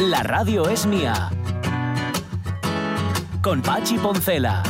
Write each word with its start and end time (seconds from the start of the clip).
La 0.00 0.22
radio 0.22 0.66
es 0.66 0.86
mía. 0.86 1.28
Con 3.42 3.60
Pachi 3.60 3.98
Poncela. 3.98 4.62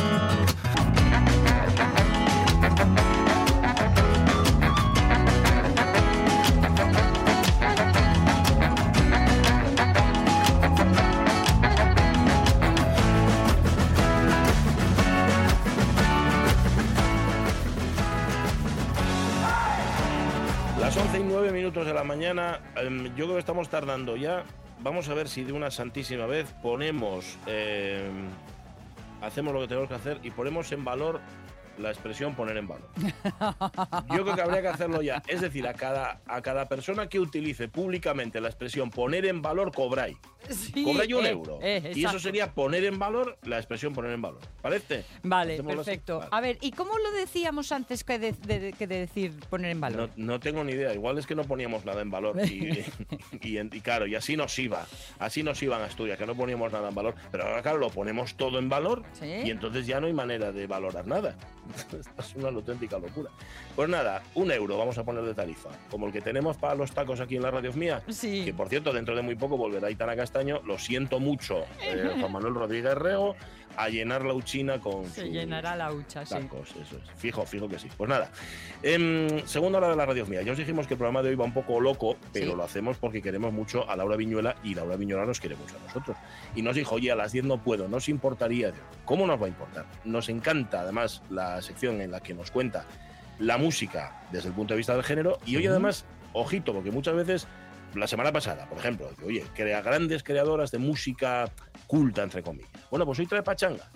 Las 20.77 20.97
11 20.97 21.19
y 21.19 21.23
9 21.23 21.51
minutos 21.53 21.85
de 21.85 21.93
la 21.93 22.03
mañana, 22.03 22.59
em, 22.75 23.05
yo 23.15 23.23
creo 23.23 23.35
que 23.35 23.39
estamos 23.39 23.69
tardando 23.69 24.17
ya. 24.17 24.43
Vamos 24.83 25.09
a 25.09 25.13
ver 25.13 25.29
si 25.29 25.43
de 25.43 25.53
una 25.53 25.69
santísima 25.69 26.25
vez 26.25 26.51
ponemos, 26.59 27.37
em, 27.45 28.29
hacemos 29.21 29.53
lo 29.53 29.61
que 29.61 29.67
tenemos 29.67 29.87
que 29.87 29.93
hacer 29.95 30.19
y 30.23 30.31
ponemos 30.31 30.71
en 30.71 30.83
valor 30.83 31.21
la 31.81 31.89
expresión 31.89 32.35
poner 32.35 32.57
en 32.57 32.67
valor. 32.67 32.89
Yo 34.15 34.23
creo 34.23 34.35
que 34.35 34.41
habría 34.41 34.61
que 34.61 34.67
hacerlo 34.69 35.01
ya. 35.01 35.21
Es 35.27 35.41
decir, 35.41 35.67
a 35.67 35.73
cada, 35.73 36.21
a 36.25 36.41
cada 36.41 36.67
persona 36.67 37.07
que 37.07 37.19
utilice 37.19 37.67
públicamente 37.67 38.39
la 38.41 38.47
expresión 38.49 38.89
poner 38.89 39.25
en 39.25 39.41
valor, 39.41 39.71
cobráis. 39.73 40.17
Sí, 40.49 40.83
Cobráis 40.83 41.13
un 41.13 41.25
eh, 41.25 41.29
euro. 41.29 41.59
eh, 41.61 41.91
y 41.95 42.03
eso 42.05 42.19
sería 42.19 42.51
poner 42.53 42.83
en 42.85 42.97
valor 42.97 43.37
la 43.43 43.57
expresión 43.57 43.93
poner 43.93 44.11
en 44.11 44.21
valor. 44.21 44.39
¿Parece? 44.61 45.05
Vale, 45.23 45.61
perfecto. 45.61 46.17
Vale. 46.19 46.29
A 46.31 46.41
ver, 46.41 46.57
¿y 46.61 46.71
cómo 46.71 46.97
lo 46.97 47.11
decíamos 47.11 47.71
antes 47.71 48.03
que 48.03 48.17
de, 48.19 48.31
de- 48.33 48.73
que 48.73 48.87
de 48.87 48.99
decir 49.01 49.33
poner 49.49 49.71
en 49.71 49.77
No, 49.79 49.81
valor? 49.81 50.09
no 50.15 50.39
tengo 50.39 50.63
ni 50.63 50.73
idea. 50.73 50.93
Igual 50.93 51.17
es 51.19 51.27
que 51.27 51.35
no 51.35 51.43
poníamos 51.43 51.85
nada 51.85 52.01
en 52.01 52.09
valor. 52.09 52.37
Y, 52.45 52.83
y, 53.41 53.81
claro, 53.81 54.07
y 54.07 54.15
así 54.15 54.35
nos 54.35 54.57
iba. 54.59 54.85
Así 55.19 55.43
nos 55.43 55.61
iban 55.61 55.81
a 55.81 55.85
Asturias, 55.85 56.17
que 56.17 56.25
no 56.25 56.35
poníamos 56.35 56.71
nada 56.71 56.89
en 56.89 56.95
valor. 56.95 57.15
Pero 57.31 57.45
ahora, 57.45 57.61
claro, 57.61 57.77
lo 57.77 57.89
ponemos 57.89 58.35
todo 58.35 58.57
en 58.59 58.67
valor. 58.69 59.03
Sí. 59.13 59.25
Y 59.45 59.51
entonces 59.51 59.85
ya 59.85 59.99
no 60.01 60.07
hay 60.07 60.13
manera 60.13 60.51
de 60.51 60.65
valorar 60.67 61.05
nada. 61.07 61.35
Esto 61.77 61.97
es 61.97 62.35
una 62.35 62.49
auténtica 62.49 62.97
locura. 62.97 63.29
Pues 63.75 63.89
nada, 63.89 64.23
un 64.35 64.51
euro 64.51 64.77
vamos 64.77 64.97
a 64.97 65.03
poner 65.03 65.23
de 65.23 65.33
tarifa. 65.33 65.69
Como 65.89 66.07
el 66.07 66.13
que 66.13 66.21
tenemos 66.21 66.57
para 66.57 66.75
los 66.75 66.91
tacos 66.91 67.19
aquí 67.19 67.35
en 67.35 67.43
la 67.43 67.51
radio 67.51 67.73
mía. 67.73 68.01
Sí. 68.09 68.45
Que 68.45 68.53
por 68.53 68.69
cierto, 68.69 68.93
dentro 68.93 69.15
de 69.15 69.21
muy 69.21 69.35
poco 69.35 69.57
volverá 69.57 69.89
Itana 69.89 70.15
Castaño. 70.15 70.61
Lo 70.65 70.77
siento 70.77 71.19
mucho, 71.19 71.65
eh, 71.81 72.11
Juan 72.19 72.31
Manuel 72.31 72.55
Rodríguez 72.55 72.95
Rego, 72.95 73.35
a 73.77 73.89
llenar 73.89 74.23
la 74.25 74.33
uchina 74.33 74.79
con 74.79 75.05
Se 75.09 75.21
sus 75.21 75.29
llenará 75.31 75.75
la 75.75 75.91
hucha, 75.93 76.25
sí. 76.25 76.33
tacos. 76.35 76.69
Eso 76.71 76.97
es. 76.97 77.19
Fijo, 77.19 77.45
fijo 77.45 77.67
que 77.67 77.79
sí. 77.79 77.87
Pues 77.97 78.09
nada. 78.09 78.29
Em, 78.83 79.45
segunda 79.45 79.77
hora 79.77 79.89
de 79.89 79.95
la 79.95 80.05
radio 80.05 80.25
mía. 80.25 80.41
Ya 80.41 80.51
os 80.51 80.57
dijimos 80.57 80.87
que 80.87 80.95
el 80.95 80.97
programa 80.97 81.21
de 81.21 81.29
hoy 81.29 81.35
va 81.35 81.45
un 81.45 81.53
poco 81.53 81.79
loco, 81.79 82.17
pero 82.33 82.51
Sí. 82.51 82.57
lo 82.57 82.63
hacemos 82.63 82.97
porque 82.97 83.21
queremos 83.21 83.53
mucho 83.53 83.89
a 83.89 83.95
Laura 83.95 84.15
Viñuela 84.15 84.55
y 84.63 84.73
Laura 84.75 84.95
Viñuela 84.95 85.25
nos 85.25 85.39
quiere 85.39 85.55
mucho 85.55 85.75
a 85.77 85.87
nosotros. 85.87 86.17
Y 86.55 86.61
nos 86.61 86.75
dijo, 86.75 86.95
oye, 86.95 87.11
a 87.11 87.15
las 87.15 87.31
10 87.31 87.45
no 87.45 87.57
puedo, 87.63 87.87
no 87.87 87.97
os 87.97 88.09
importaría. 88.09 88.71
¿Cómo 89.05 89.25
nos 89.27 89.41
va 89.41 89.45
a 89.45 89.49
importar? 89.49 89.85
Nos 90.03 90.29
encanta 90.29 90.81
además 90.81 91.21
la 91.29 91.61
sección 91.61 92.01
en 92.01 92.11
la 92.11 92.19
que 92.21 92.33
nos 92.33 92.51
cuenta 92.51 92.85
la 93.39 93.57
música 93.57 94.21
desde 94.31 94.49
el 94.49 94.53
punto 94.53 94.73
de 94.73 94.77
vista 94.79 94.93
del 94.93 95.03
género 95.03 95.39
y 95.45 95.55
hoy 95.55 95.63
Sí. 95.63 95.67
además, 95.67 96.05
ojito, 96.33 96.73
porque 96.73 96.91
muchas 96.91 97.15
veces, 97.15 97.47
la 97.95 98.07
semana 98.07 98.31
pasada, 98.31 98.67
por 98.67 98.77
ejemplo, 98.77 99.09
oye, 99.25 99.43
crea 99.55 99.81
grandes 99.81 100.23
creadoras 100.23 100.71
de 100.71 100.77
música 100.77 101.49
culta, 101.87 102.23
entre 102.23 102.41
comillas. 102.43 102.69
Bueno, 102.89 103.05
pues 103.05 103.19
hoy 103.19 103.27
trae 103.27 103.43
pachanga. 103.43 103.89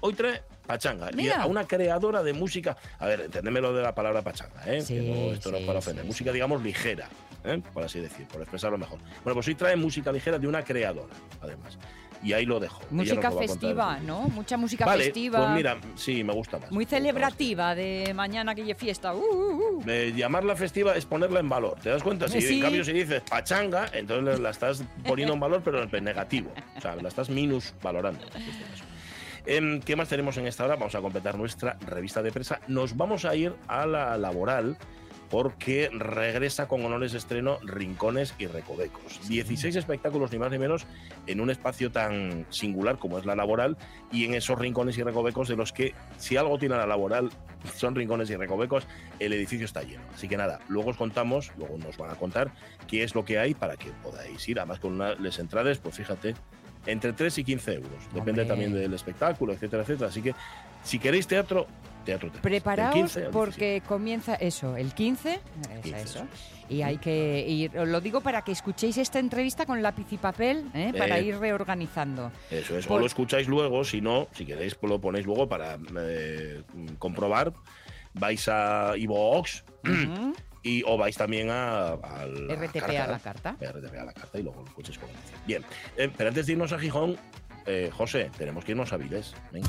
Hoy 0.00 0.14
trae 0.14 0.42
pachanga. 0.66 1.10
Y 1.12 1.16
Mira. 1.16 1.42
a 1.42 1.46
una 1.46 1.66
creadora 1.66 2.22
de 2.22 2.32
música, 2.32 2.76
a 2.98 3.06
ver, 3.06 3.22
entendedme 3.22 3.60
lo 3.60 3.72
de 3.72 3.82
la 3.82 3.94
palabra 3.94 4.22
pachanga, 4.22 4.62
¿eh? 4.66 4.80
Sí, 4.80 4.94
que 4.94 5.02
no, 5.02 5.32
esto 5.32 5.50
no 5.50 5.58
es 5.58 5.66
para 5.66 5.78
ofender. 5.78 6.04
sí, 6.04 6.08
música, 6.08 6.32
digamos, 6.32 6.62
ligera, 6.62 7.08
¿eh? 7.44 7.60
por 7.72 7.84
así 7.84 8.00
decir, 8.00 8.26
por 8.26 8.40
expresarlo 8.40 8.78
mejor. 8.78 8.98
Bueno, 9.22 9.34
pues 9.34 9.48
hoy 9.48 9.54
trae 9.54 9.76
música 9.76 10.10
ligera 10.12 10.38
de 10.38 10.46
una 10.46 10.64
creadora, 10.64 11.14
además. 11.40 11.78
Y 12.22 12.32
ahí 12.34 12.44
lo 12.44 12.60
dejo. 12.60 12.82
Música 12.90 13.30
festiva, 13.30 13.98
¿no? 14.00 14.22
Mucha 14.28 14.56
música 14.56 14.84
Vale, 14.84 15.04
festiva. 15.04 15.38
pues 15.38 15.50
mira, 15.50 15.78
sí, 15.94 16.22
me 16.22 16.34
gusta 16.34 16.58
más. 16.58 16.70
muy 16.70 16.84
más. 16.84 16.90
celebrativa 16.90 17.74
de 17.74 18.12
mañana 18.14 18.54
que 18.54 18.62
hay 18.62 18.74
fiesta. 18.74 19.14
Uh, 19.14 19.18
uh, 19.18 19.78
uh. 19.78 19.84
Eh, 19.86 20.12
llamarla 20.14 20.54
festiva 20.54 20.94
es 20.94 21.06
ponerla 21.06 21.40
en 21.40 21.48
valor. 21.48 21.78
¿Te 21.82 21.88
das 21.88 22.02
cuenta? 22.02 22.28
Si 22.28 22.40
Sí. 22.42 22.56
en 22.56 22.62
cambio 22.62 22.84
si 22.84 22.92
dices 22.92 23.22
pachanga, 23.28 23.86
entonces 23.92 24.38
la 24.38 24.50
estás 24.50 24.84
poniendo 25.06 25.32
en 25.34 25.40
valor, 25.40 25.62
pero 25.64 25.82
en 25.82 26.04
negativo. 26.04 26.52
O 26.76 26.80
sea, 26.80 26.94
la 26.96 27.08
estás 27.08 27.30
minus 27.30 27.72
valorando. 27.82 28.20
en 28.34 28.42
este 28.42 28.64
caso. 28.64 28.84
Em, 29.46 29.80
¿Qué 29.80 29.96
más 29.96 30.08
tenemos 30.08 30.36
en 30.36 30.46
esta 30.46 30.64
hora? 30.64 30.76
Vamos 30.76 30.94
a 30.94 31.00
completar 31.00 31.38
nuestra 31.38 31.78
revista 31.86 32.22
de 32.22 32.30
prensa. 32.30 32.60
Nos 32.68 32.96
vamos 32.96 33.24
a 33.24 33.34
ir 33.34 33.54
a 33.68 33.86
la 33.86 34.18
laboral 34.18 34.76
porque 35.30 35.88
regresa 35.92 36.66
con 36.66 36.84
honores 36.84 37.12
de 37.12 37.18
estreno 37.18 37.58
Rincones 37.62 38.34
y 38.38 38.46
Recovecos. 38.46 39.28
16 39.28 39.76
espectáculos, 39.76 40.32
ni 40.32 40.38
más 40.38 40.50
ni 40.50 40.58
menos, 40.58 40.86
en 41.28 41.40
un 41.40 41.50
espacio 41.50 41.92
tan 41.92 42.46
singular 42.50 42.98
como 42.98 43.16
es 43.16 43.24
la 43.24 43.36
laboral 43.36 43.76
y 44.10 44.24
en 44.24 44.34
esos 44.34 44.58
rincones 44.58 44.98
y 44.98 45.04
recovecos 45.04 45.48
de 45.48 45.56
los 45.56 45.72
que, 45.72 45.94
si 46.18 46.36
algo 46.36 46.58
tiene 46.58 46.76
la 46.76 46.86
laboral, 46.86 47.30
son 47.76 47.94
rincones 47.94 48.28
y 48.30 48.36
recovecos, 48.36 48.86
el 49.20 49.32
edificio 49.32 49.66
está 49.66 49.82
lleno. 49.82 50.02
Así 50.12 50.26
que 50.26 50.36
nada, 50.36 50.58
luego 50.68 50.90
os 50.90 50.96
contamos, 50.96 51.52
luego 51.56 51.78
nos 51.78 51.96
van 51.96 52.10
a 52.10 52.16
contar 52.16 52.52
qué 52.88 53.04
es 53.04 53.14
lo 53.14 53.24
que 53.24 53.38
hay 53.38 53.54
para 53.54 53.76
que 53.76 53.90
podáis 54.02 54.48
ir. 54.48 54.58
Además, 54.58 54.80
con 54.80 54.94
unas 54.94 55.38
entradas, 55.38 55.78
pues 55.78 55.94
fíjate, 55.94 56.34
entre 56.86 57.12
3 57.12 57.38
y 57.38 57.44
15 57.44 57.74
euros. 57.74 57.90
Depende 58.14 58.42
Hombre. 58.42 58.46
también 58.46 58.72
del 58.72 58.94
espectáculo, 58.94 59.52
etcétera, 59.52 59.82
etcétera. 59.82 60.08
Así 60.08 60.22
que, 60.22 60.34
si 60.82 60.98
queréis 60.98 61.26
teatro, 61.26 61.66
teatro 62.04 62.28
tenéis. 62.28 62.42
Preparaos 62.42 62.94
15 62.94 63.24
al 63.26 63.30
porque 63.30 63.82
comienza 63.86 64.34
eso, 64.36 64.76
el 64.76 64.94
15, 64.94 65.32
es 65.34 65.80
15, 65.82 66.00
eso. 66.00 66.18
eso 66.20 66.26
Y 66.70 66.82
hay 66.82 66.98
que 66.98 67.44
ir, 67.48 67.76
os 67.78 67.86
lo 67.88 68.00
digo 68.00 68.20
para 68.22 68.42
que 68.42 68.52
escuchéis 68.52 68.96
esta 68.96 69.18
entrevista 69.18 69.66
con 69.66 69.82
lápiz 69.82 70.06
y 70.12 70.16
papel, 70.16 70.64
¿eh? 70.72 70.92
para 70.96 71.18
Eh. 71.18 71.24
ir 71.24 71.38
reorganizando. 71.38 72.30
Eso 72.50 72.78
es, 72.78 72.88
o 72.88 72.98
lo 72.98 73.06
escucháis 73.06 73.48
luego, 73.48 73.84
si 73.84 74.00
no, 74.00 74.28
si 74.32 74.46
queréis, 74.46 74.76
lo 74.82 75.00
ponéis 75.00 75.26
luego 75.26 75.48
para 75.48 75.78
eh, 76.00 76.62
comprobar. 76.98 77.52
Vais 78.14 78.48
a 78.48 78.94
iVoox 78.96 79.62
Ujú. 79.84 80.32
Y, 80.62 80.82
o 80.86 80.96
vais 80.96 81.16
también 81.16 81.50
a, 81.50 81.92
a 81.92 82.26
la 82.26 82.54
RTP 82.54 82.80
carta. 82.80 83.04
a 83.04 83.06
la 83.08 83.18
carta. 83.18 83.56
RTP 83.60 83.94
a 83.98 84.04
la 84.04 84.12
carta 84.12 84.38
y 84.38 84.42
luego 84.42 84.60
lo 84.62 84.66
escucháis 84.68 84.98
con. 84.98 85.08
Bien, 85.46 85.64
eh, 85.96 86.10
pero 86.16 86.28
antes 86.28 86.46
de 86.46 86.52
irnos 86.52 86.72
a 86.72 86.78
Gijón, 86.78 87.18
eh, 87.66 87.90
José, 87.92 88.30
tenemos 88.36 88.64
que 88.64 88.72
irnos 88.72 88.92
a 88.92 88.96
Viles. 88.96 89.34
Venga. 89.52 89.68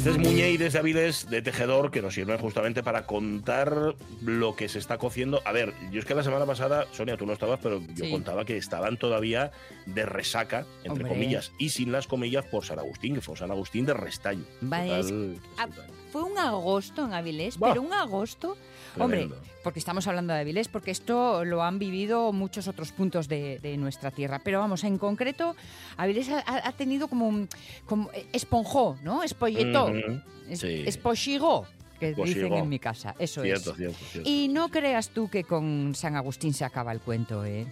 Este 0.00 0.12
es 0.12 0.18
Muñey 0.18 0.56
desde 0.56 0.78
Avilés 0.78 1.28
de 1.28 1.42
Tejedor 1.42 1.90
que 1.90 2.00
nos 2.00 2.14
sirve 2.14 2.38
justamente 2.38 2.82
para 2.82 3.04
contar 3.04 3.94
lo 4.22 4.56
que 4.56 4.66
se 4.70 4.78
está 4.78 4.96
cociendo. 4.96 5.42
A 5.44 5.52
ver, 5.52 5.74
yo 5.92 6.00
es 6.00 6.06
que 6.06 6.14
la 6.14 6.22
semana 6.22 6.46
pasada, 6.46 6.86
Sonia, 6.92 7.18
tú 7.18 7.26
no 7.26 7.34
estabas, 7.34 7.60
pero 7.62 7.82
yo 7.94 8.06
Sí. 8.06 8.10
contaba 8.10 8.46
que 8.46 8.56
estaban 8.56 8.96
todavía 8.96 9.50
de 9.84 10.06
resaca, 10.06 10.60
entre 10.84 11.04
Hombre. 11.04 11.08
comillas, 11.08 11.52
y 11.58 11.68
sin 11.68 11.92
las 11.92 12.06
comillas 12.06 12.46
por 12.46 12.64
San 12.64 12.78
Agustín, 12.78 13.14
que 13.14 13.20
fue 13.20 13.36
San 13.36 13.50
Agustín 13.50 13.84
de 13.84 13.92
Restaño. 13.92 14.44
Vale, 14.62 15.02
Total, 15.02 15.36
ah, 15.58 15.66
total. 15.66 15.90
Fue 16.12 16.22
un 16.24 16.36
agosto 16.38 17.04
en 17.04 17.12
Avilés, 17.14 17.58
Buah. 17.58 17.70
pero 17.70 17.82
un 17.82 17.92
agosto, 17.92 18.56
hombre, 18.98 19.20
Tremendo. 19.20 19.36
porque 19.62 19.78
estamos 19.78 20.06
hablando 20.06 20.32
de 20.32 20.40
Avilés, 20.40 20.68
porque 20.68 20.90
esto 20.90 21.44
lo 21.44 21.62
han 21.62 21.78
vivido 21.78 22.32
muchos 22.32 22.66
otros 22.68 22.90
puntos 22.92 23.28
de, 23.28 23.58
de 23.60 23.76
nuestra 23.76 24.10
tierra. 24.10 24.40
Pero 24.42 24.58
vamos, 24.60 24.82
en 24.84 24.98
concreto, 24.98 25.54
Avilés 25.96 26.28
ha, 26.30 26.40
ha- 26.68 26.72
tenido 26.72 27.06
como, 27.08 27.28
un- 27.28 27.48
como 27.86 28.10
esponjó, 28.32 28.96
¿no? 29.02 29.22
Espolletó, 29.22 29.86
Ujú, 29.86 30.20
es- 30.48 30.58
sí. 30.60 30.82
espochigó, 30.86 31.66
que 32.00 32.08
dicen 32.08 32.24
Espochigó. 32.28 32.56
en 32.56 32.68
mi 32.68 32.78
casa. 32.78 33.14
Eso 33.18 33.42
Cierto, 33.42 33.70
es. 33.72 33.76
cierto, 33.76 33.98
cierto. 34.10 34.28
Y 34.30 34.48
no 34.48 34.68
creas 34.70 35.10
tú 35.10 35.28
que 35.28 35.44
con 35.44 35.92
San 35.94 36.16
Agustín 36.16 36.54
se 36.54 36.64
acaba 36.64 36.90
el 36.92 37.00
cuento, 37.00 37.44
¿eh? 37.44 37.66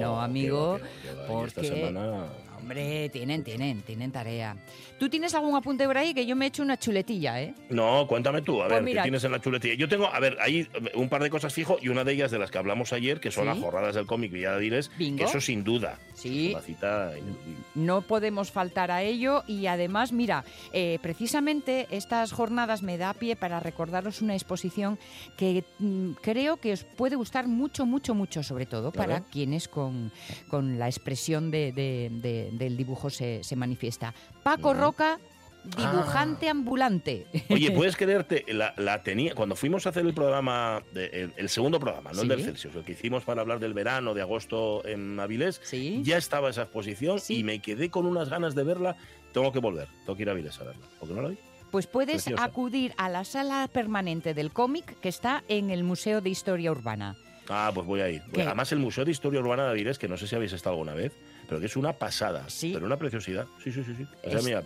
no, 0.00 0.20
amigo. 0.20 0.72
va, 0.72 0.78
qué 0.78 0.84
va. 0.84 1.42
Y 1.42 1.46
esta 1.46 1.60
porque- 1.62 1.68
semana... 1.68 2.24
Hombre, 2.60 3.08
tienen, 3.08 3.42
tienen, 3.42 3.82
tienen 3.82 4.12
tarea. 4.12 4.56
¿Tú 4.98 5.08
tienes 5.08 5.34
algún 5.34 5.56
apunte 5.56 5.86
por 5.86 5.96
ahí? 5.96 6.12
Que 6.14 6.26
yo 6.26 6.36
me 6.36 6.44
he 6.44 6.48
hecho 6.48 6.62
una 6.62 6.78
chuletilla, 6.78 7.40
¿eh? 7.40 7.54
No, 7.70 8.06
cuéntame 8.06 8.42
tú, 8.42 8.60
a 8.62 8.66
Pues 8.66 8.74
ver, 8.76 8.82
mira- 8.84 9.02
¿qué 9.02 9.06
tienes 9.06 9.24
en 9.24 9.32
la 9.32 9.40
chuletilla? 9.40 9.74
Yo 9.74 9.88
tengo, 9.88 10.06
a 10.06 10.20
ver, 10.20 10.36
hay 10.40 10.68
un 10.94 11.08
par 11.08 11.22
de 11.22 11.30
cosas 11.30 11.52
fijo 11.54 11.78
y 11.80 11.88
una 11.88 12.04
de 12.04 12.12
ellas 12.12 12.30
de 12.30 12.38
las 12.38 12.50
que 12.50 12.58
hablamos 12.58 12.92
ayer, 12.92 13.18
que 13.20 13.30
son 13.30 13.44
Sí. 13.44 13.48
las 13.48 13.58
jornadas 13.58 13.94
del 13.94 14.06
cómic 14.06 14.30
Villa 14.30 14.52
de 14.54 14.60
Diles, 14.60 14.90
Bingo. 14.98 15.18
que 15.18 15.24
eso 15.24 15.40
sin 15.40 15.64
duda. 15.64 15.98
Sí. 16.14 16.48
Es 16.48 16.52
una 16.54 16.62
cita. 16.62 17.12
No 17.74 18.02
podemos 18.02 18.50
faltar 18.50 18.90
a 18.90 19.02
ello 19.02 19.42
y 19.46 19.66
además, 19.66 20.12
mira, 20.12 20.44
eh, 20.72 20.98
precisamente 21.02 21.86
estas 21.90 22.32
jornadas 22.32 22.82
me 22.82 22.98
da 22.98 23.14
pie 23.14 23.36
para 23.36 23.60
recordaros 23.60 24.20
una 24.20 24.34
exposición 24.34 24.98
que 25.36 25.64
mm, 25.78 26.12
creo 26.20 26.58
que 26.58 26.72
os 26.72 26.84
puede 26.84 27.16
gustar 27.16 27.46
mucho, 27.48 27.86
mucho, 27.86 28.14
mucho, 28.14 28.42
sobre 28.42 28.66
todo 28.66 28.92
para 28.92 29.20
quienes 29.20 29.66
con, 29.68 30.12
con 30.48 30.78
la 30.78 30.86
expresión 30.88 31.50
de- 31.50 31.72
de- 31.72 32.10
de- 32.10 32.49
del 32.52 32.76
dibujo 32.76 33.10
se, 33.10 33.42
se 33.44 33.56
manifiesta. 33.56 34.14
Paco. 34.42 34.74
Roca 34.74 35.18
dibujante 35.76 36.48
ambulante. 36.48 37.26
Oye, 37.50 37.70
¿puedes 37.76 37.96
creerte? 37.96 38.44
La, 38.48 38.72
la 38.78 39.02
tenía. 39.02 39.34
Cuando 39.34 39.56
fuimos 39.56 39.86
a 39.86 39.90
hacer 39.90 40.06
el 40.06 40.14
programa, 40.14 40.82
de- 40.92 41.06
el, 41.06 41.32
el 41.36 41.48
segundo 41.48 41.78
programa, 41.78 42.12
no 42.12 42.22
el 42.22 42.28
del 42.28 42.42
Celsius, 42.44 42.74
el 42.76 42.84
que 42.84 42.92
hicimos 42.92 43.24
para 43.24 43.42
hablar 43.42 43.58
del 43.60 43.74
verano 43.74 44.14
de 44.14 44.22
agosto 44.22 44.86
en 44.86 45.18
Avilés, 45.20 45.60
Sí. 45.62 46.00
ya 46.02 46.16
estaba 46.16 46.50
esa 46.50 46.62
exposición 46.62 47.20
Sí. 47.20 47.38
y 47.40 47.44
me 47.44 47.60
quedé 47.60 47.90
con 47.90 48.06
unas 48.06 48.28
ganas 48.30 48.54
de 48.54 48.64
verla. 48.64 48.96
Tengo 49.32 49.52
que 49.52 49.58
volver, 49.60 49.88
tengo 50.06 50.16
que 50.16 50.22
ir 50.22 50.28
a 50.28 50.32
Avilés 50.32 50.58
a 50.60 50.64
verla. 50.64 50.86
¿Por 50.98 51.08
qué 51.08 51.14
no 51.14 51.22
la 51.22 51.28
vi? 51.28 51.38
Pues 51.70 51.86
puedes 51.86 52.24
Preciosa. 52.24 52.42
acudir 52.44 52.92
a 52.96 53.08
la 53.08 53.24
sala 53.24 53.68
permanente 53.72 54.34
del 54.34 54.50
cómic 54.52 54.98
que 55.00 55.08
está 55.08 55.44
en 55.46 55.70
el 55.70 55.84
Museo 55.84 56.20
de 56.20 56.30
Historia 56.30 56.72
Urbana. 56.72 57.16
Ah, 57.48 57.70
pues 57.72 57.86
voy 57.86 58.00
a 58.00 58.08
ir. 58.08 58.22
¿Qué? 58.32 58.42
Además, 58.42 58.72
el 58.72 58.78
Museo 58.80 59.04
de 59.04 59.10
Historia 59.12 59.40
Urbana 59.40 59.64
de 59.64 59.70
Avilés, 59.70 59.98
que 59.98 60.08
no 60.08 60.16
sé 60.16 60.26
si 60.26 60.34
habéis 60.34 60.52
estado 60.52 60.74
alguna 60.74 60.94
vez, 60.94 61.12
pero 61.50 61.58
que 61.58 61.66
es 61.66 61.74
una 61.76 61.92
pasada. 61.92 62.44
Sí. 62.48 62.70
Pero 62.72 62.86
una 62.86 62.96
preciosidad. 62.96 63.44
Sí, 63.62 63.72
sí, 63.72 63.82
sí. 63.82 63.92
sí. 63.96 64.06
O 64.24 64.30
sea, 64.30 64.38
Es- 64.38 64.44
mira, 64.44 64.62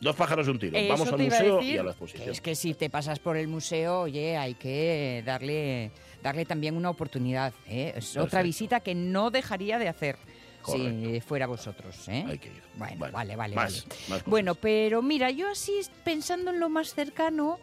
dos 0.00 0.14
pájaros 0.14 0.46
de 0.46 0.52
un 0.52 0.58
tiro. 0.60 0.78
Eso 0.78 0.88
Vamos 0.92 1.08
al 1.08 1.14
a 1.20 1.24
museo 1.24 1.60
y 1.60 1.76
a 1.76 1.82
la 1.82 1.90
exposición. 1.90 2.30
es 2.30 2.40
que 2.40 2.54
si 2.54 2.72
te 2.74 2.88
pasas 2.88 3.18
por 3.18 3.36
el 3.36 3.48
museo, 3.48 4.02
oye, 4.02 4.36
hay 4.36 4.54
que 4.54 5.24
darle, 5.26 5.90
darle 6.22 6.44
también 6.44 6.76
una 6.76 6.88
oportunidad. 6.88 7.52
¿eh? 7.66 7.94
Es 7.96 8.16
otra 8.16 8.42
visita 8.42 8.78
que 8.78 8.94
no 8.94 9.32
dejaría 9.32 9.80
de 9.80 9.88
hacer 9.88 10.18
si 10.64 11.20
fuera 11.20 11.48
vosotros. 11.48 12.08
¿eh? 12.08 12.24
Hay 12.28 12.38
que 12.38 12.46
ir. 12.48 12.62
Bueno, 12.76 13.08
vale, 13.10 13.34
vale, 13.34 13.56
Más, 13.56 13.84
vale. 13.88 13.96
más 14.08 14.24
Bueno, 14.24 14.54
pero 14.54 15.02
mira, 15.02 15.32
yo 15.32 15.50
así 15.50 15.72
pensando 16.04 16.52
en 16.52 16.60
lo 16.60 16.68
más 16.68 16.94
cercano, 16.94 17.58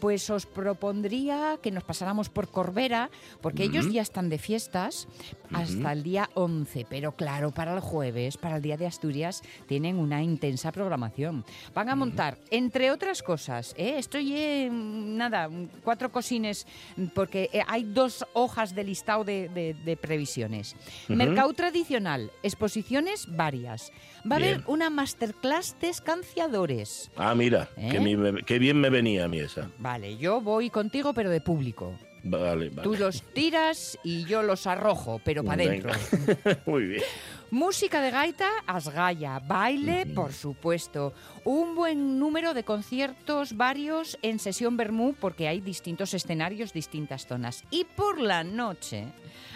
pues 0.00 0.28
os 0.30 0.44
propondría 0.46 1.58
que 1.62 1.70
nos 1.70 1.82
pasáramos 1.82 2.28
por 2.28 2.48
Corbera, 2.50 3.10
porque 3.40 3.64
ellos 3.64 3.90
ya 3.90 4.02
están 4.02 4.28
de 4.28 4.36
fiestas 4.38 5.08
hasta 5.52 5.92
el 5.92 6.02
día 6.02 6.28
11, 6.34 6.86
pero 6.88 7.12
claro, 7.12 7.50
para 7.52 7.74
el 7.74 7.80
jueves, 7.80 8.36
para 8.36 8.56
el 8.56 8.62
Día 8.62 8.76
de 8.76 8.86
Asturias, 8.86 9.42
tienen 9.66 9.98
una 9.98 10.22
intensa 10.22 10.72
programación. 10.72 11.44
Van 11.74 11.88
a 11.88 11.94
montar, 11.96 12.38
entre 12.50 12.90
otras 12.90 13.22
cosas, 13.22 13.74
¿eh? 13.76 13.94
estoy 13.98 14.34
en, 14.36 15.16
nada, 15.16 15.48
cuatro 15.84 16.10
cosines, 16.12 16.66
porque 17.14 17.48
eh, 17.52 17.62
hay 17.66 17.84
dos 17.84 18.24
hojas 18.34 18.74
de 18.74 18.84
listado 18.84 19.24
de, 19.24 19.48
de- 19.48 19.74
de 19.74 19.96
previsiones. 19.96 20.76
Mercado 21.08 21.52
tradicional, 21.52 22.30
exposiciones 22.42 23.26
varias. 23.36 23.92
Va 24.30 24.36
a 24.36 24.38
haber 24.38 24.62
una 24.66 24.90
masterclass 24.90 25.76
de 25.80 25.88
escanciadores. 25.90 27.10
Ah, 27.16 27.34
mira, 27.34 27.68
¿Eh? 27.76 28.42
qué 28.46 28.58
bien 28.58 28.80
me 28.80 28.90
venía 28.90 29.24
a 29.24 29.28
mí 29.28 29.38
esa. 29.38 29.70
Vale, 29.78 30.16
yo 30.16 30.40
voy 30.40 30.70
contigo, 30.70 31.12
pero 31.14 31.30
de 31.30 31.40
público. 31.40 31.94
Vale, 32.26 32.70
vale. 32.70 32.82
Tú 32.82 32.96
los 32.96 33.22
tiras 33.22 33.98
y 34.02 34.24
yo 34.24 34.42
los 34.42 34.66
arrojo, 34.66 35.20
pero 35.24 35.44
para 35.44 35.62
adentro. 35.62 35.92
Muy 36.66 36.84
bien. 36.84 37.02
Música 37.50 38.00
de 38.00 38.10
gaita, 38.10 38.50
asgaya, 38.66 39.38
baile, 39.38 40.04
por 40.06 40.32
supuesto. 40.32 41.14
Un 41.44 41.76
buen 41.76 42.18
número 42.18 42.54
de 42.54 42.64
conciertos 42.64 43.56
varios 43.56 44.18
en 44.22 44.40
sesión 44.40 44.76
Bermú, 44.76 45.14
porque 45.14 45.46
hay 45.46 45.60
distintos 45.60 46.12
escenarios, 46.12 46.72
distintas 46.72 47.26
zonas. 47.26 47.62
Y 47.70 47.84
por 47.84 48.20
la 48.20 48.42
noche, 48.42 49.06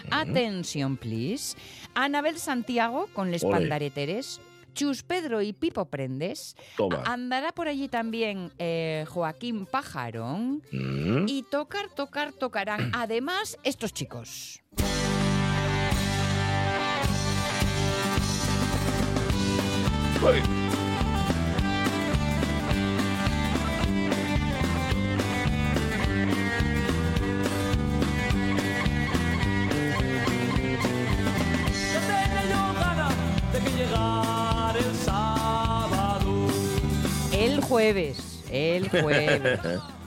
atención 0.09 0.95
please, 0.95 1.57
Anabel 1.93 2.39
Santiago 2.39 3.09
con 3.13 3.29
Les. 3.29 3.43
Pandareteres, 3.43 4.39
Chus 4.73 5.03
Pedro 5.03 5.41
y 5.41 5.53
Pipo 5.53 5.85
Prendes, 5.85 6.55
Toma. 6.77 7.03
andará 7.05 7.51
por 7.51 7.67
allí 7.67 7.87
también 7.87 8.51
eh, 8.57 9.05
Joaquín 9.09 9.65
Pajarón, 9.65 10.61
Mm. 10.71 11.25
y 11.27 11.43
tocar, 11.43 11.89
tocar, 11.89 12.31
tocarán 12.33 12.91
además 12.93 13.57
estos 13.63 13.93
chicos. 13.93 14.61
Jueves, 37.71 38.43
el 38.51 38.89
jueves. 39.01 39.59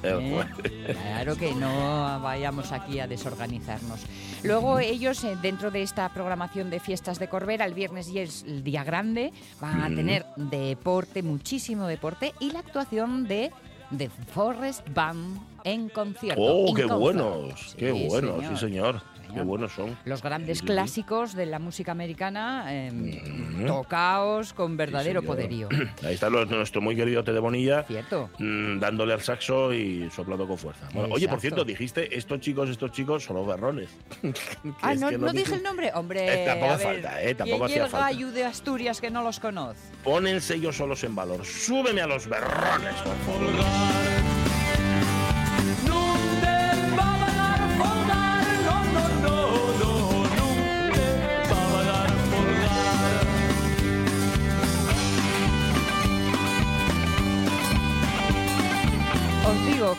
¿eh? 0.02 0.44
Claro 0.92 1.36
que 1.36 1.54
no 1.54 2.20
vayamos 2.22 2.72
aquí 2.72 3.00
a 3.00 3.06
desorganizarnos. 3.06 4.00
Luego 4.42 4.78
ellos, 4.78 5.24
eh, 5.24 5.36
dentro 5.40 5.70
de 5.70 5.80
esta 5.82 6.08
programación 6.10 6.68
de 6.68 6.78
fiestas 6.78 7.18
de 7.18 7.28
Corbera, 7.28 7.64
el 7.64 7.72
viernes 7.72 8.08
y 8.10 8.18
es 8.18 8.42
el 8.42 8.62
día 8.62 8.84
grande, 8.84 9.32
van 9.60 9.80
a 9.80 9.88
tener 9.88 10.26
deporte, 10.36 11.22
muchísimo 11.22 11.86
deporte, 11.86 12.34
y 12.38 12.50
la 12.50 12.58
actuación 12.58 13.26
de 13.26 13.50
The 13.96 14.10
Forest 14.34 14.86
Band 14.92 15.40
en 15.64 15.88
concierto. 15.88 16.42
Oh, 16.42 16.74
qué 16.74 16.82
concert. 16.82 17.00
buenos, 17.00 17.74
qué 17.78 17.92
Sí, 17.92 18.06
buenos, 18.08 18.36
señor. 18.40 18.58
sí 18.58 18.60
señor. 18.66 19.02
Qué 19.34 19.42
buenos 19.42 19.72
son. 19.72 19.96
Los 20.04 20.22
grandes 20.22 20.58
Sí, 20.58 20.62
sí, 20.62 20.66
sí. 20.68 20.72
clásicos 20.72 21.34
de 21.34 21.46
la 21.46 21.58
música 21.58 21.92
americana, 21.92 22.64
eh, 22.68 22.90
Mm. 22.92 23.66
tocaos 23.66 24.52
con 24.52 24.76
verdadero 24.76 25.22
poderío. 25.22 25.68
Ahí 26.04 26.14
está 26.14 26.28
lo- 26.30 26.44
nuestro 26.46 26.80
muy 26.80 26.96
querido 26.96 27.24
Te 27.24 27.32
de 27.32 27.40
Bonilla. 27.40 27.82
¿Cierto? 27.84 28.30
mm, 28.38 28.78
dándole 28.80 29.12
al 29.14 29.20
saxo 29.22 29.72
y 29.72 30.08
soplando 30.10 30.46
con 30.46 30.58
fuerza. 30.58 30.88
Bueno, 30.92 31.12
oye, 31.14 31.28
por 31.28 31.40
cierto, 31.40 31.64
dijiste, 31.64 32.16
estos 32.16 32.40
chicos, 32.40 32.68
estos 32.70 32.92
chicos 32.92 33.24
son 33.24 33.36
los 33.36 33.46
berrones. 33.46 33.88
Ah, 34.82 34.94
no, 34.94 35.10
no 35.12 35.32
dije 35.32 35.54
el 35.54 35.62
nombre. 35.62 35.90
Hombre, 35.94 36.42
Eh, 36.42 36.46
tampoco 36.46 36.72
a 36.72 36.76
ver, 36.76 36.86
falta, 36.86 37.22
eh, 37.22 37.34
tampoco 37.34 37.66
¿quién 37.66 37.82
hacía 37.82 37.82
y 37.82 37.84
el 37.84 37.90
falta. 38.24 38.34
de 38.38 38.44
Asturias 38.44 39.00
que 39.00 39.10
no 39.10 39.22
los 39.22 39.40
conoce? 39.40 39.80
Pónense 40.02 40.54
ellos 40.56 40.76
solos 40.76 41.02
en 41.04 41.14
valor. 41.14 41.44
Súbeme 41.44 42.00
a 42.02 42.06
los 42.06 42.26
berrones, 42.28 42.94
por 43.02 43.16
favor. 43.18 44.33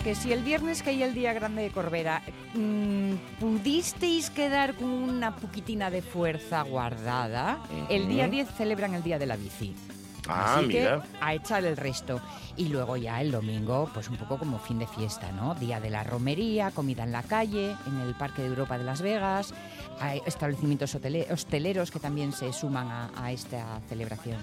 Que 0.06 0.14
si 0.14 0.32
el 0.32 0.44
viernes 0.44 0.84
caía 0.84 1.08
el 1.08 1.16
día 1.16 1.34
grande 1.34 1.64
de 1.64 1.72
Corbera, 1.72 2.22
mm, 2.54 3.14
pudisteis 3.40 4.30
quedar 4.30 4.76
con 4.76 4.86
una 4.88 5.36
poquitina 5.36 5.90
de 5.90 6.04
fuerza 6.04 6.62
guardada, 6.62 7.58
el 7.90 8.08
día 8.08 8.26
Ujú. 8.26 8.34
10 8.34 8.50
celebran 8.56 8.94
el 8.94 9.02
Día 9.02 9.18
de 9.18 9.26
la 9.26 9.36
Bici. 9.36 9.74
Ah, 10.28 10.58
Así 10.58 10.68
mira. 10.68 11.02
que 11.02 11.08
a 11.26 11.34
echar 11.34 11.66
el 11.66 11.76
resto. 11.76 12.22
Y 12.56 12.68
luego 12.68 12.98
ya 12.98 13.20
el 13.20 13.32
domingo, 13.32 13.90
pues 13.96 14.08
un 14.08 14.18
poco 14.18 14.38
como 14.38 14.60
fin 14.60 14.78
de 14.78 14.86
fiesta, 14.86 15.32
¿no? 15.32 15.56
Día 15.56 15.80
de 15.80 15.90
la 15.90 16.04
romería, 16.04 16.70
comida 16.70 17.02
en 17.04 17.12
la 17.12 17.24
calle, 17.24 17.76
en 17.88 18.00
el 18.00 18.14
Parque 18.14 18.44
de 18.44 18.50
Europa 18.50 18.78
de 18.78 18.84
Las 18.84 19.02
Vegas, 19.02 19.56
hay 20.00 20.22
establecimientos 20.28 20.96
hosteleros 21.32 21.90
que 21.90 22.00
también 22.00 22.32
se 22.32 22.54
suman 22.54 22.90
a, 22.92 23.10
a 23.18 23.32
esta 23.32 23.82
celebración. 23.90 24.38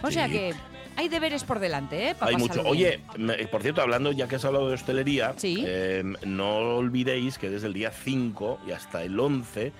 O 0.00 0.12
sea 0.12 0.28
que 0.28 0.54
hay 0.98 1.08
deberes 1.08 1.44
por 1.44 1.60
delante, 1.60 2.10
¿eh? 2.10 2.16
Hay 2.18 2.34
mucho. 2.36 2.60
Oye, 2.62 2.98
por 3.52 3.62
cierto, 3.62 3.80
hablando, 3.82 4.10
ya 4.10 4.26
que 4.26 4.34
has 4.34 4.44
hablado 4.44 4.66
de 4.68 4.74
hostelería, 4.74 5.32
Sí. 5.36 5.62
eh, 5.64 6.02
no 6.26 6.76
olvidéis 6.76 7.38
que 7.38 7.48
desde 7.48 7.68
el 7.68 7.72
día 7.72 7.92
5 7.92 8.58
y 8.66 8.72
hasta 8.72 9.04
el 9.04 9.18
11, 9.18 9.72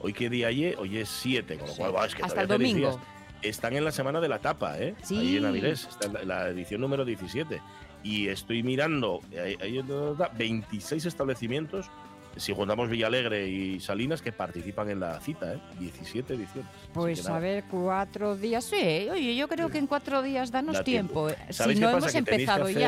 hoy 0.00 0.12
qué 0.12 0.30
día 0.30 0.46
hay, 0.46 0.74
hoy 0.78 0.98
es 0.98 1.08
7, 1.08 1.56
con 1.58 1.66
lo 1.66 1.72
Sí. 1.72 1.78
cual, 1.80 1.96
va, 1.96 2.06
es 2.06 2.14
que 2.14 2.22
Hasta 2.22 2.42
el 2.42 2.46
domingo. 2.48 2.78
días. 2.90 2.96
Están 3.42 3.74
en 3.74 3.84
la 3.84 3.90
semana 3.90 4.20
de 4.20 4.28
la 4.28 4.38
tapa, 4.38 4.78
¿eh? 4.78 4.94
Sí. 5.02 5.18
Ahí 5.18 5.36
en 5.38 5.46
Avilés, 5.46 5.88
está 5.88 6.06
en 6.06 6.12
la, 6.12 6.24
la 6.44 6.48
edición 6.50 6.80
número 6.80 7.04
17. 7.04 7.60
Y 8.04 8.28
estoy 8.28 8.62
mirando, 8.62 9.20
hay, 9.32 9.56
hay 9.60 9.82
26 10.38 11.04
establecimientos, 11.04 11.86
si 12.36 12.54
juntamos 12.54 12.88
Villalegre 12.88 13.48
y 13.48 13.80
Salinas, 13.80 14.22
que 14.22 14.32
participan 14.32 14.90
en 14.90 15.00
la 15.00 15.20
cita, 15.20 15.54
¿eh? 15.54 15.58
17 15.78 16.34
ediciones. 16.34 16.70
Pues 16.92 17.26
a 17.28 17.38
ver, 17.38 17.64
cuatro 17.70 18.36
días. 18.36 18.64
Sí, 18.64 19.08
oye, 19.10 19.34
yo 19.36 19.48
creo 19.48 19.68
que 19.68 19.78
en 19.78 19.86
cuatro 19.86 20.22
días 20.22 20.50
danos 20.50 20.74
Da 20.76 20.84
tiempo. 20.84 21.26
tiempo. 21.28 21.42
eh, 21.48 21.52
¿Sabéis 21.52 21.78
Si 21.78 21.82
no 21.84 21.90
hemos 21.90 22.04
Que 22.06 22.22
tenéis 22.22 22.24
que 22.28 22.34
empezado 22.42 22.64
hacer- 22.64 22.78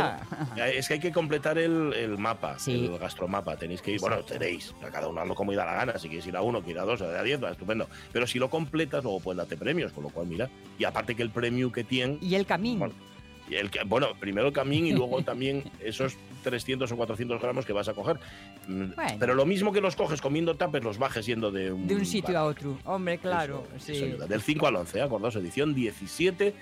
ya. 0.57 0.67
Es 0.69 0.89
que 0.89 0.95
hay 0.95 1.01
que 1.01 1.13
completar 1.13 1.59
el, 1.59 1.93
el 1.93 2.19
mapa, 2.19 2.59
Sí. 2.59 2.87
el 2.87 2.99
gastromapa. 2.99 3.57
Tenéis 3.57 3.83
que 3.83 3.93
ir, 3.93 4.01
bueno, 4.01 4.23
tenéis, 4.25 4.75
a 4.83 4.91
cada 4.91 5.09
uno 5.09 5.21
hazlo 5.21 5.35
como 5.35 5.53
da 5.53 5.65
la 5.65 5.75
gana. 5.75 5.99
Si 5.99 6.09
quieres 6.09 6.27
ir 6.27 6.37
a 6.37 6.43
uno, 6.43 6.63
que 6.65 6.71
ir 6.71 6.79
a 6.79 6.83
dos, 6.85 7.03
a 7.03 7.07
a 7.19 7.23
diez, 7.23 7.43
va, 7.43 7.51
estupendo. 7.51 7.89
Pero 8.13 8.27
si 8.27 8.39
lo 8.39 8.49
completas, 8.51 9.03
luego 9.05 9.21
puedes 9.21 9.37
darte 9.39 9.57
premios, 9.57 9.93
con 9.93 10.05
lo 10.05 10.11
cual, 10.11 10.27
mira. 10.27 10.49
Y 10.79 10.85
aparte 10.85 11.15
que 11.15 11.23
el 11.23 11.31
premio 11.31 11.71
que 11.71 11.85
tienen, 11.85 12.19
Y 12.21 12.35
el 12.35 12.47
camino. 12.47 12.79
Bueno, 12.81 12.95
y 12.95 13.12
el, 13.55 13.71
que- 13.71 13.85
bueno, 13.85 14.09
primero 14.19 14.49
el 14.49 14.53
camín 14.53 14.87
y 14.87 14.93
luego 14.93 15.23
también 15.23 15.65
esos 15.81 16.17
300 16.43 16.91
o 16.93 16.97
400 16.97 17.41
gramos 17.41 17.65
que 17.67 17.73
vas 17.73 17.89
a 17.89 17.95
coger. 17.95 18.19
Mm, 18.67 18.95
Bueno. 18.95 19.17
Pero 19.19 19.35
lo 19.35 19.47
mismo 19.47 19.73
que 19.73 19.81
los 19.81 19.97
coges 19.97 20.21
comiendo 20.21 20.55
tapes, 20.57 20.83
los 20.85 20.99
bajes 20.99 21.27
yendo 21.27 21.51
de 21.51 21.73
un, 21.73 21.87
de 21.87 21.95
un 21.95 22.05
sitio 22.07 22.35
bar. 22.35 22.43
a 22.43 22.45
otro. 22.47 22.79
Hombre, 22.85 23.19
claro. 23.19 23.67
Eso- 23.77 23.87
sí. 23.87 23.93
eso 23.93 24.05
ayuda. 24.07 24.27
Del 24.27 24.43
5 24.43 24.67
al 24.67 24.77
11, 24.77 24.99
¿eh? 24.99 25.03
acordaos, 25.03 25.37
edición 25.37 25.75
17 25.75 26.55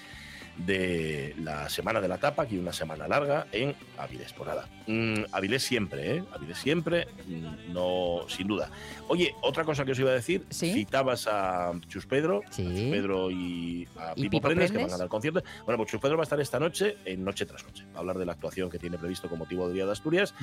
de 0.67 1.35
la 1.43 1.69
Semana 1.69 2.01
de 2.01 2.09
la 2.09 2.19
Tapa, 2.19 2.43
aquí 2.43 2.59
una 2.59 2.73
semana 2.73 3.07
larga 3.09 3.47
en 3.53 3.75
Avilés. 3.99 4.33
Por 4.33 4.47
nada, 4.47 4.69
mm, 4.87 5.25
Avilés 5.33 5.63
siempre, 5.63 6.17
¿eh? 6.17 6.25
Avilés 6.33 6.59
siempre, 6.59 7.07
mm, 7.27 7.73
no, 7.73 8.21
sin 8.29 8.47
duda. 8.47 8.71
Oye, 9.09 9.35
otra 9.43 9.65
cosa 9.65 9.85
que 9.85 9.93
os 9.93 9.99
iba 9.99 10.11
a 10.11 10.15
decir, 10.15 10.45
Sí. 10.51 10.73
citabas 10.73 11.27
a 11.31 11.73
Chus 11.89 12.07
Pedro, 12.07 12.43
Sí. 12.51 12.63
a 12.67 12.71
Chus 12.71 12.81
Pedro 12.91 13.31
y 13.31 13.89
a 13.97 14.13
¿Y 14.17 14.29
Pipo, 14.29 14.41
Prendes, 14.41 14.71
que 14.73 14.79
van 14.79 14.93
a 14.93 14.97
dar 14.99 15.09
concierto. 15.09 15.43
Bueno, 15.65 15.79
pues 15.79 15.91
Chus 15.91 16.01
Pedro 16.01 16.17
va 16.17 16.23
a 16.23 16.25
estar 16.25 16.41
esta 16.41 16.59
noche 16.61 16.97
en 17.05 17.25
Noche 17.25 17.47
tras 17.47 17.65
Noche, 17.65 17.85
a 17.95 17.99
hablar 17.99 18.19
de 18.19 18.27
la 18.27 18.33
actuación 18.33 18.71
que 18.71 18.79
tiene 18.79 18.99
previsto 18.99 19.29
con 19.29 19.39
motivo 19.39 19.67
del 19.67 19.75
Día 19.75 19.87
de 19.87 19.93
Asturias 19.93 20.35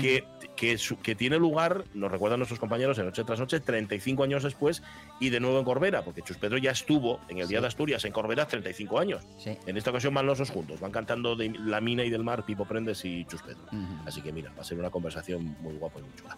que, 0.00 0.24
que, 0.56 0.78
su- 0.78 0.98
que 0.98 1.14
tiene 1.14 1.36
lugar, 1.38 1.84
nos 1.94 2.10
recuerdan 2.10 2.40
nuestros 2.40 2.58
compañeros, 2.60 2.98
en 2.98 3.06
Noche 3.06 3.24
tras 3.24 3.38
Noche, 3.40 3.60
35 3.60 4.22
años 4.22 4.42
después 4.42 4.82
y 5.20 5.30
de 5.30 5.40
nuevo 5.40 5.58
en 5.58 5.64
Corbera, 5.64 6.02
porque 6.02 6.22
Chus 6.22 6.36
Pedro 6.38 6.58
ya 6.58 6.70
estuvo 6.70 7.20
en 7.28 7.38
el 7.38 7.48
Día 7.48 7.58
Sí. 7.58 7.62
de 7.62 7.68
Asturias 7.68 8.04
en 8.04 8.12
Corbera 8.12 8.46
35 8.46 8.98
años. 8.98 9.24
Sí. 9.38 9.57
En 9.66 9.76
esta 9.76 9.90
ocasión 9.90 10.14
van 10.14 10.24
los 10.26 10.38
dos 10.38 10.50
juntos, 10.50 10.80
van 10.80 10.90
cantando 10.90 11.36
de 11.36 11.50
La 11.50 11.80
Mina 11.80 12.02
y 12.04 12.10
del 12.10 12.24
Mar, 12.24 12.44
Pipo 12.44 12.64
Prendes 12.64 13.04
y 13.04 13.24
Chus 13.26 13.42
Pedro. 13.42 13.64
Ujú. 13.66 14.06
Así 14.06 14.22
que 14.22 14.32
mira, 14.32 14.50
va 14.56 14.62
a 14.62 14.64
ser 14.64 14.78
una 14.78 14.90
conversación 14.90 15.56
muy 15.60 15.74
guapa 15.74 15.98
y 15.98 16.02
muy 16.02 16.14
chula. 16.14 16.36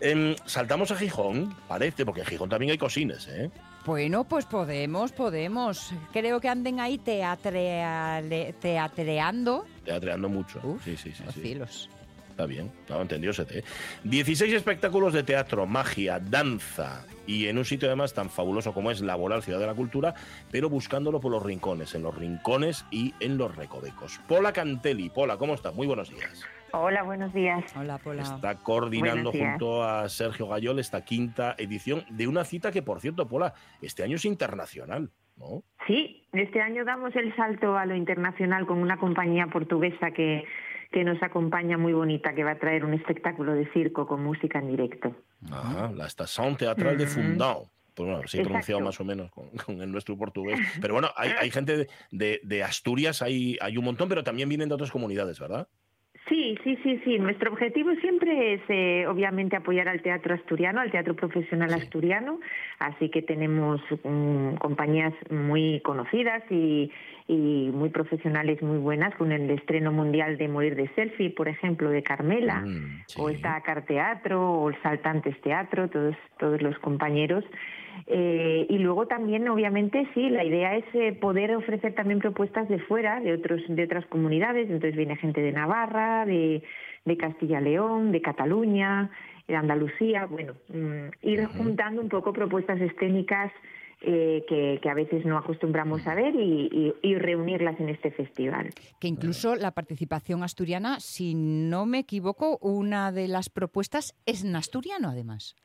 Em, 0.00 0.34
saltamos 0.44 0.90
a 0.90 0.96
Gijón, 0.96 1.54
parece, 1.68 2.04
porque 2.04 2.22
en 2.22 2.26
Gijón 2.26 2.48
también 2.48 2.72
hay 2.72 2.78
cosines, 2.78 3.28
¿eh? 3.28 3.48
Bueno, 3.86 4.24
pues 4.24 4.44
podemos, 4.46 5.12
podemos. 5.12 5.92
Creo 6.12 6.40
que 6.40 6.48
anden 6.48 6.80
ahí 6.80 6.98
teatreale- 6.98 8.54
teatreando. 8.60 9.66
Teatreando 9.84 10.28
mucho. 10.28 10.60
Uf, 10.64 10.82
sí, 10.84 10.96
sí, 10.96 11.12
sí. 11.12 11.22
los 11.24 11.34
sí. 11.34 11.40
cielos. 11.42 11.90
Está 12.34 12.46
bien, 12.46 12.72
no, 12.88 13.00
entendió 13.00 13.30
ese 13.30 13.62
16 14.02 14.54
espectáculos 14.54 15.12
de 15.12 15.22
teatro, 15.22 15.66
magia, 15.66 16.18
danza 16.18 17.06
y 17.28 17.46
en 17.46 17.58
un 17.58 17.64
sitio 17.64 17.86
además 17.86 18.12
tan 18.12 18.28
fabuloso 18.28 18.74
como 18.74 18.90
es 18.90 19.00
Laboral 19.00 19.44
Ciudad 19.44 19.60
de 19.60 19.68
la 19.68 19.74
Cultura, 19.74 20.14
pero 20.50 20.68
buscándolo 20.68 21.20
por 21.20 21.30
los 21.30 21.44
rincones, 21.44 21.94
en 21.94 22.02
los 22.02 22.12
rincones 22.12 22.86
y 22.90 23.14
en 23.20 23.38
los 23.38 23.54
recovecos. 23.54 24.18
Pola 24.26 24.52
Cantelli, 24.52 25.10
Pola, 25.10 25.36
¿cómo 25.36 25.54
estás? 25.54 25.76
Muy 25.76 25.86
buenos 25.86 26.10
días. 26.10 26.44
Hola, 26.72 27.04
buenos 27.04 27.32
días. 27.32 27.72
Hola, 27.76 27.98
Pola. 27.98 28.22
Está 28.22 28.56
coordinando 28.56 29.30
junto 29.30 29.84
a 29.84 30.08
Sergio 30.08 30.48
Gayol 30.48 30.80
esta 30.80 31.04
quinta 31.04 31.54
edición 31.56 32.04
de 32.10 32.26
una 32.26 32.42
cita 32.42 32.72
que, 32.72 32.82
por 32.82 32.98
cierto, 32.98 33.28
Pola, 33.28 33.54
este 33.80 34.02
año 34.02 34.16
es 34.16 34.24
internacional, 34.24 35.08
¿no? 35.36 35.62
Sí, 35.86 36.26
este 36.32 36.60
año 36.60 36.84
damos 36.84 37.14
el 37.14 37.32
salto 37.36 37.78
a 37.78 37.86
lo 37.86 37.94
internacional 37.94 38.66
con 38.66 38.78
una 38.78 38.96
compañía 38.96 39.46
portuguesa 39.46 40.10
que, 40.10 40.42
que 40.94 41.02
nos 41.04 41.20
acompaña 41.24 41.76
muy 41.76 41.92
bonita, 41.92 42.34
que 42.34 42.44
va 42.44 42.52
a 42.52 42.58
traer 42.58 42.84
un 42.84 42.94
espectáculo 42.94 43.52
de 43.52 43.66
circo 43.72 44.06
con 44.06 44.22
música 44.22 44.60
en 44.60 44.68
directo. 44.68 45.14
Ajá, 45.50 45.90
la 45.92 46.06
Estación 46.06 46.56
Teatral 46.56 46.96
de. 46.96 47.06
Fundao. 47.08 47.68
Pues 47.94 48.08
bueno, 48.08 48.26
sí 48.26 48.38
he 48.38 48.42
pronunciado 48.44 48.80
más 48.80 49.00
o 49.00 49.04
menos 49.04 49.30
con, 49.32 49.50
con 49.50 49.80
el 49.82 49.90
nuestro 49.90 50.16
portugués. 50.16 50.58
Pero 50.80 50.94
bueno, 50.94 51.08
hay, 51.16 51.30
hay 51.38 51.50
gente 51.50 51.76
de, 51.76 51.88
de- 52.12 52.40
de 52.44 52.62
Asturias, 52.62 53.22
hay, 53.22 53.58
hay 53.60 53.76
un 53.76 53.84
montón, 53.84 54.08
pero 54.08 54.22
también 54.24 54.48
vienen 54.48 54.68
de 54.68 54.74
otras 54.76 54.90
comunidades, 54.92 55.38
¿verdad? 55.40 55.66
Sí, 56.28 56.56
sí, 56.64 56.78
sí, 56.82 57.00
sí. 57.04 57.18
Nuestro 57.18 57.52
objetivo 57.52 57.90
siempre 57.96 58.54
es, 58.54 58.62
eh, 58.68 59.06
obviamente, 59.06 59.56
apoyar 59.56 59.88
al 59.88 60.00
teatro 60.00 60.34
asturiano, 60.34 60.80
al 60.80 60.90
teatro 60.90 61.14
profesional 61.14 61.68
Sí. 61.70 61.80
asturiano. 61.82 62.40
Así 62.78 63.10
que 63.10 63.20
tenemos 63.20 63.80
mm, 64.04 64.54
compañías 64.54 65.12
muy 65.30 65.80
conocidas 65.80 66.42
y, 66.50 66.90
y 67.28 67.70
muy 67.74 67.90
profesionales, 67.90 68.62
muy 68.62 68.78
buenas, 68.78 69.14
con 69.16 69.32
el 69.32 69.50
estreno 69.50 69.92
mundial 69.92 70.38
de 70.38 70.48
Morir 70.48 70.76
de 70.76 70.88
Selfie, 70.94 71.28
por 71.30 71.46
ejemplo, 71.48 71.90
de 71.90 72.02
Carmela. 72.02 72.60
Mm, 72.60 73.02
sí. 73.06 73.20
o 73.20 73.28
está 73.28 73.60
Car 73.60 73.84
Teatro 73.84 74.50
o 74.50 74.70
el 74.70 74.80
Saltantes 74.82 75.38
Teatro, 75.42 75.88
todos, 75.90 76.16
todos 76.38 76.62
los 76.62 76.78
compañeros. 76.78 77.44
Eh, 78.06 78.66
y 78.68 78.78
luego 78.78 79.06
también, 79.06 79.48
obviamente, 79.48 80.06
sí, 80.14 80.28
la 80.30 80.44
idea 80.44 80.76
es 80.76 80.84
eh, 80.94 81.12
poder 81.12 81.54
ofrecer 81.56 81.94
también 81.94 82.18
propuestas 82.20 82.68
de 82.68 82.78
fuera, 82.80 83.20
de 83.20 83.32
otros, 83.32 83.60
de 83.68 83.84
otras 83.84 84.06
comunidades. 84.06 84.66
Entonces 84.70 84.96
viene 84.96 85.16
gente 85.16 85.40
de 85.40 85.52
Navarra, 85.52 86.24
de, 86.26 86.62
de 87.04 87.16
Castilla-León, 87.16 88.12
de 88.12 88.20
Cataluña, 88.20 89.10
de 89.48 89.56
Andalucía. 89.56 90.26
Bueno, 90.26 90.54
mm, 90.68 91.08
ir 91.28 91.46
juntando 91.46 92.00
un 92.02 92.08
poco 92.08 92.32
propuestas 92.32 92.80
escénicas 92.80 93.52
eh, 94.06 94.44
que, 94.48 94.80
que 94.82 94.90
a 94.90 94.94
veces 94.94 95.24
no 95.24 95.38
acostumbramos 95.38 96.06
a 96.06 96.14
ver 96.14 96.34
y, 96.34 96.68
y- 96.70 96.94
y 97.08 97.14
reunirlas 97.14 97.80
en 97.80 97.88
este 97.88 98.10
festival. 98.10 98.68
Que 99.00 99.08
incluso 99.08 99.54
la 99.56 99.70
participación 99.70 100.42
asturiana, 100.42 101.00
si 101.00 101.34
no 101.34 101.86
me 101.86 102.00
equivoco, 102.00 102.58
una 102.60 103.12
de 103.12 103.28
las 103.28 103.48
propuestas 103.48 104.14
es 104.26 104.44
en 104.44 104.56
asturiano, 104.56 105.08
además. 105.08 105.56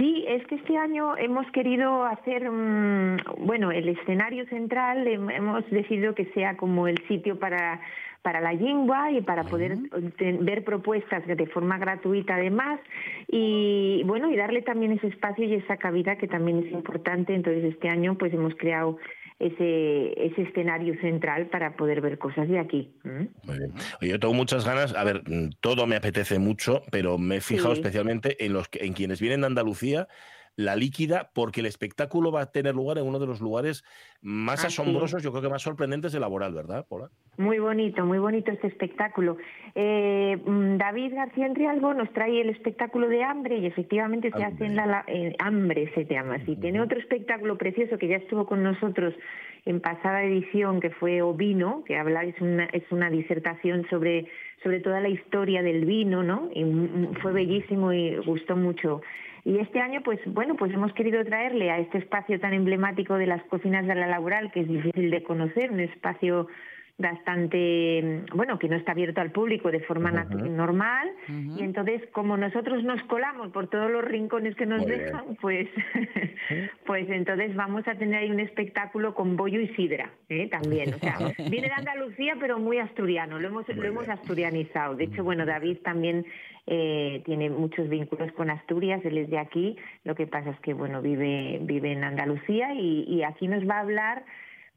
Sí, 0.00 0.24
es 0.26 0.46
que 0.46 0.54
este 0.54 0.78
año 0.78 1.14
hemos 1.18 1.44
querido 1.52 2.04
hacer, 2.06 2.50
mm, 2.50 3.18
bueno, 3.44 3.70
el 3.70 3.86
escenario 3.90 4.46
central, 4.46 5.06
hem- 5.06 5.30
hemos 5.30 5.68
decidido 5.70 6.14
que 6.14 6.24
sea 6.32 6.56
como 6.56 6.88
el 6.88 6.96
sitio 7.06 7.38
para, 7.38 7.80
para 8.22 8.40
la 8.40 8.54
lengua 8.54 9.10
y 9.10 9.20
para 9.20 9.44
poder 9.44 9.76
ver 10.40 10.64
propuestas 10.64 11.26
de 11.26 11.46
forma 11.48 11.76
gratuita 11.78 12.36
además 12.36 12.80
y 13.28 14.02
bueno, 14.06 14.30
y 14.30 14.36
darle 14.36 14.62
también 14.62 14.92
ese 14.92 15.08
espacio 15.08 15.44
y 15.44 15.54
esa 15.54 15.76
cabida 15.76 16.16
que 16.16 16.28
también 16.28 16.60
es 16.64 16.72
importante. 16.72 17.34
Entonces 17.34 17.64
este 17.64 17.88
año 17.90 18.16
pues 18.16 18.32
hemos 18.32 18.54
creado 18.56 18.96
ese, 19.40 20.26
ese 20.26 20.42
escenario 20.42 20.94
central 21.00 21.46
para 21.48 21.74
poder 21.76 22.00
ver 22.02 22.18
cosas 22.18 22.48
de 22.48 22.58
aquí. 22.58 22.94
¿m? 23.04 23.28
Muy 23.44 23.58
bien. 23.58 23.72
Yo 24.02 24.20
tengo 24.20 24.34
muchas 24.34 24.64
ganas, 24.66 24.94
a 24.94 25.02
ver, 25.02 25.22
mm, 25.26 25.50
todo 25.60 25.86
me 25.86 25.96
apetece 25.96 26.38
mucho, 26.38 26.82
pero 26.92 27.18
me 27.18 27.36
he 27.36 27.40
fijado 27.40 27.74
Sí. 27.74 27.80
especialmente 27.80 28.44
en, 28.44 28.52
los, 28.52 28.68
en 28.74 28.92
quienes 28.92 29.20
vienen 29.20 29.40
de 29.40 29.46
Andalucía, 29.46 30.08
la 30.56 30.76
líquida, 30.76 31.30
porque 31.34 31.60
el 31.60 31.66
espectáculo 31.66 32.30
va 32.32 32.42
a 32.42 32.52
tener 32.52 32.74
lugar 32.74 32.98
en 32.98 33.06
uno 33.06 33.18
de 33.18 33.26
los 33.26 33.40
lugares 33.40 33.82
más 34.20 34.64
asombrosos, 34.64 35.22
yo 35.22 35.30
creo 35.30 35.42
que 35.42 35.48
más 35.48 35.62
sorprendentes 35.62 36.12
de 36.12 36.20
Laboral, 36.20 36.52
¿verdad, 36.52 36.84
Pola? 36.86 37.08
Muy 37.38 37.58
bonito, 37.58 38.04
muy 38.04 38.18
bonito 38.18 38.50
este 38.52 38.66
espectáculo. 38.66 39.38
Eh, 39.74 40.36
mm, 40.44 40.76
David 40.76 41.14
García 41.14 41.46
Enrialbo 41.46 41.94
nos 41.94 42.12
trae 42.12 42.40
el 42.42 42.50
espectáculo 42.50 43.08
de 43.08 43.22
Hambre 43.24 43.56
y 43.58 43.66
efectivamente 43.66 44.30
se 44.36 44.44
hace 44.44 44.66
en 44.66 44.76
la, 44.76 44.84
la- 44.86 45.04
en 45.06 45.34
Hambre 45.38 45.90
se 45.94 46.04
llama 46.04 46.34
así. 46.34 46.56
Tiene 46.56 46.80
otro 46.82 46.98
espectáculo 46.98 47.56
precioso 47.56 47.96
que 47.96 48.08
ya 48.08 48.16
estuvo 48.16 48.44
con 48.46 48.62
nosotros 48.62 49.14
en 49.64 49.80
pasada 49.80 50.24
edición 50.24 50.80
que 50.80 50.90
fue 50.90 51.22
Ovino, 51.22 51.84
que 51.86 51.96
habla 51.96 52.24
es 52.24 52.38
una 52.40 52.64
es 52.66 52.82
una 52.90 53.08
disertación 53.08 53.86
sobre 53.88 54.26
sobre 54.62 54.80
toda 54.80 55.00
la 55.00 55.08
historia 55.08 55.62
del 55.62 55.86
vino, 55.86 56.22
¿no? 56.22 56.50
Y 56.52 56.64
mm, 56.64 57.14
fue 57.22 57.32
bellísimo 57.32 57.92
y 57.94 58.16
gustó 58.18 58.56
mucho. 58.56 59.00
Y 59.44 59.58
este 59.58 59.80
año, 59.80 60.02
pues 60.04 60.20
bueno, 60.26 60.54
pues 60.56 60.72
hemos 60.72 60.92
querido 60.92 61.24
traerle 61.24 61.70
a 61.70 61.78
este 61.78 61.98
espacio 61.98 62.38
tan 62.40 62.52
emblemático 62.52 63.14
de 63.14 63.26
las 63.26 63.42
cocinas 63.44 63.86
de 63.86 63.94
la 63.94 64.06
laboral, 64.06 64.50
que 64.52 64.60
es 64.60 64.68
difícil 64.68 65.10
de 65.10 65.22
conocer, 65.22 65.70
un 65.70 65.80
espacio 65.80 66.48
bastante, 67.00 68.02
mm, 68.02 68.36
bueno, 68.36 68.58
que 68.58 68.68
no 68.68 68.76
está 68.76 68.92
abierto 68.92 69.20
al 69.20 69.32
público 69.32 69.70
de 69.70 69.80
forma 69.80 70.10
normal. 70.10 71.10
Y 71.56 71.62
entonces, 71.62 72.02
como 72.12 72.36
nosotros 72.36 72.84
nos 72.84 73.02
colamos 73.04 73.50
por 73.50 73.68
todos 73.68 73.90
los 73.90 74.04
rincones 74.04 74.54
que 74.54 74.66
nos 74.66 74.80
Muy 74.82 74.90
bien. 74.90 75.04
dejan, 75.04 75.36
pues, 75.40 75.68
pues 76.86 77.08
entonces 77.08 77.54
vamos 77.56 77.86
a 77.88 77.94
tener 77.94 78.22
ahí 78.22 78.30
un 78.30 78.40
espectáculo 78.40 79.14
con 79.14 79.36
bollo 79.36 79.60
y 79.60 79.68
sidra, 79.68 80.10
¿eh? 80.28 80.48
también. 80.48 80.94
O 80.94 80.98
sea, 80.98 81.16
viene 81.50 81.68
de 81.68 81.74
Andalucía, 81.74 82.36
pero 82.38 82.58
muy 82.58 82.78
asturiano, 82.78 83.38
lo 83.38 83.48
hemos, 83.48 83.66
Muy 83.68 83.76
lo 83.76 83.84
hemos 83.84 84.08
asturianizado. 84.08 84.94
De 84.94 85.04
hecho, 85.04 85.24
bueno, 85.24 85.46
David 85.46 85.78
también 85.82 86.26
eh, 86.66 87.22
tiene 87.24 87.48
muchos 87.48 87.88
vínculos 87.88 88.30
con 88.32 88.50
Asturias, 88.50 89.00
él 89.04 89.16
es 89.16 89.30
de 89.30 89.38
aquí, 89.38 89.76
lo 90.04 90.14
que 90.14 90.26
pasa 90.26 90.50
es 90.50 90.60
que, 90.60 90.74
bueno, 90.74 91.00
vive, 91.00 91.58
vive 91.62 91.92
en 91.92 92.04
Andalucía 92.04 92.74
y, 92.74 93.04
y 93.08 93.22
aquí 93.22 93.48
nos 93.48 93.66
va 93.68 93.76
a 93.76 93.80
hablar 93.80 94.24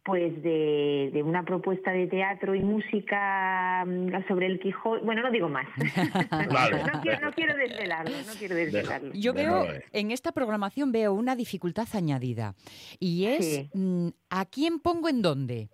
pues 0.06 0.42
de, 0.44 1.12
de 1.14 1.24
una 1.24 1.44
propuesta 1.46 1.92
de 1.92 2.08
teatro 2.08 2.56
y 2.56 2.62
música 2.62 3.86
mm, 3.86 4.28
sobre 4.28 4.48
el 4.48 4.60
Quijote. 4.60 5.04
Bueno, 5.06 5.22
no 5.22 5.32
digo 5.32 5.48
más. 5.48 5.66
Vale. 6.52 6.84
no, 6.84 7.02
quiero, 7.02 7.22
no 7.22 7.32
quiero 7.34 7.56
desvelarlo, 7.56 8.16
no 8.28 8.34
quiero 8.38 8.56
desvelarlo. 8.56 9.12
Yo 9.14 9.34
veo, 9.34 9.66
en 9.94 10.12
esta 10.12 10.32
programación 10.34 10.92
veo 10.92 11.14
una 11.14 11.36
dificultad 11.36 11.88
añadida 11.94 12.56
y 13.00 13.26
es 13.26 13.46
Sí. 13.46 13.70
mm, 13.74 14.08
¿a 14.30 14.46
quién 14.46 14.80
pongo 14.80 15.08
en 15.10 15.22
dónde? 15.22 15.70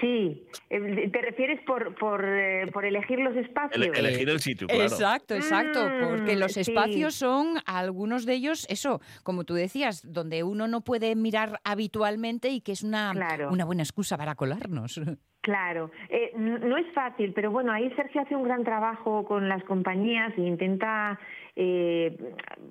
Sí, 0.00 0.46
eh, 0.68 1.08
te 1.10 1.22
refieres 1.22 1.60
por, 1.62 1.94
por, 1.94 2.22
eh, 2.22 2.66
por 2.72 2.84
elegir 2.84 3.18
los 3.18 3.34
espacios. 3.34 3.74
Ele- 3.86 3.98
elegir 3.98 4.28
el 4.28 4.40
sitio, 4.40 4.66
claro. 4.66 4.82
Exacto, 4.84 5.34
exacto, 5.34 5.90
porque 6.00 6.36
Mm, 6.36 6.38
los 6.38 6.52
sí. 6.52 6.60
espacios 6.60 7.14
son 7.14 7.54
algunos 7.64 8.26
de 8.26 8.34
ellos, 8.34 8.66
eso, 8.68 9.00
como 9.22 9.44
tú 9.44 9.54
decías, 9.54 10.02
donde 10.12 10.42
uno 10.42 10.68
no 10.68 10.82
puede 10.82 11.14
mirar 11.16 11.60
habitualmente 11.64 12.50
y 12.50 12.60
que 12.60 12.72
es 12.72 12.82
una, 12.82 13.12
Claro. 13.14 13.50
una 13.50 13.64
buena 13.64 13.82
excusa 13.84 14.18
para 14.18 14.34
colarnos. 14.34 15.00
Claro, 15.42 15.92
eh, 16.08 16.32
no 16.36 16.76
es 16.76 16.92
fácil, 16.92 17.32
pero 17.32 17.52
bueno, 17.52 17.70
ahí 17.70 17.88
Sergio 17.94 18.20
hace 18.22 18.34
un 18.34 18.42
gran 18.42 18.64
trabajo 18.64 19.24
con 19.24 19.48
las 19.48 19.62
compañías 19.62 20.32
e 20.36 20.40
intenta 20.40 21.20
eh, 21.54 22.18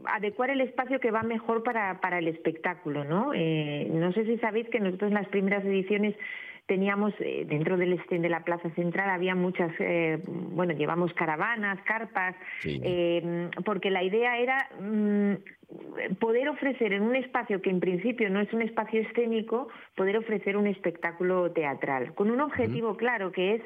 adecuar 0.04 0.50
el 0.50 0.60
espacio 0.60 1.00
que 1.00 1.10
va 1.10 1.24
mejor 1.24 1.64
para, 1.64 2.02
para 2.02 2.20
el 2.20 2.28
espectáculo, 2.28 3.06
¿no? 3.06 3.32
Eh, 3.34 3.88
no 3.94 4.12
sé 4.12 4.26
si 4.26 4.38
sabéis 4.40 4.68
que 4.68 4.82
nosotros 4.82 5.08
en 5.08 5.16
las 5.16 5.28
primeras 5.30 5.64
ediciones 5.64 6.18
teníamos 6.66 7.14
eh, 7.20 7.46
dentro 7.48 7.78
del 7.78 7.94
estén 7.94 8.22
de 8.22 8.30
la 8.30 8.44
plaza 8.44 8.70
central 8.72 9.10
había 9.10 9.36
muchas, 9.36 9.72
eh, 9.80 10.20
bueno, 10.28 10.74
llevamos 10.74 11.14
caravanas, 11.14 11.80
carpas, 11.84 12.36
Sí. 12.62 12.82
eh, 12.84 13.50
porque 13.64 13.92
la 13.92 14.04
idea 14.04 14.38
era 14.40 14.70
mm, 14.80 15.34
poder 16.20 16.50
ofrecer 16.50 16.94
en 16.94 17.04
un 17.04 17.16
espacio 17.16 17.62
que 17.62 17.70
en 17.70 17.80
principio 17.80 18.30
no 18.30 18.40
es 18.40 18.52
un 18.54 18.62
espacio 18.62 19.02
escénico, 19.02 19.68
poder 19.96 20.18
ofrecer 20.18 20.58
un 20.58 20.68
espectáculo 20.68 21.52
teatral, 21.52 22.14
con 22.16 22.32
un 22.32 22.42
objetivo 22.42 22.98
claro 22.98 23.32
que 23.32 23.56
es 23.56 23.62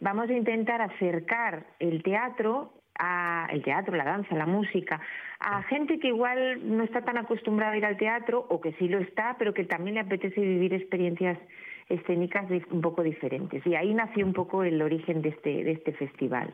vamos 0.00 0.28
a 0.28 0.32
intentar 0.32 0.82
acercar 0.82 1.66
el 1.78 2.02
teatro 2.02 2.72
a 2.98 3.46
el 3.50 3.62
teatro, 3.62 3.94
la 3.94 4.04
danza, 4.04 4.34
la 4.36 4.46
música, 4.46 5.00
a 5.38 5.62
gente 5.64 5.98
que 5.98 6.08
igual 6.08 6.60
no 6.76 6.82
está 6.84 7.02
tan 7.02 7.18
acostumbrada 7.18 7.72
a 7.72 7.76
ir 7.76 7.84
al 7.84 7.96
teatro 7.98 8.46
o 8.48 8.60
que 8.60 8.72
sí 8.74 8.88
lo 8.88 8.98
está, 8.98 9.36
pero 9.38 9.52
que 9.52 9.64
también 9.64 9.94
le 9.94 10.00
apetece 10.00 10.40
vivir 10.40 10.72
experiencias 10.72 11.38
escénicas 11.88 12.46
un 12.70 12.80
poco 12.80 13.02
diferentes. 13.02 13.64
Y 13.66 13.74
ahí 13.74 13.94
nació 13.94 14.26
un 14.26 14.32
poco 14.32 14.64
el 14.64 14.80
origen 14.82 15.22
de 15.22 15.30
este, 15.30 15.64
de 15.64 15.72
este 15.72 15.92
festival. 15.92 16.52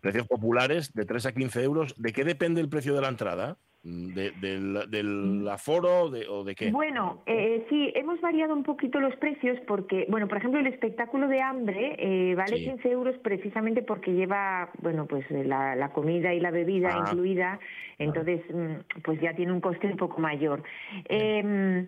Precios 0.00 0.26
populares 0.26 0.92
de 0.94 1.04
3 1.04 1.26
a 1.26 1.32
15 1.32 1.62
euros. 1.62 1.94
¿De 2.00 2.12
qué 2.12 2.24
depende 2.24 2.60
el 2.60 2.68
precio 2.68 2.94
de 2.94 3.00
la 3.02 3.08
entrada? 3.08 3.56
¿De- 3.86 4.30
del, 4.40 4.88
del 4.90 5.46
aforo 5.46 6.08
de- 6.08 6.26
o 6.26 6.42
de 6.42 6.54
qué? 6.54 6.70
Bueno, 6.70 7.22
eh, 7.26 7.66
sí, 7.68 7.92
hemos 7.94 8.18
variado 8.22 8.54
un 8.54 8.62
poquito 8.62 8.98
los 8.98 9.14
precios 9.16 9.58
porque, 9.66 10.06
bueno, 10.08 10.26
por 10.26 10.38
ejemplo, 10.38 10.58
el 10.58 10.66
espectáculo 10.68 11.28
de 11.28 11.42
hambre 11.42 11.94
eh, 11.98 12.34
vale 12.34 12.56
Sí. 12.56 12.64
15 12.64 12.90
euros 12.90 13.14
precisamente 13.18 13.82
porque 13.82 14.12
lleva, 14.14 14.70
bueno, 14.80 15.04
pues 15.06 15.30
eh, 15.30 15.44
la, 15.44 15.76
la 15.76 15.90
comida 15.90 16.32
y 16.32 16.40
la 16.40 16.50
bebida 16.50 16.92
Ah. 16.94 17.04
incluida, 17.10 17.60
entonces, 17.98 18.40
mm, 18.50 19.00
pues 19.02 19.20
ya 19.20 19.34
tiene 19.34 19.52
un 19.52 19.60
coste 19.60 19.86
un 19.86 19.98
poco 19.98 20.18
mayor. 20.18 20.62
Eh, 21.10 21.86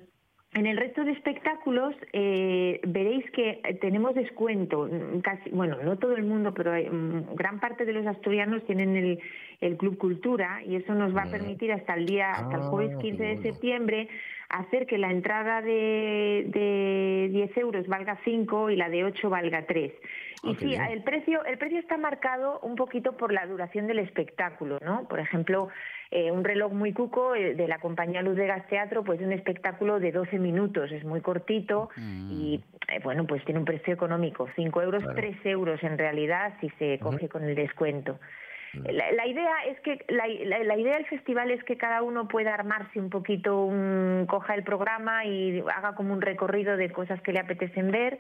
en 0.57 0.65
el 0.67 0.79
resto 0.79 1.05
de 1.05 1.13
espectáculos 1.13 1.95
eh, 2.15 2.81
veréis 2.87 3.31
que 3.33 3.61
eh, 3.63 3.75
tenemos 3.75 4.15
descuento. 4.15 4.89
mm, 4.91 5.21
Casi, 5.21 5.51
bueno, 5.51 5.77
no 5.85 5.99
todo 5.99 6.17
el 6.17 6.25
mundo, 6.25 6.55
pero 6.55 6.73
hay, 6.73 6.89
mm, 6.89 7.35
gran 7.35 7.61
parte 7.61 7.85
de 7.85 7.93
los 7.93 8.07
asturianos 8.07 8.65
tienen 8.65 8.97
el, 8.97 9.19
el 9.61 9.77
Club 9.77 9.99
Cultura 9.99 10.63
y 10.65 10.77
eso 10.77 10.95
nos 10.95 11.15
va 11.15 11.25
a 11.25 11.27
Mm. 11.27 11.31
permitir 11.31 11.73
hasta 11.73 11.93
el 11.95 12.07
día, 12.07 12.33
hasta 12.33 12.57
el 12.57 12.63
jueves 12.63 12.93
Ah, 12.95 12.99
15 13.03 13.17
qué 13.19 13.23
de 13.23 13.35
bueno. 13.35 13.43
septiembre 13.51 14.09
hacer 14.49 14.87
que 14.87 14.99
la 14.99 15.11
entrada 15.11 15.61
de, 15.63 16.45
de 16.49 17.29
10 17.33 17.57
euros 17.59 17.87
valga 17.87 18.19
5 18.25 18.71
y 18.71 18.77
la 18.77 18.89
de 18.89 19.05
8 19.05 19.29
valga 19.31 19.67
3. 19.67 19.93
Ah, 20.45 20.49
Y 20.51 20.55
sí, 20.57 20.67
bien. 20.67 20.83
el 20.83 21.03
precio, 21.03 21.45
el 21.45 21.59
precio 21.59 21.79
está 21.79 21.97
marcado 21.97 22.61
un 22.61 22.77
poquito 22.77 23.17
por 23.17 23.33
la 23.33 23.47
duración 23.47 23.87
del 23.87 23.99
espectáculo, 23.99 24.79
¿no? 24.85 25.09
Por 25.09 25.19
ejemplo, 25.19 25.69
eh, 26.11 26.31
un 26.31 26.45
reloj 26.45 26.73
muy 26.73 26.93
cuco 26.93 27.35
eh, 27.35 27.55
de 27.55 27.67
la 27.67 27.79
compañía 27.79 28.23
Luz 28.23 28.37
Vegas 28.37 28.67
Teatro, 28.69 29.03
pues 29.03 29.21
un 29.21 29.33
espectáculo 29.33 29.99
de 29.99 30.13
12 30.13 30.39
minutos, 30.39 30.93
es 30.93 31.05
muy 31.05 31.21
cortito 31.21 31.89
y, 32.31 32.61
eh, 32.93 33.01
bueno, 33.03 33.27
pues 33.27 33.45
tiene 33.45 33.59
un 33.59 33.67
precio 33.67 33.93
económico, 33.95 34.47
5 34.55 34.83
euros, 34.83 35.03
Claro. 35.03 35.17
3 35.17 35.37
euros 35.47 35.83
en 35.83 35.99
realidad 35.99 36.55
si 36.61 36.69
se 36.79 36.99
coge 37.01 37.29
con 37.29 37.43
el 37.45 37.55
descuento. 37.55 38.19
La, 38.85 39.11
la 39.13 39.27
idea 39.27 39.55
es 39.69 39.81
que 39.81 40.05
la, 40.09 40.27
la- 40.27 40.65
la 40.65 40.77
idea 40.79 40.95
del 40.95 41.07
festival 41.07 41.51
es 41.51 41.63
que 41.65 41.77
cada 41.77 42.03
uno 42.03 42.29
pueda 42.29 42.55
armarse 42.55 42.99
un 43.01 43.11
poquito, 43.11 43.65
un- 43.65 44.27
coja 44.29 44.55
el 44.55 44.63
programa 44.65 45.25
y 45.25 45.63
haga 45.75 45.95
como 45.95 46.13
un 46.13 46.21
recorrido 46.23 46.77
de 46.77 46.91
cosas 46.91 47.21
que 47.23 47.33
le 47.33 47.41
apetecen 47.41 47.91
ver 47.91 48.19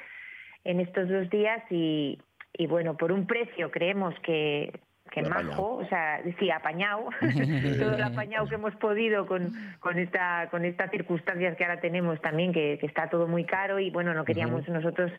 en 0.64 0.80
estos 0.80 1.08
dos 1.08 1.28
días 1.30 1.62
y, 1.70 2.18
y 2.54 2.66
bueno, 2.66 2.96
por 2.96 3.12
un 3.12 3.26
precio 3.26 3.70
creemos 3.70 4.14
que, 4.20 4.72
que 5.10 5.22
majo, 5.22 5.76
o 5.76 5.86
sea, 5.86 6.20
sí, 6.40 6.50
apañado, 6.50 7.08
todo 7.78 7.94
el 7.94 8.02
apañado 8.02 8.48
que 8.48 8.56
hemos 8.56 8.74
podido 8.76 9.26
con, 9.26 9.52
con 9.80 9.98
esta 9.98 10.48
con 10.50 10.64
estas 10.64 10.90
circunstancias 10.90 11.56
que 11.56 11.64
ahora 11.64 11.80
tenemos 11.80 12.20
también, 12.20 12.52
que, 12.52 12.78
que 12.80 12.86
está 12.86 13.08
todo 13.08 13.28
muy 13.28 13.44
caro 13.44 13.78
y 13.78 13.90
bueno, 13.90 14.12
no 14.14 14.24
queríamos 14.24 14.68
nosotros 14.68 15.12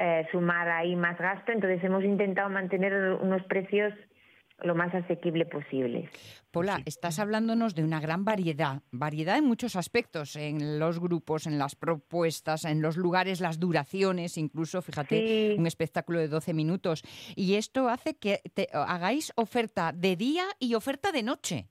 eh, 0.00 0.26
sumar 0.32 0.68
ahí 0.68 0.96
más 0.96 1.16
gasto, 1.18 1.52
entonces 1.52 1.82
hemos 1.84 2.02
intentado 2.04 2.48
mantener 2.50 2.92
unos 3.20 3.42
precios 3.44 3.92
lo 4.62 4.74
más 4.74 4.92
asequible 4.94 5.46
posible. 5.46 6.10
Pola, 6.50 6.80
estás 6.84 7.18
hablándonos 7.18 7.74
de 7.74 7.84
una 7.84 8.00
gran 8.00 8.24
variedad, 8.24 8.82
variedad 8.90 9.36
en 9.38 9.44
muchos 9.44 9.76
aspectos, 9.76 10.34
en 10.36 10.78
los 10.78 10.98
grupos, 10.98 11.46
en 11.46 11.58
las 11.58 11.76
propuestas, 11.76 12.64
en 12.64 12.82
los 12.82 12.96
lugares, 12.96 13.40
las 13.40 13.60
duraciones, 13.60 14.36
incluso, 14.38 14.82
fíjate, 14.82 15.26
Sí. 15.52 15.56
un 15.58 15.66
espectáculo 15.66 16.18
de 16.18 16.28
12 16.28 16.54
minutos. 16.54 17.02
Y 17.36 17.54
esto 17.54 17.88
hace 17.88 18.16
que 18.16 18.40
te- 18.54 18.68
hagáis 18.72 19.32
oferta 19.36 19.92
de 19.92 20.16
día 20.16 20.44
y 20.58 20.74
oferta 20.74 21.12
de 21.12 21.22
noche. 21.22 21.68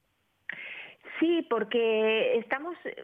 Sí, 1.20 1.46
porque 1.50 2.38
estamos, 2.38 2.76
eh, 2.86 2.96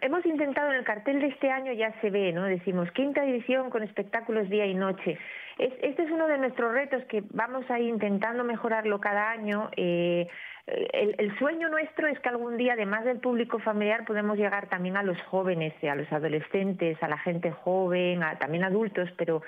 hemos 0.00 0.24
intentado 0.26 0.70
en 0.70 0.76
el 0.78 0.84
cartel 0.84 1.20
de 1.20 1.28
este 1.28 1.50
año 1.50 1.72
ya 1.72 1.92
se 2.00 2.10
ve, 2.10 2.32
¿no? 2.32 2.44
Decimos 2.44 2.90
quinta 2.92 3.24
edición 3.24 3.70
con 3.70 3.82
espectáculos 3.82 4.48
día 4.48 4.66
y 4.66 4.74
noche. 4.74 5.18
Es- 5.58 5.72
este 5.82 6.02
es 6.04 6.10
uno 6.10 6.26
de 6.26 6.38
nuestros 6.38 6.72
retos 6.72 7.02
que 7.04 7.22
vamos 7.30 7.68
ahí 7.70 7.88
intentando 7.88 8.44
mejorarlo 8.44 9.00
cada 9.00 9.30
año. 9.30 9.70
Eh, 9.76 10.28
el, 10.66 11.14
el 11.18 11.38
sueño 11.38 11.68
nuestro 11.68 12.06
es 12.06 12.18
que 12.20 12.28
algún 12.28 12.56
día, 12.56 12.74
además 12.74 13.04
del 13.04 13.18
público 13.18 13.58
familiar, 13.58 14.04
podemos 14.04 14.36
llegar 14.38 14.68
también 14.68 14.96
a 14.96 15.02
los 15.02 15.20
jóvenes, 15.22 15.72
a 15.84 15.94
los 15.94 16.10
adolescentes, 16.12 17.02
a 17.02 17.08
la 17.08 17.18
gente 17.18 17.50
joven, 17.50 18.22
a, 18.22 18.38
también 18.38 18.64
adultos, 18.64 19.10
pero 19.16 19.42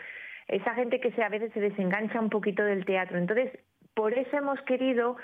esa 0.48 0.74
gente 0.74 1.00
que 1.00 1.12
se, 1.12 1.22
a 1.22 1.28
veces 1.28 1.52
se 1.52 1.60
desengancha 1.60 2.20
un 2.20 2.28
poquito 2.30 2.64
del 2.64 2.84
teatro. 2.84 3.18
Entonces, 3.18 3.52
por 3.94 4.12
eso 4.14 4.36
hemos 4.36 4.60
querido 4.62 5.16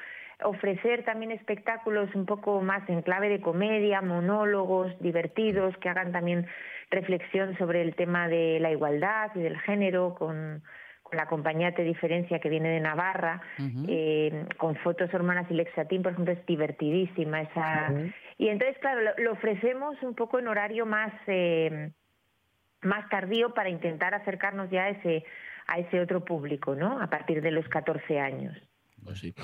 ofrecer 0.43 1.05
también 1.05 1.33
espectáculos 1.33 2.15
un 2.15 2.27
poco 2.27 2.61
más 2.61 2.89
en 2.89 3.03
clave 3.03 3.29
de 3.29 3.41
comedia, 3.41 4.01
monólogos 4.03 4.93
divertidos, 5.01 5.77
que 5.79 5.89
hagan 5.89 6.13
también 6.13 6.47
reflexión 6.91 7.57
sobre 7.59 7.83
el 7.83 7.95
tema 7.95 8.29
de 8.29 8.59
la 8.61 8.71
igualdad 8.71 9.31
y 9.35 9.41
del 9.41 9.59
género, 9.61 10.15
con, 10.15 10.63
con 11.03 11.17
la 11.17 11.27
compañía 11.27 11.75
Te 11.75 11.83
Diferencia 11.83 12.39
que 12.39 12.49
viene 12.49 12.71
de 12.71 12.81
Navarra, 12.81 13.41
eh, 13.89 14.47
con 14.57 14.77
fotos 14.77 15.13
hermanas 15.13 15.47
y 15.51 15.55
Lexatín, 15.55 16.03
por 16.03 16.13
ejemplo, 16.13 16.33
es 16.33 16.47
divertidísima 16.47 17.43
esa. 17.43 17.93
Y 18.39 18.49
entonces, 18.49 18.79
claro, 18.79 19.01
lo, 19.03 19.11
lo 19.19 19.33
ofrecemos 19.33 20.01
un 20.03 20.15
poco 20.15 20.39
en 20.39 20.49
horario 20.49 20.87
más 20.87 21.13
eh, 21.27 21.91
más 22.83 23.09
tardío 23.09 23.55
para 23.55 23.69
intentar 23.69 24.15
acercarnos 24.15 24.71
ya 24.71 24.85
a 24.85 24.89
ese 24.91 25.25
a 25.67 25.79
ese 25.79 26.01
otro 26.01 26.25
público, 26.25 26.75
¿no? 26.75 27.01
A 27.01 27.09
partir 27.09 27.43
de 27.43 27.51
los 27.51 27.69
14 27.69 28.21
años. 28.21 28.57
Pues 29.09 29.21
sí. 29.21 29.35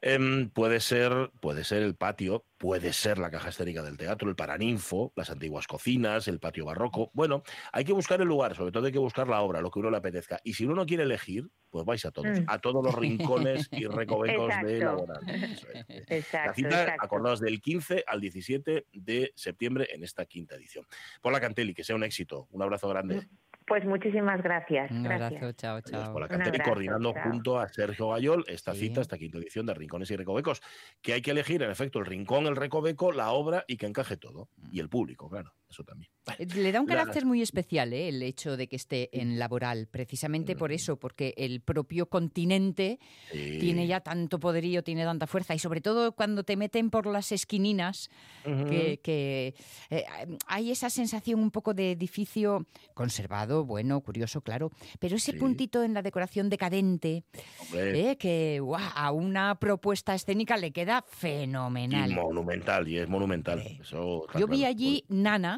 Em, 0.00 0.48
puede 0.50 0.78
ser, 0.80 1.30
puede 1.40 1.64
ser 1.64 1.82
el 1.82 1.96
patio, 1.96 2.44
puede 2.56 2.92
ser 2.92 3.18
la 3.18 3.30
caja 3.30 3.48
escénica 3.48 3.82
del 3.82 3.96
teatro, 3.96 4.28
el 4.30 4.36
paraninfo, 4.36 5.12
las 5.16 5.30
antiguas 5.30 5.66
cocinas, 5.66 6.28
el 6.28 6.38
patio 6.38 6.64
barroco. 6.64 7.10
Bueno, 7.14 7.42
hay 7.72 7.84
que 7.84 7.92
buscar 7.92 8.20
el 8.20 8.28
lugar, 8.28 8.54
sobre 8.54 8.70
todo 8.70 8.86
hay 8.86 8.92
que 8.92 8.98
buscar 8.98 9.26
la 9.28 9.40
obra, 9.42 9.60
lo 9.60 9.70
que 9.72 9.80
uno 9.80 9.90
le 9.90 9.96
apetezca. 9.96 10.40
Y 10.44 10.54
si 10.54 10.64
uno 10.64 10.74
no 10.76 10.86
quiere 10.86 11.02
elegir, 11.02 11.48
pues 11.70 11.84
vais 11.84 12.04
a 12.04 12.10
todos, 12.12 12.28
Mm. 12.40 12.44
a 12.46 12.58
todos 12.60 12.84
los 12.84 12.94
rincones 12.94 13.68
y 13.72 13.86
recovecos 14.46 14.52
de. 14.64 14.78
Laboral. 14.78 15.28
Eso 15.28 15.66
es. 15.68 15.84
Exacto, 16.08 16.48
La 16.50 16.54
cita, 16.54 16.82
exacto. 16.82 17.04
acordaos, 17.04 17.40
del 17.40 17.60
15 17.60 18.04
al 18.06 18.20
17 18.20 18.86
de 18.92 19.32
septiembre 19.34 19.88
en 19.92 20.04
esta 20.04 20.24
quinta 20.26 20.54
edición. 20.54 20.86
Paula 21.20 21.40
Cantelli, 21.40 21.74
que 21.74 21.82
sea 21.84 21.96
un 21.96 22.04
éxito. 22.04 22.46
Un 22.52 22.62
abrazo 22.62 22.88
grande. 22.88 23.26
Pues 23.68 23.84
muchísimas 23.84 24.42
gracias. 24.42 24.90
Un 24.90 25.02
gracias. 25.02 25.32
abrazo, 25.42 25.52
chao, 25.52 25.76
Adiós, 25.76 25.90
chao. 25.90 26.12
Paula 26.12 26.24
Un 26.26 26.30
Cantelli, 26.30 26.56
abrazo, 26.56 26.70
coordinando 26.70 27.12
chao. 27.12 27.22
junto 27.24 27.58
a 27.60 27.68
Sergio 27.68 28.08
Gayol 28.10 28.44
esta 28.48 28.72
Sí. 28.72 28.80
cita, 28.88 29.00
esta 29.02 29.18
quinta 29.18 29.38
edición 29.38 29.66
de 29.66 29.74
Rincones 29.74 30.10
y 30.10 30.16
Recovecos. 30.16 30.62
Que 31.02 31.12
hay 31.12 31.22
que 31.22 31.32
elegir, 31.32 31.62
en 31.62 31.70
efecto, 31.70 31.98
el 31.98 32.06
rincón, 32.06 32.46
el 32.46 32.56
recoveco, 32.56 33.12
la 33.12 33.30
obra 33.30 33.64
y 33.68 33.76
que 33.76 33.86
encaje 33.86 34.16
todo. 34.16 34.48
Y 34.72 34.80
el 34.80 34.88
público, 34.88 35.28
claro, 35.28 35.52
eso 35.70 35.84
también. 35.84 36.10
Eh, 36.38 36.46
Le 36.54 36.72
da 36.72 36.80
un 36.80 36.86
La- 36.88 36.96
carácter 36.96 37.24
muy 37.26 37.42
especial 37.42 37.92
¿eh? 37.92 38.08
el 38.08 38.22
hecho 38.22 38.56
de 38.56 38.68
que 38.68 38.76
esté 38.76 39.08
en 39.18 39.38
laboral, 39.38 39.86
precisamente 39.86 40.56
por 40.56 40.72
eso, 40.72 40.98
porque 40.98 41.34
el 41.36 41.60
propio 41.60 42.08
continente 42.08 42.98
tiene 43.30 43.86
ya 43.86 44.00
tanto 44.00 44.38
poderío, 44.40 44.82
tiene 44.82 45.04
tanta 45.04 45.26
fuerza 45.26 45.54
y 45.54 45.58
sobre 45.58 45.80
todo 45.80 46.12
cuando 46.12 46.42
te 46.44 46.56
meten 46.56 46.90
por 46.90 47.06
las 47.06 47.32
esquininas, 47.32 48.10
que, 48.44 49.00
que, 49.02 49.54
eh, 49.90 50.04
hay 50.46 50.70
esa 50.70 50.90
sensación 50.90 51.40
un 51.40 51.50
poco 51.50 51.74
de 51.74 51.92
edificio 51.92 52.66
conservado, 52.94 53.64
bueno, 53.64 54.00
curioso, 54.00 54.40
claro, 54.40 54.70
pero 54.98 55.16
ese 55.16 55.32
Sí. 55.32 55.38
puntito 55.38 55.82
en 55.82 55.94
la 55.94 56.02
decoración 56.02 56.48
decadente, 56.48 57.24
eh, 57.74 58.16
que 58.18 58.60
a 58.94 59.12
una 59.12 59.58
propuesta 59.58 60.14
escénica 60.14 60.56
le 60.56 60.72
queda 60.72 61.04
y 61.06 61.16
fenomenal. 61.16 62.12
monumental, 62.12 62.88
y 62.88 62.98
es 62.98 63.08
monumental. 63.08 63.60
Eso 63.80 64.26
Yo 64.38 64.46
vi 64.46 64.64
allí 64.64 65.04
Nana 65.08 65.57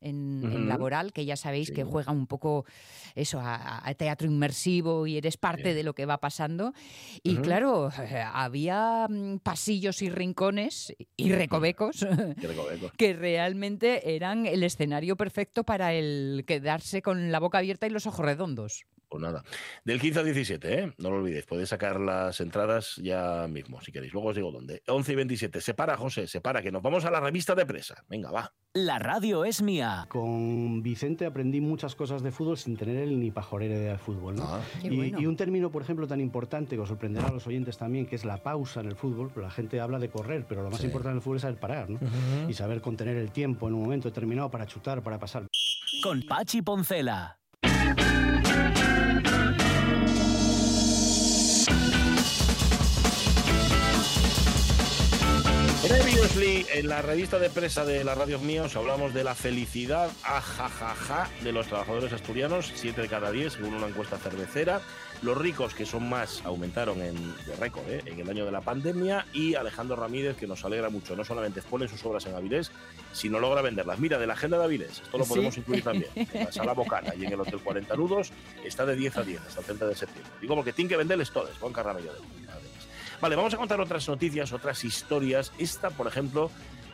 en. 0.00 0.68
Laboral, 0.68 1.12
que 1.12 1.24
ya 1.24 1.36
sabéis 1.36 1.70
que 1.70 1.84
juega 1.84 2.12
un 2.12 2.26
poco 2.26 2.64
eso 3.14 3.40
a, 3.40 3.86
a 3.86 3.94
teatro 3.94 4.26
inmersivo 4.28 5.06
y 5.06 5.16
eres 5.16 5.36
parte 5.36 5.70
Sí. 5.70 5.74
de 5.74 5.82
lo 5.82 5.94
que 5.94 6.06
va 6.06 6.18
pasando. 6.18 6.72
Y 7.22 7.36
claro, 7.36 7.90
había 8.32 9.06
mm, 9.08 9.38
pasillos 9.38 10.00
y 10.02 10.10
rincones 10.10 10.94
y 11.16 11.32
recovecos 11.32 12.06
que 12.96 13.12
realmente 13.14 14.14
eran 14.14 14.46
el 14.46 14.62
escenario 14.62 15.16
perfecto 15.16 15.64
para 15.64 15.92
el 15.92 16.44
quedarse 16.46 17.02
con 17.02 17.30
la 17.32 17.38
boca 17.40 17.58
abierta 17.58 17.86
y 17.86 17.90
los 17.90 18.06
ojos 18.06 18.24
redondos. 18.24 18.84
Pues 19.08 19.20
nada. 19.22 19.42
Del 19.84 20.00
15 20.00 20.20
al 20.20 20.24
17, 20.26 20.78
¿eh? 20.78 20.94
No 20.98 21.10
lo 21.10 21.16
olvidéis. 21.16 21.44
Podéis 21.44 21.70
sacar 21.70 21.98
las 21.98 22.40
entradas 22.40 22.94
ya 23.02 23.48
mismo, 23.48 23.80
si 23.80 23.90
queréis. 23.90 24.12
Luego 24.12 24.28
os 24.28 24.36
digo 24.36 24.52
dónde. 24.52 24.84
11 24.86 25.12
y 25.12 25.14
27. 25.16 25.60
Se 25.60 25.74
para, 25.74 25.96
José, 25.96 26.28
se 26.28 26.40
para, 26.40 26.62
que 26.62 26.70
nos 26.70 26.80
vamos 26.80 27.04
a 27.04 27.10
la 27.10 27.18
revista 27.18 27.56
de 27.56 27.66
presa. 27.66 28.04
Venga, 28.08 28.30
va. 28.30 28.54
La 28.72 29.00
radio 29.00 29.44
es 29.44 29.62
mía. 29.62 29.89
Con 30.08 30.82
Vicente 30.82 31.26
aprendí 31.26 31.60
muchas 31.60 31.94
cosas 31.94 32.22
de 32.22 32.30
fútbol 32.30 32.56
sin 32.58 32.76
tener 32.76 32.96
él 32.96 33.18
ni 33.18 33.30
pajorera 33.30 33.74
idea 33.74 33.92
de 33.92 33.98
fútbol. 33.98 34.36
¿no? 34.36 34.44
Ah. 34.44 34.60
Y, 34.82 34.96
bueno. 34.96 35.20
y 35.20 35.26
un 35.26 35.36
término, 35.36 35.70
por 35.70 35.82
ejemplo, 35.82 36.06
tan 36.06 36.20
importante 36.20 36.76
que 36.76 36.82
os 36.82 36.88
sorprenderá 36.88 37.28
a 37.28 37.32
los 37.32 37.46
oyentes 37.46 37.78
también, 37.78 38.06
que 38.06 38.16
es 38.16 38.24
la 38.24 38.42
pausa 38.42 38.80
en 38.80 38.86
el 38.86 38.96
fútbol. 38.96 39.32
La 39.36 39.50
gente 39.50 39.80
habla 39.80 39.98
de 39.98 40.10
correr, 40.10 40.44
pero 40.48 40.62
lo 40.62 40.70
más 40.70 40.80
Sí. 40.80 40.86
importante 40.86 41.12
en 41.12 41.16
el 41.16 41.22
fútbol 41.22 41.36
es 41.36 41.42
saber 41.42 41.58
parar 41.58 41.90
¿no? 41.90 41.98
y 42.48 42.52
saber 42.54 42.80
contener 42.80 43.16
el 43.16 43.30
tiempo 43.30 43.68
en 43.68 43.74
un 43.74 43.82
momento 43.82 44.08
determinado 44.08 44.50
para 44.50 44.66
chutar, 44.66 45.02
para 45.02 45.18
pasar. 45.18 45.46
Con 46.02 46.22
Pachi 46.22 46.62
Poncela. 46.62 47.39
Previously, 56.20 56.66
en 56.74 56.86
la 56.86 57.00
revista 57.00 57.38
de 57.38 57.48
presa 57.48 57.86
de 57.86 58.04
la 58.04 58.14
radio 58.14 58.38
mía 58.38 58.64
os 58.64 58.76
hablamos 58.76 59.14
de 59.14 59.24
la 59.24 59.34
felicidad 59.34 60.10
ajajaja 60.22 61.30
de 61.42 61.50
los 61.50 61.66
trabajadores 61.68 62.12
asturianos, 62.12 62.70
7 62.74 63.00
de 63.00 63.08
cada 63.08 63.30
10 63.32 63.54
según 63.54 63.72
una 63.72 63.86
encuesta 63.86 64.18
cervecera. 64.18 64.82
Los 65.22 65.38
ricos, 65.38 65.72
que 65.72 65.86
son 65.86 66.10
más, 66.10 66.42
aumentaron 66.44 67.00
en, 67.00 67.14
de 67.46 67.56
récord 67.58 67.88
¿eh? 67.88 68.02
en 68.04 68.20
el 68.20 68.28
año 68.28 68.44
de 68.44 68.52
la 68.52 68.60
pandemia. 68.60 69.24
Y 69.32 69.54
Alejandro 69.54 69.96
Ramírez, 69.96 70.36
que 70.36 70.46
nos 70.46 70.62
alegra 70.62 70.90
mucho, 70.90 71.16
no 71.16 71.24
solamente 71.24 71.60
expone 71.60 71.88
sus 71.88 72.04
obras 72.04 72.26
en 72.26 72.34
Avilés, 72.34 72.70
sino 73.14 73.38
logra 73.40 73.62
venderlas. 73.62 73.98
Mira, 73.98 74.18
de 74.18 74.26
la 74.26 74.34
agenda 74.34 74.58
de 74.58 74.64
Avilés, 74.64 75.00
esto 75.02 75.16
lo 75.16 75.24
Sí. 75.24 75.30
podemos 75.30 75.56
incluir 75.56 75.82
también. 75.82 76.10
En 76.34 76.44
la 76.44 76.52
sala 76.52 76.74
Bocana 76.74 77.14
y 77.14 77.24
en 77.24 77.32
el 77.32 77.40
Hotel 77.40 77.60
40 77.60 77.96
Nudos 77.96 78.30
está 78.62 78.84
de 78.84 78.94
10 78.94 79.16
a 79.16 79.22
10 79.22 79.40
hasta 79.40 79.60
el 79.60 79.66
30 79.66 79.86
de 79.86 79.94
septiembre. 79.96 80.32
Digo 80.42 80.54
porque 80.54 80.74
tienen 80.74 80.90
que 80.90 80.96
venderles 80.98 81.30
todas, 81.30 81.56
Juan 81.58 81.72
Carramello. 81.72 82.12
Vale, 83.20 83.36
vamos 83.36 83.52
a 83.54 83.56
contar 83.56 83.80
otras 83.80 84.08
noticias, 84.08 84.52
otras 84.52 84.84
historias. 84.84 85.52
Esta, 85.58 85.90
por 85.90 86.06
ejemplo, 86.06 86.50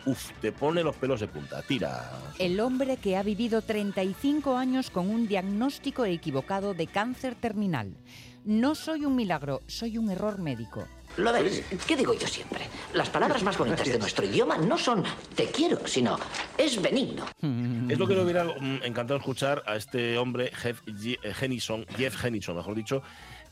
uf, 0.07 0.31
te 0.41 0.51
pone 0.53 0.83
los 0.83 0.97
pelos 0.97 1.21
de 1.21 1.29
punta. 1.29 1.63
Tira. 1.63 2.11
El 2.39 2.59
hombre 2.61 2.97
que 2.97 3.17
ha 3.17 3.23
vivido 3.23 3.63
35 3.63 4.57
años 4.57 4.91
con 4.91 5.09
un 5.09 5.29
diagnóstico 5.29 6.05
equivocado 6.05 6.75
de 6.75 6.87
cáncer 6.89 7.35
terminal. 7.37 7.97
No 8.45 8.75
soy 8.77 9.05
un 9.05 9.17
milagro, 9.17 9.63
soy 9.67 9.99
un 9.99 10.09
error 10.11 10.39
médico. 10.39 10.87
Lo 11.17 11.33
ves, 11.33 11.65
¿qué 11.87 11.97
digo 11.97 12.13
yo 12.15 12.27
siempre? 12.27 12.61
Las 12.93 13.09
palabras 13.09 13.43
más 13.43 13.57
bonitas 13.57 13.87
de 13.89 13.99
nuestro 13.99 14.25
idioma 14.27 14.57
no 14.59 14.77
son 14.77 15.03
te 15.35 15.47
quiero, 15.47 15.85
sino 15.87 16.19
es 16.59 16.81
benigno. 16.83 17.25
Es 17.91 17.99
lo 17.99 18.07
que 18.07 18.15
le 18.15 18.23
hubiera 18.23 18.45
mm, 18.45 18.81
encantado 18.85 19.19
escuchar 19.19 19.63
a 19.67 19.77
este 19.77 20.19
hombre, 20.19 20.51
Jeff 20.55 20.83
Ye- 20.87 21.19
eh, 21.23 21.33
Henison, 21.41 21.87
Jeff 21.97 22.23
Henison, 22.25 22.57
mejor 22.57 22.75
dicho, 22.75 23.03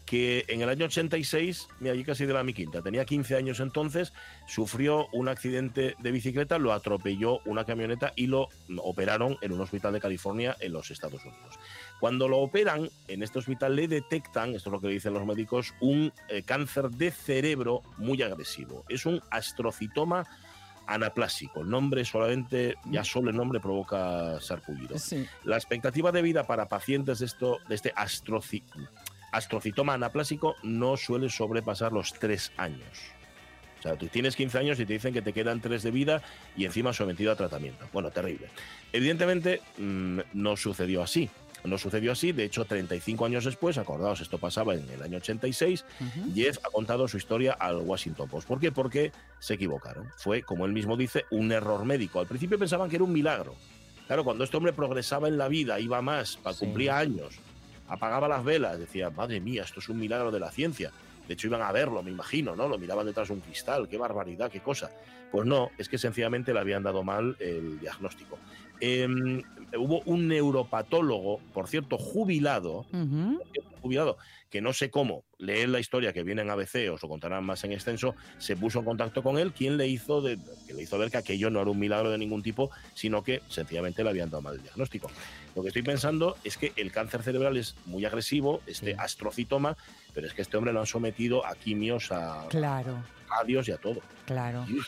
que 0.06 0.44
en 0.48 0.60
el 0.60 0.68
año 0.68 0.84
86, 0.84 1.68
mira, 1.80 1.94
allí 1.94 2.04
casi 2.04 2.26
de 2.26 2.34
la 2.34 2.42
mi 2.44 2.52
quinta, 2.52 2.82
tenía 2.82 3.04
15 3.06 3.36
años 3.36 3.58
entonces, 3.60 4.12
sufrió 4.46 5.06
un 5.12 5.28
accidente 5.28 5.94
de 5.98 6.10
bicicleta, 6.12 6.58
lo 6.58 6.72
atropelló 6.74 7.40
una 7.46 7.64
camioneta 7.64 8.12
y 8.14 8.26
lo 8.26 8.48
operaron 8.78 9.38
en 9.40 9.52
un 9.52 9.60
hospital 9.62 9.94
de 9.94 10.00
California 10.00 10.56
en 10.60 10.72
los 10.72 10.90
Estados 10.90 11.24
Unidos. 11.24 11.58
Cuando 12.00 12.28
lo 12.28 12.38
operan, 12.38 12.90
en 13.08 13.22
este 13.22 13.38
hospital 13.38 13.76
le 13.76 13.88
detectan, 13.88 14.54
esto 14.54 14.68
es 14.68 14.72
lo 14.72 14.80
que 14.80 14.88
dicen 14.88 15.14
los 15.14 15.24
médicos, 15.24 15.72
un 15.80 16.12
eh, 16.28 16.42
cáncer 16.42 16.90
de 16.90 17.10
cerebro 17.10 17.82
muy 17.96 18.20
agresivo. 18.20 18.84
Es 18.90 19.06
un 19.06 19.22
astrocitoma 19.30 20.26
anaplásico. 20.86 21.62
El 21.62 21.70
nombre 21.70 22.04
solamente, 22.04 22.74
ya 22.90 23.04
solo 23.04 23.30
el 23.30 23.36
nombre 23.36 23.58
provoca 23.58 24.38
sarpullido. 24.40 24.98
Sí. 24.98 25.26
La 25.44 25.56
expectativa 25.56 26.12
de 26.12 26.20
vida 26.20 26.46
para 26.46 26.68
pacientes 26.68 27.20
de, 27.20 27.26
esto, 27.26 27.58
de 27.68 27.74
este 27.74 27.94
astroci- 27.94 28.62
astrocitoma 29.36 29.94
anaplásico 29.94 30.56
no 30.62 30.96
suele 30.96 31.28
sobrepasar 31.28 31.92
los 31.92 32.12
tres 32.14 32.52
años. 32.56 32.88
O 33.78 33.82
sea, 33.82 33.96
tú 33.96 34.06
tienes 34.06 34.34
15 34.36 34.58
años 34.58 34.80
y 34.80 34.86
te 34.86 34.94
dicen 34.94 35.12
que 35.12 35.20
te 35.22 35.32
quedan 35.34 35.60
tres 35.60 35.82
de 35.82 35.90
vida 35.90 36.22
y 36.56 36.64
encima 36.64 36.92
sometido 36.94 37.30
a 37.32 37.36
tratamiento. 37.36 37.86
Bueno, 37.92 38.10
terrible. 38.10 38.48
Evidentemente, 38.92 39.60
mm, 39.76 40.20
no 40.32 40.56
sucedió 40.56 41.02
así. 41.02 41.28
No 41.64 41.76
sucedió 41.78 42.12
así. 42.12 42.32
De 42.32 42.44
hecho, 42.44 42.64
35 42.64 43.24
años 43.26 43.44
después, 43.44 43.76
acordaos, 43.78 44.20
esto 44.20 44.38
pasaba 44.38 44.74
en 44.74 44.88
el 44.88 45.02
año 45.02 45.16
86, 45.18 45.84
Ujú. 46.00 46.32
Jeff 46.34 46.58
ha 46.64 46.70
contado 46.70 47.08
su 47.08 47.16
historia 47.16 47.52
al 47.54 47.76
Washington 47.78 48.28
Post. 48.28 48.46
¿Por 48.48 48.60
qué? 48.60 48.70
Porque 48.72 49.12
se 49.38 49.54
equivocaron. 49.54 50.10
Fue, 50.16 50.42
como 50.42 50.64
él 50.66 50.72
mismo 50.72 50.96
dice, 50.96 51.24
un 51.30 51.52
error 51.52 51.84
médico. 51.84 52.20
Al 52.20 52.26
principio 52.26 52.58
pensaban 52.58 52.88
que 52.88 52.96
era 52.96 53.04
un 53.04 53.12
milagro. 53.12 53.54
Claro, 54.06 54.24
cuando 54.24 54.44
este 54.44 54.56
hombre 54.58 54.74
progresaba 54.74 55.28
en 55.28 55.38
la 55.38 55.48
vida, 55.48 55.80
iba 55.80 56.00
más, 56.02 56.38
Sí. 56.52 56.58
cumplía 56.58 56.98
años, 56.98 57.34
apagaba 57.88 58.28
las 58.28 58.44
velas, 58.44 58.78
decía, 58.78 59.10
madre 59.10 59.40
mía, 59.40 59.62
esto 59.62 59.80
es 59.80 59.88
un 59.88 59.98
milagro 59.98 60.30
de 60.30 60.40
la 60.40 60.50
ciencia. 60.50 60.90
De 61.26 61.34
hecho, 61.34 61.46
iban 61.46 61.62
a 61.62 61.72
verlo, 61.72 62.02
me 62.02 62.10
imagino, 62.10 62.54
¿no? 62.54 62.68
Lo 62.68 62.78
miraban 62.78 63.06
detrás 63.06 63.28
de 63.28 63.34
un 63.34 63.40
cristal, 63.40 63.88
qué 63.88 63.96
barbaridad, 63.96 64.50
qué 64.50 64.60
cosa. 64.60 64.90
Pues 65.32 65.46
no, 65.46 65.70
es 65.78 65.88
que 65.88 65.98
sencillamente 65.98 66.52
le 66.52 66.60
habían 66.60 66.82
dado 66.82 67.02
mal 67.02 67.36
el 67.40 67.80
diagnóstico. 67.80 68.38
Em, 68.80 69.42
hubo 69.78 70.02
un 70.04 70.28
neuropatólogo, 70.28 71.44
por 71.52 71.68
cierto, 71.68 71.96
jubilado, 71.98 72.88
Ujú. 72.92 73.38
jubilado, 73.80 74.16
que 74.50 74.60
no 74.60 74.72
sé 74.72 74.90
cómo, 74.90 75.26
leer 75.38 75.68
la 75.68 75.78
historia 75.80 76.12
que 76.12 76.22
viene 76.22 76.42
en 76.42 76.50
ABC, 76.50 76.90
os 76.90 77.02
lo 77.02 77.08
contarán 77.08 77.44
más 77.44 77.64
en 77.64 77.72
extenso, 77.72 78.16
se 78.38 78.56
puso 78.56 78.78
en 78.80 78.84
contacto 78.86 79.22
con 79.22 79.38
él, 79.38 79.52
quien 79.52 79.76
le 79.76 79.86
hizo, 79.88 80.22
de, 80.22 80.38
que 80.66 80.74
le 80.74 80.82
hizo 80.82 80.98
ver 80.98 81.10
que 81.10 81.18
aquello 81.18 81.50
no 81.50 81.60
era 81.60 81.70
un 81.70 81.78
milagro 81.78 82.10
de 82.10 82.18
ningún 82.18 82.42
tipo, 82.42 82.70
sino 82.94 83.22
que 83.22 83.44
sencillamente 83.46 84.02
le 84.02 84.10
habían 84.10 84.30
dado 84.30 84.42
mal 84.42 84.54
el 84.56 84.62
diagnóstico. 84.62 85.12
Lo 85.54 85.62
que 85.62 85.68
estoy 85.68 85.82
pensando 85.82 86.36
es 86.42 86.56
que 86.58 86.72
el 86.76 86.90
cáncer 86.92 87.22
cerebral 87.22 87.56
es 87.56 87.78
muy 87.84 88.04
agresivo, 88.04 88.62
este 88.66 88.90
Sí. 88.90 88.96
astrocitoma, 88.98 89.76
pero 90.12 90.26
es 90.26 90.34
que 90.34 90.42
este 90.42 90.56
hombre 90.56 90.72
lo 90.72 90.80
han 90.80 90.86
sometido 90.86 91.46
a 91.46 91.54
quimios, 91.56 92.10
a 92.10 92.46
Claro, 92.48 93.04
radios 93.28 93.68
y 93.68 93.72
a 93.72 93.78
todo. 93.78 94.00
claro. 94.26 94.64
Y, 94.66 94.78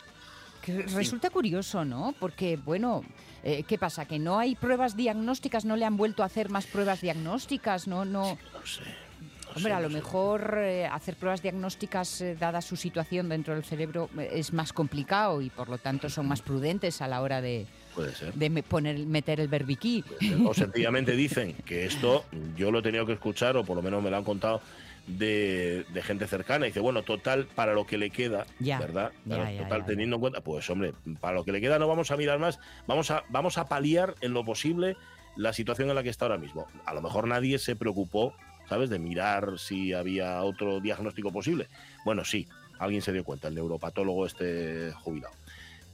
resulta 0.73 1.29
curioso, 1.29 1.85
¿no? 1.85 2.13
Porque, 2.19 2.57
bueno, 2.57 3.03
eh, 3.43 3.63
¿qué 3.67 3.77
pasa? 3.77 4.05
¿Que 4.05 4.19
no 4.19 4.39
hay 4.39 4.55
pruebas 4.55 4.95
diagnósticas? 4.95 5.65
¿No 5.65 5.75
le 5.75 5.85
han 5.85 5.97
vuelto 5.97 6.23
a 6.23 6.25
hacer 6.27 6.49
más 6.49 6.65
pruebas 6.65 7.01
diagnósticas? 7.01 7.87
No, 7.87 8.05
no. 8.05 8.37
No 8.53 8.65
sé. 8.65 8.81
no 8.83 9.53
Hombre, 9.55 9.71
sé, 9.71 9.71
a 9.71 9.75
no 9.77 9.81
lo 9.83 9.89
sé. 9.89 9.95
mejor 9.95 10.55
eh, 10.57 10.85
hacer 10.85 11.15
pruebas 11.15 11.41
diagnósticas, 11.41 12.21
eh, 12.21 12.35
dada 12.39 12.61
su 12.61 12.75
situación 12.75 13.29
dentro 13.29 13.53
del 13.55 13.63
cerebro, 13.63 14.09
es 14.31 14.53
más 14.53 14.73
complicado 14.73 15.41
y 15.41 15.49
por 15.49 15.69
lo 15.69 15.77
tanto 15.77 16.09
son 16.09 16.27
más 16.27 16.41
prudentes 16.41 17.01
a 17.01 17.07
la 17.07 17.21
hora 17.21 17.41
de, 17.41 17.65
Puede 17.95 18.13
ser. 18.13 18.33
de 18.33 18.49
me- 18.49 18.61
poner, 18.63 18.97
meter 19.05 19.39
el 19.39 19.47
verbiquí. 19.47 20.03
O 20.45 20.53
sencillamente 20.53 21.13
dicen 21.13 21.53
que 21.65 21.85
esto 21.85 22.25
yo 22.55 22.69
lo 22.71 22.79
he 22.79 22.81
tenido 22.83 23.05
que 23.05 23.13
escuchar, 23.13 23.57
o 23.57 23.63
por 23.63 23.75
lo 23.77 23.81
menos 23.81 24.03
me 24.03 24.09
lo 24.11 24.17
han 24.17 24.23
contado, 24.23 24.61
de, 25.07 25.85
de 25.93 26.03
gente 26.03 26.27
cercana. 26.27 26.65
Y 26.65 26.69
dice, 26.69 26.79
bueno, 26.79 27.01
total, 27.03 27.47
para 27.47 27.73
lo 27.73 27.85
que 27.85 27.97
le 27.97 28.09
queda, 28.09 28.45
Ya, 28.59 28.79
¿verdad? 28.79 29.11
ya, 29.25 29.35
Claro, 29.35 29.51
ya, 29.51 29.63
total, 29.63 29.85
teniendo 29.85 30.17
en 30.17 30.19
cuenta, 30.21 30.41
pues 30.41 30.69
hombre, 30.69 30.93
para 31.19 31.35
lo 31.35 31.43
que 31.45 31.51
le 31.51 31.61
queda 31.61 31.79
no 31.79 31.87
vamos 31.87 32.11
a 32.11 32.17
mirar 32.17 32.39
más, 32.39 32.59
vamos 32.87 33.09
a, 33.11 33.23
vamos 33.29 33.57
a 33.57 33.67
paliar 33.67 34.15
en 34.21 34.33
lo 34.33 34.43
posible 34.45 34.95
la 35.35 35.53
situación 35.53 35.89
en 35.89 35.95
la 35.95 36.03
que 36.03 36.09
está 36.09 36.25
ahora 36.25 36.37
mismo. 36.37 36.67
A 36.85 36.93
lo 36.93 37.01
mejor 37.01 37.27
nadie 37.27 37.57
se 37.59 37.75
preocupó, 37.75 38.33
¿sabes?, 38.67 38.89
de 38.89 38.99
mirar 38.99 39.57
si 39.59 39.93
había 39.93 40.43
otro 40.43 40.79
diagnóstico 40.79 41.31
posible. 41.31 41.67
Bueno, 42.05 42.25
sí, 42.25 42.47
alguien 42.79 43.01
se 43.01 43.13
dio 43.13 43.23
cuenta, 43.23 43.47
el 43.47 43.55
neuropatólogo 43.55 44.25
este 44.25 44.91
jubilado. 44.93 45.33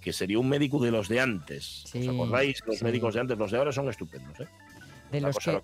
Que 0.02 0.12
sería 0.12 0.38
un 0.40 0.50
médico 0.50 0.80
de 0.84 0.92
los 0.92 1.08
de 1.08 1.22
antes. 1.22 1.84
Sí, 1.86 2.08
¿Os 2.08 2.14
acordáis? 2.14 2.62
Los 2.66 2.80
sí. 2.80 2.84
médicos 2.84 3.14
de 3.14 3.22
antes, 3.22 3.38
los 3.38 3.52
de 3.52 3.58
ahora 3.58 3.72
son 3.72 3.88
estupendos, 3.90 4.38
¿eh? 4.42 4.48
De 5.14 5.22
los, 5.22 5.38
que, 5.38 5.62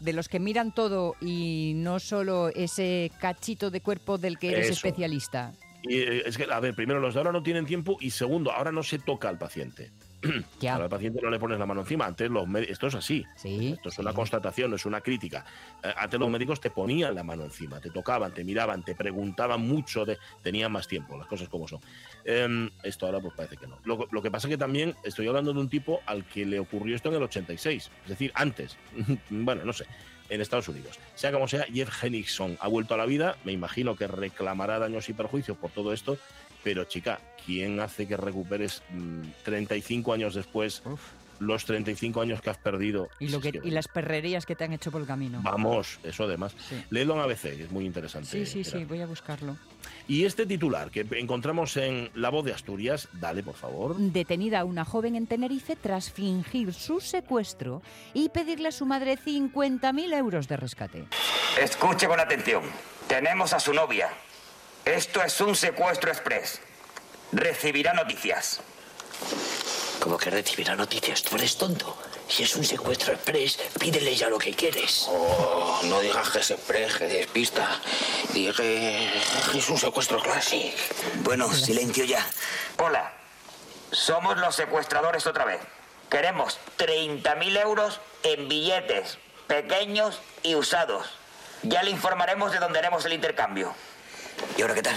de 0.00 0.12
los 0.12 0.28
que 0.28 0.38
miran 0.38 0.72
todo 0.72 1.16
y 1.20 1.72
no 1.76 1.98
solo 1.98 2.48
ese 2.48 3.10
cachito 3.20 3.70
de 3.70 3.80
cuerpo 3.80 4.16
del 4.16 4.38
que 4.38 4.52
eres 4.52 4.66
Eso. 4.66 4.74
especialista. 4.74 5.52
Y 5.82 5.96
eh, 5.96 6.22
es 6.24 6.36
que, 6.36 6.44
a 6.44 6.60
ver, 6.60 6.74
primero, 6.74 7.00
los 7.00 7.14
de 7.14 7.20
ahora 7.20 7.32
no 7.32 7.42
tienen 7.42 7.66
tiempo 7.66 7.96
y 8.00 8.10
segundo, 8.10 8.52
ahora 8.52 8.70
no 8.70 8.82
se 8.82 8.98
toca 9.00 9.28
al 9.28 9.38
paciente. 9.38 9.90
Ya. 10.60 10.76
Al 10.76 10.88
paciente 10.88 11.20
no 11.20 11.30
le 11.30 11.38
pones 11.38 11.58
la 11.58 11.66
mano 11.66 11.80
encima. 11.80 12.06
Antes 12.06 12.30
los 12.30 12.46
esto 12.68 12.86
es 12.86 12.94
así. 12.94 13.24
Sí. 13.36 13.72
Esto 13.72 13.88
es 13.88 13.98
una 13.98 14.10
sí. 14.10 14.16
constatación, 14.16 14.70
no 14.70 14.76
es 14.76 14.86
una 14.86 15.00
crítica. 15.00 15.44
Eh, 15.82 15.92
Antes 15.96 16.20
los 16.20 16.30
médicos 16.30 16.60
te 16.60 16.70
ponían 16.70 17.14
la 17.14 17.22
mano 17.22 17.44
encima, 17.44 17.80
te 17.80 17.90
tocaban, 17.90 18.32
te 18.32 18.44
miraban, 18.44 18.82
te 18.84 18.94
preguntaban 18.94 19.60
mucho, 19.60 20.04
de, 20.04 20.18
tenían 20.42 20.70
más 20.72 20.86
tiempo, 20.86 21.16
las 21.16 21.26
cosas 21.26 21.48
como 21.48 21.66
son. 21.66 21.80
Em, 22.24 22.70
esto 22.82 23.06
ahora 23.06 23.20
pues 23.20 23.34
parece 23.34 23.56
que 23.56 23.66
no. 23.66 23.78
Lo, 23.84 24.08
lo 24.10 24.22
que 24.22 24.30
pasa 24.30 24.46
es 24.46 24.52
que 24.52 24.58
también 24.58 24.94
estoy 25.02 25.26
hablando 25.26 25.52
de 25.52 25.60
un 25.60 25.68
tipo 25.68 26.00
al 26.06 26.24
que 26.24 26.46
le 26.46 26.58
ocurrió 26.58 26.94
esto 26.94 27.08
en 27.08 27.16
el 27.16 27.22
86, 27.22 27.90
es 28.04 28.08
decir, 28.08 28.32
antes. 28.34 28.76
bueno, 29.30 29.64
no 29.64 29.72
sé, 29.72 29.86
en 30.28 30.40
Estados 30.40 30.68
Unidos. 30.68 30.98
Sea 31.14 31.32
como 31.32 31.46
sea, 31.48 31.64
Jeff 31.72 32.02
Henningson 32.02 32.56
ha 32.60 32.68
vuelto 32.68 32.94
a 32.94 32.96
la 32.96 33.06
vida, 33.06 33.36
me 33.44 33.52
imagino 33.52 33.96
que 33.96 34.06
reclamará 34.06 34.78
daños 34.78 35.08
y 35.08 35.12
perjuicios 35.12 35.58
por 35.58 35.70
todo 35.70 35.92
esto, 35.92 36.16
pero 36.62 36.84
chica, 36.84 37.20
¿quién 37.44 37.80
hace 37.80 38.06
que 38.06 38.16
recuperes 38.16 38.82
mm, 38.90 39.22
35 39.44 40.12
años 40.12 40.34
después 40.34 40.82
los 41.42 41.64
35 41.64 42.20
años 42.20 42.40
que 42.40 42.50
has 42.50 42.58
perdido. 42.58 43.08
Y, 43.18 43.28
lo 43.28 43.38
Es 43.38 43.42
que, 43.42 43.52
que- 43.52 43.66
y 43.66 43.70
las 43.72 43.88
perrerías 43.88 44.46
que 44.46 44.54
te 44.54 44.64
han 44.64 44.72
hecho 44.72 44.90
por 44.92 45.00
el 45.00 45.06
camino. 45.06 45.40
Vamos, 45.42 45.98
eso 46.04 46.24
además. 46.24 46.54
Sí. 46.68 46.80
Léelo 46.90 47.14
en 47.14 47.20
ABC, 47.20 47.56
que 47.56 47.64
es 47.64 47.70
muy 47.70 47.84
interesante. 47.84 48.28
Sí, 48.28 48.46
sí, 48.46 48.62
sí, 48.64 48.84
voy 48.84 49.00
a 49.00 49.06
buscarlo. 49.06 49.56
Y 50.06 50.24
este 50.24 50.46
titular 50.46 50.90
que 50.90 51.04
encontramos 51.18 51.76
en 51.76 52.10
La 52.14 52.30
Voz 52.30 52.44
de 52.44 52.52
Asturias, 52.52 53.08
dale, 53.14 53.42
por 53.42 53.54
favor. 53.56 53.96
Detenida 53.96 54.64
una 54.64 54.84
joven 54.84 55.16
en 55.16 55.26
Tenerife 55.26 55.74
tras 55.74 56.12
fingir 56.12 56.72
su 56.72 57.00
secuestro 57.00 57.82
y 58.14 58.28
pedirle 58.28 58.68
a 58.68 58.72
su 58.72 58.86
madre 58.86 59.18
50.000 59.18 60.14
euros 60.16 60.46
de 60.46 60.56
rescate. 60.56 61.04
Escuche 61.60 62.06
con 62.06 62.20
atención. 62.20 62.62
Tenemos 63.08 63.52
a 63.52 63.58
su 63.58 63.72
novia. 63.74 64.10
Esto 64.84 65.22
es 65.22 65.40
un 65.40 65.54
secuestro 65.54 66.10
express. 66.10 66.60
Recibirá 67.30 67.94
noticias. 67.94 68.60
Como 70.00 70.18
que 70.18 70.28
recibirá 70.28 70.74
noticias, 70.74 71.22
tú 71.22 71.36
eres 71.36 71.56
tonto. 71.56 71.96
Si 72.28 72.42
es 72.42 72.56
un 72.56 72.64
secuestro 72.64 73.12
express, 73.12 73.58
pídele 73.78 74.16
ya 74.16 74.28
lo 74.28 74.38
que 74.38 74.52
quieres. 74.52 75.06
Oh, 75.08 75.80
no 75.84 76.00
digas 76.00 76.30
que 76.30 76.40
es 76.40 76.50
express, 76.50 76.96
que 76.96 77.04
despista. 77.06 77.80
Diga 78.32 78.52
que 78.54 79.08
es 79.54 79.68
un 79.68 79.78
secuestro 79.78 80.20
clásico. 80.20 80.76
Bueno, 81.22 81.52
silencio 81.52 82.04
ya. 82.04 82.26
Hola. 82.78 83.12
Somos 83.92 84.36
los 84.38 84.56
secuestradores 84.56 85.26
otra 85.26 85.44
vez. 85.44 85.60
Queremos 86.10 86.58
30.000 86.78 87.60
euros 87.60 88.00
en 88.24 88.48
billetes, 88.48 89.18
pequeños 89.46 90.20
y 90.42 90.56
usados. 90.56 91.06
Ya 91.62 91.82
le 91.84 91.90
informaremos 91.90 92.50
de 92.50 92.58
dónde 92.58 92.80
haremos 92.80 93.04
el 93.04 93.12
intercambio. 93.12 93.74
¿Y 94.56 94.62
ahora 94.62 94.74
qué 94.74 94.82
tal? 94.82 94.96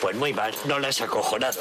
Pues 0.00 0.16
muy 0.16 0.32
mal, 0.32 0.54
no 0.66 0.78
la 0.78 0.88
has 0.88 1.00
acojonado. 1.00 1.60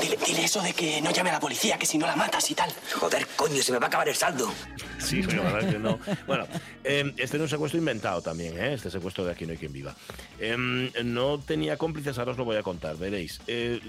Dile, 0.00 0.18
dile 0.26 0.44
eso 0.44 0.62
de 0.62 0.72
que 0.72 1.00
no 1.00 1.10
llame 1.10 1.30
a 1.30 1.34
la 1.34 1.40
policía, 1.40 1.78
que 1.78 1.86
si 1.86 1.98
no 1.98 2.06
la 2.06 2.16
matas 2.16 2.50
y 2.50 2.54
tal. 2.54 2.72
Joder, 2.94 3.26
coño, 3.36 3.62
se 3.62 3.72
me 3.72 3.78
va 3.78 3.86
a 3.86 3.88
acabar 3.88 4.08
el 4.08 4.14
saldo. 4.14 4.50
Sí, 4.98 5.22
pero 5.26 5.42
la 5.42 5.52
verdad 5.52 5.68
es 5.68 5.74
que 5.74 5.78
no. 5.80 5.98
Bueno, 6.26 6.46
eh, 6.84 7.12
este 7.16 7.36
es 7.36 7.42
un 7.42 7.48
secuestro 7.48 7.78
inventado 7.78 8.22
también, 8.22 8.58
¿eh? 8.58 8.74
este 8.74 8.90
secuestro 8.90 9.24
de 9.24 9.32
Aquí 9.32 9.46
no 9.46 9.52
hay 9.52 9.58
quien 9.58 9.72
viva. 9.72 9.94
Em, 10.38 10.90
no 11.04 11.38
tenía 11.38 11.76
cómplices, 11.76 12.18
ahora 12.18 12.32
os 12.32 12.38
lo 12.38 12.44
voy 12.44 12.56
a 12.56 12.62
contar, 12.62 12.96
veréis. 12.96 13.40
Eh, 13.46 13.80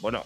bueno, 0.00 0.24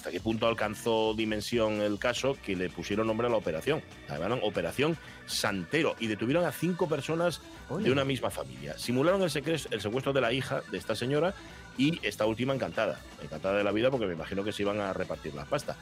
hasta 0.00 0.10
qué 0.10 0.20
punto 0.20 0.46
alcanzó 0.46 1.12
dimensión 1.12 1.82
el 1.82 1.98
caso 1.98 2.34
que 2.42 2.56
le 2.56 2.70
pusieron 2.70 3.06
nombre 3.06 3.26
a 3.26 3.30
la 3.30 3.36
operación. 3.36 3.82
La 4.08 4.14
llamaron 4.14 4.40
Operación 4.42 4.96
Santero 5.26 5.94
y 6.00 6.06
detuvieron 6.06 6.46
a 6.46 6.52
cinco 6.52 6.88
personas 6.88 7.42
de 7.68 7.92
una 7.92 8.02
misma 8.06 8.30
familia. 8.30 8.78
Simularon 8.78 9.20
el, 9.20 9.30
el 9.44 9.80
secuestro 9.82 10.14
de 10.14 10.22
la 10.22 10.32
hija 10.32 10.62
de 10.72 10.78
esta 10.78 10.96
señora 10.96 11.34
y 11.76 12.00
esta 12.02 12.24
última 12.24 12.54
encantada. 12.54 12.98
Encantada 13.22 13.58
de 13.58 13.64
la 13.64 13.72
vida 13.72 13.90
porque 13.90 14.06
me 14.06 14.14
imagino 14.14 14.42
que 14.42 14.52
se 14.52 14.62
iban 14.62 14.80
a 14.80 14.94
repartir 14.94 15.34
la 15.34 15.44
pasta. 15.44 15.76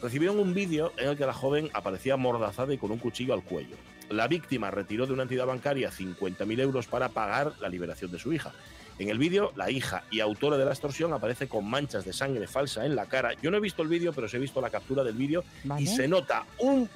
Recibieron 0.00 0.38
un 0.38 0.54
vídeo 0.54 0.92
en 0.96 1.08
el 1.08 1.16
que 1.16 1.26
la 1.26 1.34
joven 1.34 1.68
aparecía 1.74 2.14
amordazada 2.14 2.72
y 2.72 2.78
con 2.78 2.92
un 2.92 2.98
cuchillo 2.98 3.34
al 3.34 3.42
cuello. 3.42 3.74
La 4.08 4.28
víctima 4.28 4.70
retiró 4.70 5.04
de 5.04 5.14
una 5.14 5.24
entidad 5.24 5.46
bancaria 5.46 5.90
50.000 5.90 6.60
euros 6.60 6.86
para 6.86 7.08
pagar 7.08 7.54
la 7.58 7.68
liberación 7.68 8.12
de 8.12 8.20
su 8.20 8.32
hija. 8.32 8.52
En 8.98 9.08
el 9.08 9.18
vídeo, 9.18 9.52
la 9.56 9.70
hija 9.70 10.04
y 10.10 10.20
autora 10.20 10.56
de 10.56 10.64
la 10.64 10.70
extorsión 10.70 11.12
aparece 11.12 11.48
con 11.48 11.68
manchas 11.68 12.04
de 12.04 12.12
sangre 12.12 12.46
falsa 12.46 12.86
en 12.86 12.94
la 12.94 13.06
cara. 13.06 13.32
Yo 13.42 13.50
no 13.50 13.56
he 13.56 13.60
visto 13.60 13.82
el 13.82 13.88
vídeo, 13.88 14.12
pero 14.12 14.28
sí 14.28 14.36
he 14.36 14.40
visto 14.40 14.60
la 14.60 14.70
captura 14.70 15.02
del 15.02 15.14
vídeo 15.14 15.42
Vale. 15.64 15.82
y 15.82 15.86
se 15.86 16.06
nota 16.06 16.46
un 16.58 16.88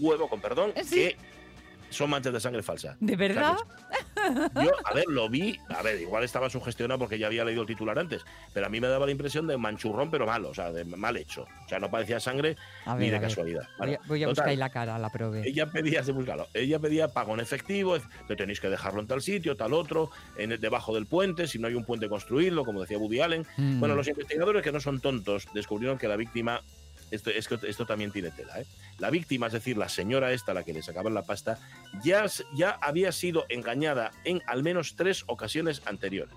huevo, 0.00 0.28
con 0.28 0.40
perdón, 0.40 0.72
Sí. 0.84 0.94
que 0.96 1.16
son 1.94 2.10
manchas 2.10 2.32
de 2.32 2.40
sangre 2.40 2.62
falsa. 2.62 2.96
¿De 3.00 3.16
verdad? 3.16 3.56
Yo, 4.62 4.70
a 4.84 4.94
ver, 4.94 5.04
lo 5.08 5.28
vi, 5.28 5.58
a 5.68 5.82
ver, 5.82 6.00
igual 6.00 6.24
estaba 6.24 6.48
sugestionado 6.48 6.98
porque 6.98 7.18
ya 7.18 7.26
había 7.26 7.44
leído 7.44 7.62
el 7.62 7.66
titular 7.68 7.98
antes, 7.98 8.22
pero 8.52 8.66
a 8.66 8.68
mí 8.68 8.80
me 8.80 8.88
daba 8.88 9.04
la 9.06 9.12
impresión 9.12 9.46
de 9.46 9.56
manchurrón, 9.58 10.10
pero 10.10 10.26
malo, 10.26 10.48
o 10.50 10.54
sea, 10.54 10.72
de 10.72 10.84
mal 10.84 11.16
hecho. 11.16 11.42
O 11.64 11.68
sea, 11.68 11.78
no 11.78 11.90
parecía 11.90 12.20
sangre 12.20 12.56
ni 12.98 13.10
de 13.10 13.20
casualidad. 13.20 13.62
Voy 13.78 13.86
Bueno, 13.88 13.98
a, 14.02 14.08
voy 14.08 14.22
a 14.22 14.26
total, 14.26 14.30
buscar 14.30 14.48
ahí 14.48 14.56
la 14.56 14.70
cara, 14.70 14.98
la 14.98 15.10
probé. 15.10 15.46
ella 15.46 15.66
pedía, 15.66 16.02
se 16.02 16.12
búscalo, 16.12 16.48
ella 16.54 16.78
pedía 16.78 17.08
pago 17.08 17.34
en 17.34 17.40
efectivo, 17.40 17.96
que 18.26 18.36
tenéis 18.36 18.60
que 18.60 18.68
dejarlo 18.70 19.00
en 19.00 19.06
tal 19.06 19.20
sitio, 19.22 19.56
tal 19.56 19.72
otro, 19.74 20.10
en 20.38 20.52
el- 20.52 20.60
debajo 20.60 20.94
del 20.94 21.06
puente, 21.06 21.46
si 21.46 21.58
no 21.58 21.68
hay 21.68 21.74
un 21.74 21.84
puente 21.84 22.08
construirlo, 22.08 22.64
como 22.64 22.80
decía 22.80 22.96
Woody 22.98 23.20
Allen. 23.20 23.46
Mm. 23.58 23.80
Bueno, 23.80 23.94
los 23.94 24.08
investigadores 24.08 24.62
que 24.62 24.72
no 24.72 24.80
son 24.80 25.00
tontos 25.00 25.46
descubrieron 25.52 25.98
que 25.98 26.08
la 26.08 26.16
víctima, 26.16 26.62
esto, 27.10 27.86
también 27.86 28.10
tiene 28.10 28.30
tela, 28.30 28.60
¿eh? 28.60 28.66
la 28.98 29.10
víctima, 29.10 29.46
es 29.48 29.52
decir, 29.52 29.76
la 29.76 29.88
señora 29.88 30.32
esta 30.32 30.52
a 30.52 30.54
la 30.54 30.64
que 30.64 30.72
le 30.72 30.82
sacaban 30.82 31.14
la 31.14 31.22
pasta, 31.22 31.58
ya, 32.02 32.26
ya 32.54 32.70
había 32.80 33.12
sido 33.12 33.46
engañada 33.48 34.10
en 34.24 34.42
al 34.46 34.62
menos 34.62 34.96
tres 34.96 35.24
ocasiones 35.26 35.82
anteriores 35.86 36.34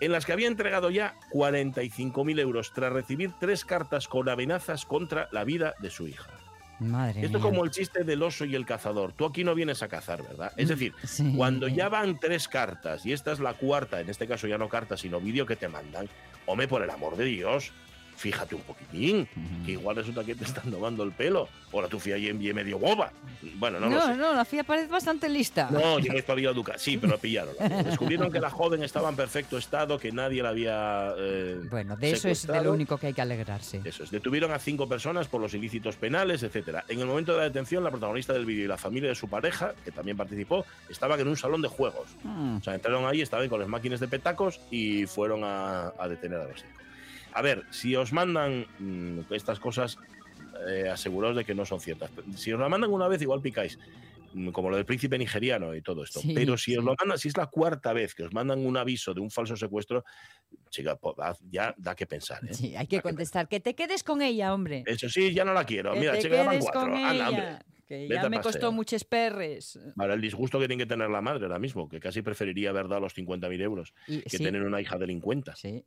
en 0.00 0.12
las 0.12 0.26
que 0.26 0.32
había 0.32 0.48
entregado 0.48 0.90
ya 0.90 1.14
45.000 1.32 2.40
euros 2.40 2.72
tras 2.74 2.92
recibir 2.92 3.32
tres 3.40 3.64
cartas 3.64 4.08
con 4.08 4.28
amenazas 4.28 4.84
contra 4.84 5.28
la 5.32 5.44
vida 5.44 5.74
de 5.78 5.88
su 5.88 6.08
hija. 6.08 6.30
Madre 6.80 7.24
Esto 7.24 7.38
es 7.38 7.42
como 7.42 7.64
el 7.64 7.70
chiste 7.70 8.02
del 8.02 8.22
oso 8.22 8.44
y 8.44 8.56
el 8.56 8.66
cazador. 8.66 9.12
Tú 9.12 9.24
aquí 9.24 9.44
no 9.44 9.54
vienes 9.54 9.82
a 9.82 9.88
cazar, 9.88 10.22
¿verdad? 10.22 10.52
Es 10.56 10.68
decir, 10.68 10.92
Sí. 11.04 11.32
cuando 11.36 11.68
ya 11.68 11.88
van 11.88 12.18
tres 12.18 12.48
cartas 12.48 13.06
y 13.06 13.12
esta 13.12 13.32
es 13.32 13.38
la 13.38 13.54
cuarta, 13.54 14.00
en 14.00 14.10
este 14.10 14.26
caso 14.26 14.46
ya 14.48 14.58
no 14.58 14.68
carta, 14.68 14.96
sino 14.96 15.20
vídeo 15.20 15.46
que 15.46 15.56
te 15.56 15.68
mandan, 15.68 16.08
hombre, 16.46 16.66
por 16.66 16.82
el 16.82 16.90
amor 16.90 17.16
de 17.16 17.26
Dios, 17.26 17.72
fíjate 18.16 18.54
un 18.54 18.62
poquitín, 18.62 19.28
que 19.64 19.72
igual 19.72 19.96
resulta 19.96 20.24
que 20.24 20.34
te 20.34 20.44
están 20.44 20.70
tomando 20.70 21.02
el 21.02 21.12
pelo. 21.12 21.48
O 21.72 21.82
la 21.82 21.88
tu 21.88 21.98
fía 21.98 22.16
y 22.16 22.28
envié 22.28 22.54
medio 22.54 22.78
boba. 22.78 23.10
Bueno, 23.56 23.80
no, 23.80 23.88
No, 23.90 23.96
lo 23.96 24.02
sé. 24.06 24.16
no, 24.16 24.32
la 24.32 24.44
FIA 24.44 24.62
parece 24.62 24.86
bastante 24.86 25.28
lista. 25.28 25.68
No, 25.72 25.98
yo 25.98 26.12
no 26.12 26.14
he 26.14 26.20
espabilado 26.20 26.54
Duca. 26.54 26.78
Sí, 26.78 26.96
pero 26.98 27.18
pillaron. 27.18 27.52
la 27.58 27.64
pillaron. 27.66 27.84
Descubrieron 27.90 28.30
que 28.30 28.38
la 28.38 28.48
joven 28.48 28.84
estaba 28.84 29.08
en 29.08 29.16
perfecto 29.16 29.58
estado, 29.58 29.98
que 29.98 30.12
nadie 30.12 30.40
la 30.40 30.50
había. 30.50 31.12
eh, 31.18 31.58
Bueno, 31.68 31.96
de 31.96 32.12
eso 32.12 32.28
es 32.28 32.46
de 32.46 32.62
lo 32.62 32.72
único 32.72 32.96
que 32.96 33.08
hay 33.08 33.12
que 33.12 33.22
alegrarse. 33.22 33.80
Eso 33.84 34.04
es, 34.04 34.10
detuvieron 34.12 34.52
a 34.52 34.60
cinco 34.60 34.88
personas 34.88 35.26
por 35.26 35.40
los 35.40 35.52
ilícitos 35.54 35.96
penales, 35.96 36.44
etcétera. 36.44 36.84
En 36.88 37.00
el 37.00 37.06
momento 37.06 37.32
de 37.32 37.38
la 37.38 37.44
detención, 37.44 37.82
la 37.82 37.90
protagonista 37.90 38.32
del 38.32 38.46
vídeo 38.46 38.66
y 38.66 38.68
la 38.68 38.78
familia 38.78 39.08
de 39.08 39.16
su 39.16 39.26
pareja, 39.28 39.74
que 39.84 39.90
también 39.90 40.16
participó, 40.16 40.64
estaban 40.88 41.18
en 41.18 41.26
un 41.26 41.36
salón 41.36 41.60
de 41.60 41.68
juegos. 41.68 42.08
Mm. 42.22 42.58
O 42.58 42.62
sea, 42.62 42.74
entraron 42.76 43.04
ahí, 43.06 43.20
estaban 43.20 43.48
con 43.48 43.58
las 43.58 43.68
máquinas 43.68 43.98
de 43.98 44.06
petacos 44.06 44.60
y 44.70 45.06
fueron 45.06 45.42
a, 45.42 45.92
a 45.98 46.08
detener 46.08 46.38
a 46.40 46.44
los 46.44 46.60
cinco. 46.60 46.83
A 47.34 47.42
ver, 47.42 47.64
si 47.70 47.94
os 47.96 48.12
mandan 48.12 48.66
mm, 48.78 49.20
estas 49.32 49.58
cosas, 49.60 49.98
eh, 50.68 50.88
aseguraos 50.88 51.36
de 51.36 51.44
que 51.44 51.54
no 51.54 51.64
son 51.64 51.80
ciertas. 51.80 52.10
Si 52.36 52.52
os 52.52 52.60
la 52.60 52.68
mandan 52.68 52.90
una 52.92 53.08
vez, 53.08 53.20
igual 53.22 53.40
picáis. 53.42 53.78
mm, 54.32 54.50
Como 54.50 54.70
lo 54.70 54.76
del 54.76 54.86
príncipe 54.86 55.18
nigeriano 55.18 55.74
y 55.74 55.82
todo 55.82 56.04
esto. 56.04 56.20
Sí, 56.20 56.32
Pero 56.34 56.56
si 56.56 56.76
os 56.76 56.84
lo 56.84 56.94
mandan, 56.98 57.18
si 57.18 57.28
es 57.28 57.36
la 57.36 57.46
cuarta 57.48 57.92
vez 57.92 58.14
que 58.14 58.22
os 58.24 58.32
mandan 58.32 58.64
un 58.64 58.76
aviso 58.76 59.12
de 59.14 59.20
un 59.20 59.30
falso 59.30 59.56
secuestro, 59.56 60.04
chica, 60.70 60.98
da- 61.16 61.36
ya 61.50 61.74
da 61.76 61.94
que 61.94 62.06
pensar. 62.06 62.44
¿eh? 62.44 62.54
Sí, 62.54 62.76
hay 62.76 62.86
que 62.86 63.00
contestar. 63.00 63.48
Que 63.48 63.58
te 63.60 63.74
quedes 63.74 64.02
con 64.04 64.22
ella, 64.22 64.54
hombre. 64.54 64.84
Eso 64.86 65.08
sí, 65.08 65.34
ya 65.34 65.44
no 65.44 65.52
la 65.54 65.64
quiero. 65.64 65.92
que 65.92 66.00
Mira, 66.00 66.12
te 66.12 66.22
chica, 66.22 66.36
ya 66.36 66.42
van 66.44 66.50
quedes 66.58 66.64
cuatro. 66.70 66.92
con 66.92 67.04
Anda, 67.04 67.28
hombre. 67.30 67.58
Que 67.86 68.08
ya 68.08 68.28
me 68.28 68.40
costó 68.40 68.72
muchos 68.72 69.04
perres. 69.04 69.78
Para 69.96 70.14
el 70.14 70.20
disgusto 70.20 70.58
que 70.58 70.66
tiene 70.66 70.82
que 70.84 70.88
tener 70.88 71.10
la 71.10 71.20
madre 71.20 71.44
ahora 71.44 71.58
mismo, 71.58 71.88
que 71.88 72.00
casi 72.00 72.22
preferiría 72.22 72.70
haber 72.70 72.88
dado 72.88 73.02
los 73.02 73.14
50.000 73.14 73.60
euros 73.60 73.92
Y- 74.08 74.22
que 74.22 74.38
sí. 74.38 74.44
tener 74.44 74.62
una 74.62 74.80
hija 74.80 74.96
delincuenta. 74.98 75.54
Sí. 75.56 75.84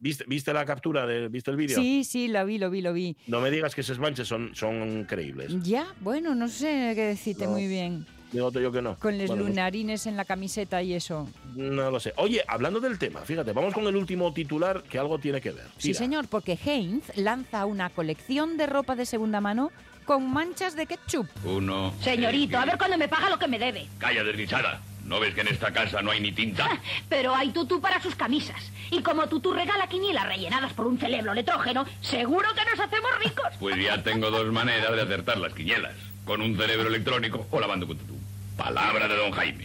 ¿Viste, 0.00 0.24
¿Viste 0.26 0.52
la 0.52 0.64
captura? 0.64 1.06
De, 1.06 1.28
¿Viste 1.28 1.50
el 1.50 1.56
vídeo? 1.56 1.76
sí, 1.78 2.04
sí, 2.04 2.28
lo 2.28 2.44
vi, 2.46 2.58
lo 2.58 2.70
vi, 2.70 2.80
lo 2.80 2.92
vi. 2.92 3.16
No 3.26 3.40
me 3.40 3.50
digas 3.50 3.74
que 3.74 3.82
esos 3.82 3.98
manches 3.98 4.26
son, 4.28 4.54
son 4.54 5.04
creíbles. 5.04 5.52
Ya, 5.62 5.86
bueno, 6.00 6.34
no 6.34 6.48
sé 6.48 6.92
qué 6.94 7.02
decirte 7.02 7.44
No. 7.44 7.52
muy 7.52 7.66
bien. 7.68 8.06
Digo 8.32 8.50
yo 8.50 8.72
que 8.72 8.82
no. 8.82 8.96
Con 8.98 9.16
los 9.16 9.28
Bueno, 9.28 9.44
pues, 9.44 9.50
lunarines 9.54 10.06
en 10.06 10.16
la 10.16 10.24
camiseta 10.24 10.82
y 10.82 10.94
eso. 10.94 11.28
no 11.54 11.88
lo 11.92 12.00
sé. 12.00 12.12
Oye, 12.16 12.42
hablando 12.48 12.80
del 12.80 12.98
tema, 12.98 13.20
fíjate, 13.20 13.52
vamos 13.52 13.72
con 13.72 13.86
el 13.86 13.94
último 13.94 14.32
titular 14.34 14.82
que 14.82 14.98
algo 14.98 15.20
tiene 15.20 15.40
que 15.40 15.52
ver. 15.52 15.66
Sí, 15.78 15.94
señor, 15.94 16.26
porque 16.26 16.58
Heinz 16.64 17.16
lanza 17.16 17.64
una 17.64 17.90
colección 17.90 18.56
de 18.56 18.66
ropa 18.66 18.96
de 18.96 19.06
segunda 19.06 19.40
mano 19.40 19.70
con 20.04 20.32
manchas 20.32 20.76
de 20.76 20.86
ketchup. 20.86 21.26
Uno. 21.44 21.94
Señorito, 22.02 22.58
a 22.58 22.64
ver 22.64 22.76
cuándo 22.78 22.96
me 22.98 23.08
paga 23.08 23.30
lo 23.30 23.38
que 23.38 23.48
me 23.48 23.58
debe. 23.58 23.86
Calla, 23.98 24.22
desdichada. 24.24 24.80
¿No 25.04 25.20
ves 25.20 25.34
que 25.34 25.42
en 25.42 25.48
esta 25.48 25.70
casa 25.70 26.00
no 26.00 26.10
hay 26.12 26.20
ni 26.20 26.32
tinta? 26.32 26.68
Pero 27.08 27.34
hay 27.34 27.50
tutú 27.50 27.80
para 27.80 28.00
sus 28.00 28.14
camisas. 28.14 28.70
Y 28.90 29.02
como 29.02 29.26
tutú 29.28 29.52
regala 29.52 29.86
quinielas 29.88 30.26
rellenadas 30.26 30.72
por 30.72 30.86
un 30.86 30.98
cerebro 30.98 31.34
letrógeno, 31.34 31.84
seguro 32.00 32.48
que 32.54 32.64
nos 32.70 32.80
hacemos 32.80 33.10
ricos. 33.22 33.46
Pues 33.60 33.76
ya 33.82 34.02
tengo 34.02 34.30
dos 34.30 34.50
maneras 34.52 34.92
de 34.94 35.02
acertar 35.02 35.36
las 35.38 35.52
quinielas. 35.52 35.92
Con 36.24 36.40
un 36.40 36.56
cerebro 36.56 36.88
electrónico 36.88 37.46
o 37.50 37.60
lavando 37.60 37.86
con 37.86 37.98
tutú. 37.98 38.14
Palabra 38.56 39.06
de 39.08 39.16
don 39.16 39.30
Jaime. 39.32 39.64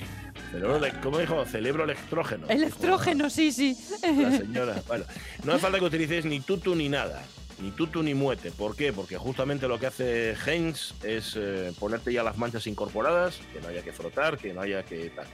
Cerebro 0.52 0.80
de- 0.80 0.92
¿Cómo 1.00 1.20
dijo? 1.20 1.46
Cerebro 1.46 1.84
electrógeno. 1.86 2.48
Electrógeno, 2.50 3.30
sí, 3.30 3.52
sí. 3.54 3.78
La 4.02 4.32
señora. 4.38 4.76
Bueno, 4.88 5.06
no 5.44 5.54
hace 5.54 5.62
falta 5.62 5.80
que 5.80 5.86
utilices 5.86 6.26
ni 6.26 6.40
tutu 6.42 6.76
ni 6.76 6.90
nada. 6.90 7.22
Ni 7.62 7.72
tutu 7.72 8.02
ni 8.02 8.14
muete. 8.14 8.52
¿Por 8.52 8.76
qué? 8.76 8.94
Porque 8.94 9.18
justamente 9.18 9.68
lo 9.68 9.80
que 9.80 9.88
hace 9.88 10.34
Heinz 10.46 10.94
es 11.04 11.36
eh, 11.36 11.74
ponerte 11.80 12.14
ya 12.14 12.24
las 12.24 12.38
manchas 12.38 12.68
incorporadas, 12.68 13.40
que 13.54 13.60
no 13.62 13.68
haya 13.68 13.82
que 13.82 13.92
frotar, 13.92 14.38
que 14.38 14.54
no 14.54 14.62
haya 14.62 14.84
que 14.84 15.10
tal. 15.10 15.28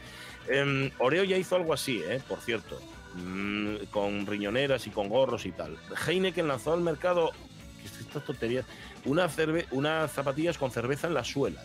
Em, 0.47 0.91
Oreo 0.99 1.23
ya 1.23 1.37
hizo 1.37 1.55
algo 1.55 1.73
así, 1.73 2.01
¿eh? 2.07 2.21
por 2.27 2.39
cierto, 2.39 2.79
Mm, 3.15 3.85
con 3.91 4.25
riñoneras 4.25 4.87
y 4.87 4.89
con 4.89 5.07
gorros 5.07 5.45
y 5.45 5.51
tal. 5.51 5.77
Heineken 6.05 6.47
lanzó 6.47 6.73
al 6.73 6.81
mercado, 6.81 7.31
¿qué 7.81 7.87
es 7.87 8.01
estas 8.01 8.25
tonterías? 8.25 8.65
Una, 9.05 9.29
unas 9.71 10.11
zapatillas 10.11 10.57
con 10.57 10.69
cerveza 10.69 11.07
en 11.07 11.13
las 11.13 11.27
suelas. 11.27 11.63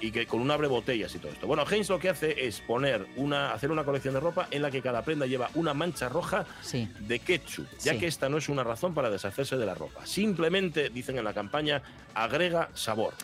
Y 0.00 0.10
que 0.10 0.26
con 0.26 0.40
un 0.40 0.50
abre 0.50 0.68
botellas 0.68 1.14
y 1.14 1.18
todo 1.18 1.32
esto. 1.32 1.46
Bueno, 1.46 1.64
Heinz 1.68 1.88
lo 1.88 1.98
que 1.98 2.08
hace 2.08 2.46
es 2.46 2.60
poner 2.60 3.06
una, 3.16 3.52
hacer 3.52 3.70
una 3.70 3.84
colección 3.84 4.14
de 4.14 4.20
ropa 4.20 4.48
en 4.50 4.62
la 4.62 4.70
que 4.70 4.80
cada 4.82 5.02
prenda 5.02 5.26
lleva 5.26 5.50
una 5.54 5.74
mancha 5.74 6.08
roja 6.08 6.46
Sí. 6.62 6.88
de 7.00 7.18
ketchup, 7.18 7.66
ya 7.80 7.92
Sí. 7.94 7.98
que 7.98 8.06
esta 8.06 8.28
no 8.28 8.38
es 8.38 8.48
una 8.48 8.62
razón 8.64 8.94
para 8.94 9.10
deshacerse 9.10 9.56
de 9.56 9.66
la 9.66 9.74
ropa. 9.74 10.06
Simplemente, 10.06 10.90
dicen 10.90 11.18
en 11.18 11.24
la 11.24 11.34
campaña, 11.34 11.82
agrega 12.14 12.68
sabor. 12.74 13.14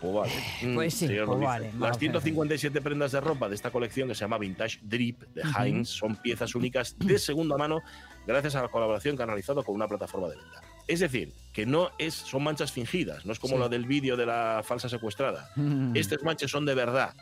Pues 0.00 0.14
vale. 0.14 0.32
Mm, 0.62 0.74
Pues 0.76 0.94
sí, 0.94 1.08
pues 1.08 1.40
vale, 1.40 1.72
Las 1.78 1.90
ver. 1.92 1.98
157 1.98 2.80
prendas 2.80 3.10
de 3.12 3.20
ropa 3.20 3.48
de 3.48 3.56
esta 3.56 3.70
colección 3.72 4.08
que 4.08 4.14
se 4.14 4.20
llama 4.20 4.38
Vintage 4.38 4.78
Drip 4.82 5.22
de. 5.34 5.42
Heinz 5.58 5.88
son 5.88 6.14
piezas 6.16 6.54
únicas 6.54 6.96
de 6.98 7.18
segunda 7.18 7.56
mano 7.56 7.80
gracias 8.24 8.54
a 8.54 8.62
la 8.62 8.68
colaboración 8.68 9.16
que 9.16 9.22
han 9.24 9.28
realizado 9.28 9.64
con 9.64 9.74
una 9.74 9.88
plataforma 9.88 10.28
de 10.28 10.36
venta. 10.36 10.60
Es 10.88 11.00
decir, 11.00 11.32
que 11.52 11.66
no 11.66 11.90
es, 11.98 12.14
son 12.14 12.42
manchas 12.42 12.72
fingidas, 12.72 13.24
no 13.26 13.32
es 13.32 13.38
como 13.38 13.54
Sí. 13.54 13.60
la 13.60 13.68
del 13.68 13.84
vídeo 13.84 14.16
de 14.16 14.26
la 14.26 14.62
falsa 14.64 14.88
secuestrada. 14.88 15.50
Estas 15.94 16.22
manchas 16.22 16.50
son 16.50 16.64
de 16.64 16.74
verdad 16.74 17.14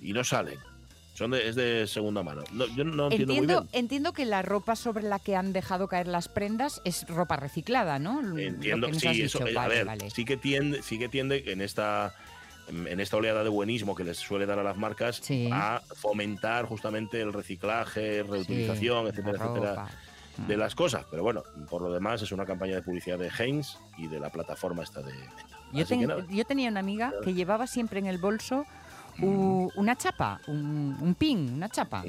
y 0.00 0.12
no 0.12 0.24
salen. 0.24 0.58
Son 1.14 1.30
de, 1.30 1.48
es 1.48 1.54
de 1.54 1.86
segunda 1.86 2.24
mano. 2.24 2.42
No, 2.52 2.66
yo 2.74 2.82
no 2.82 3.04
entiendo, 3.04 3.26
muy 3.34 3.38
Entiendo, 3.38 3.60
bien. 3.62 3.68
entiendo 3.72 4.12
que 4.12 4.24
la 4.24 4.42
ropa 4.42 4.74
sobre 4.74 5.04
la 5.04 5.20
que 5.20 5.36
han 5.36 5.52
dejado 5.52 5.86
caer 5.86 6.08
las 6.08 6.28
prendas 6.28 6.82
es 6.84 7.06
ropa 7.06 7.36
reciclada, 7.36 8.00
¿no? 8.00 8.20
Entiendo, 8.36 8.88
que 8.88 8.94
sí, 8.98 9.22
eso, 9.22 9.38
dicho. 9.38 9.46
eh, 9.46 9.56
a 9.58 9.68
ver, 9.68 9.84
vale. 9.86 10.10
sí 10.10 10.24
que 10.24 10.36
tiende, 10.36 10.82
sí 10.82 10.98
que 10.98 11.08
tiende 11.08 11.44
en 11.52 11.60
esta 11.60 12.14
en 12.68 12.98
esta 12.98 13.18
oleada 13.18 13.44
de 13.44 13.50
buenismo 13.50 13.94
que 13.94 14.04
les 14.04 14.16
suele 14.16 14.46
dar 14.46 14.58
a 14.58 14.62
las 14.62 14.76
marcas 14.78 15.16
Sí. 15.22 15.50
a 15.52 15.82
fomentar 15.96 16.64
justamente 16.64 17.20
el 17.20 17.30
reciclaje, 17.32 18.22
reutilización, 18.22 19.04
Sí, 19.04 19.10
etcétera, 19.10 19.44
etcétera. 19.44 19.82
Mm. 19.84 19.88
De 20.36 20.56
las 20.56 20.74
cosas. 20.74 21.04
Pero 21.10 21.22
bueno, 21.22 21.42
por 21.70 21.82
lo 21.82 21.92
demás 21.92 22.22
es 22.22 22.32
una 22.32 22.44
campaña 22.44 22.74
de 22.76 22.82
publicidad 22.82 23.18
de 23.18 23.30
Heinz 23.38 23.76
y 23.98 24.06
de 24.08 24.20
la 24.20 24.30
plataforma 24.30 24.82
esta 24.82 25.00
de 25.00 25.12
venta. 25.12 25.46
Yo, 25.72 25.84
ten- 25.86 26.08
yo 26.30 26.44
tenía 26.44 26.68
una 26.70 26.80
amiga 26.80 27.12
que 27.24 27.34
llevaba 27.34 27.66
siempre 27.66 27.98
en 27.98 28.06
el 28.06 28.18
bolso 28.18 28.64
u- 29.20 29.70
una 29.76 29.96
chapa, 29.96 30.40
un, 30.48 30.96
un 31.00 31.14
pin, 31.14 31.52
una 31.54 31.68
chapa. 31.68 32.04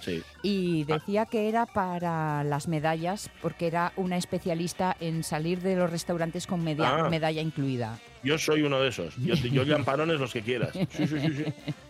Sí. 0.00 0.22
Y 0.42 0.84
decía 0.84 1.26
que 1.26 1.48
era 1.48 1.66
para 1.66 2.42
las 2.44 2.68
medallas, 2.68 3.28
porque 3.42 3.66
era 3.66 3.92
una 3.96 4.16
especialista 4.16 4.96
en 5.00 5.22
salir 5.24 5.60
de 5.60 5.74
los 5.76 5.90
restaurantes 5.90 6.46
con 6.46 6.62
media- 6.62 7.06
Ah. 7.06 7.08
medalla 7.08 7.40
incluida. 7.42 7.98
Yo 8.24 8.38
soy 8.38 8.62
uno 8.62 8.80
de 8.80 8.88
esos. 8.88 9.16
Yo, 9.16 9.34
yo 9.34 9.62
llamparones 9.64 10.18
los 10.20 10.32
que 10.32 10.42
quieras. 10.42 10.70
Sí, 10.72 10.86
sí, 10.90 11.06
sí, 11.06 11.18
sí. 11.44 11.44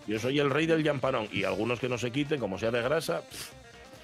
Yo 0.06 0.18
soy 0.18 0.38
el 0.38 0.50
rey 0.50 0.66
del 0.66 0.82
llamparón. 0.82 1.28
Y 1.32 1.44
algunos 1.44 1.78
que 1.80 1.88
no 1.88 1.98
se 1.98 2.10
quiten, 2.10 2.40
como 2.40 2.58
sea 2.58 2.70
de 2.70 2.80
grasa, 2.82 3.20
pff, 3.22 3.50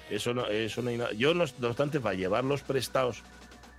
eso 0.09 0.33
no, 0.33 0.47
eso 0.47 0.81
no 0.81 0.89
hay 0.89 0.97
nada. 0.97 1.11
Yo, 1.13 1.33
no, 1.33 1.45
no 1.59 1.67
obstante, 1.67 1.99
para 1.99 2.15
llevarlos 2.15 2.61
prestados, 2.61 3.23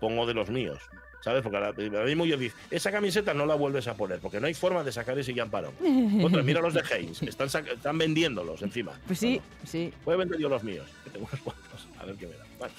pongo 0.00 0.26
de 0.26 0.34
los 0.34 0.50
míos. 0.50 0.78
¿Sabes? 1.22 1.42
Porque 1.42 1.56
ahora 1.56 2.04
mismo 2.04 2.24
yo 2.24 2.36
digo, 2.36 2.54
esa 2.70 2.92
camiseta 2.92 3.34
no 3.34 3.46
la 3.46 3.56
vuelves 3.56 3.88
a 3.88 3.96
poner, 3.96 4.20
porque 4.20 4.38
no 4.38 4.46
hay 4.46 4.54
forma 4.54 4.84
de 4.84 4.92
sacar 4.92 5.18
ese 5.18 5.34
llamparón. 5.34 5.72
Otra, 6.24 6.40
mira 6.44 6.60
los 6.60 6.72
de 6.72 6.82
Heinz, 6.88 7.20
están, 7.22 7.48
están 7.66 7.98
vendiéndolos 7.98 8.62
encima. 8.62 8.92
Pues 9.08 9.18
sí, 9.18 9.40
sí. 9.64 9.92
Voy 10.04 10.14
a 10.14 10.18
vender 10.18 10.38
yo 10.38 10.48
los 10.48 10.62
míos, 10.62 10.86
que 11.02 11.10
tengo 11.10 11.26
unos 11.26 11.40
cuantos, 11.40 11.88
a 11.98 12.04
ver 12.04 12.14
qué 12.14 12.28
me. 12.28 12.34
Vale. 12.60 12.72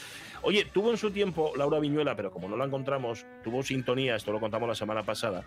Oye, 0.43 0.63
tuvo 0.63 0.91
en 0.91 0.97
su 0.97 1.11
tiempo 1.11 1.51
Laura 1.57 1.77
Viñuela, 1.79 2.15
pero 2.15 2.31
como 2.31 2.47
no 2.47 2.55
la 2.55 2.63
encontramos, 2.63 3.25
tuvo 3.43 3.63
sintonía, 3.63 4.15
esto 4.15 4.31
lo 4.31 4.39
contamos 4.39 4.69
la 4.69 4.75
semana 4.75 5.03
pasada, 5.03 5.43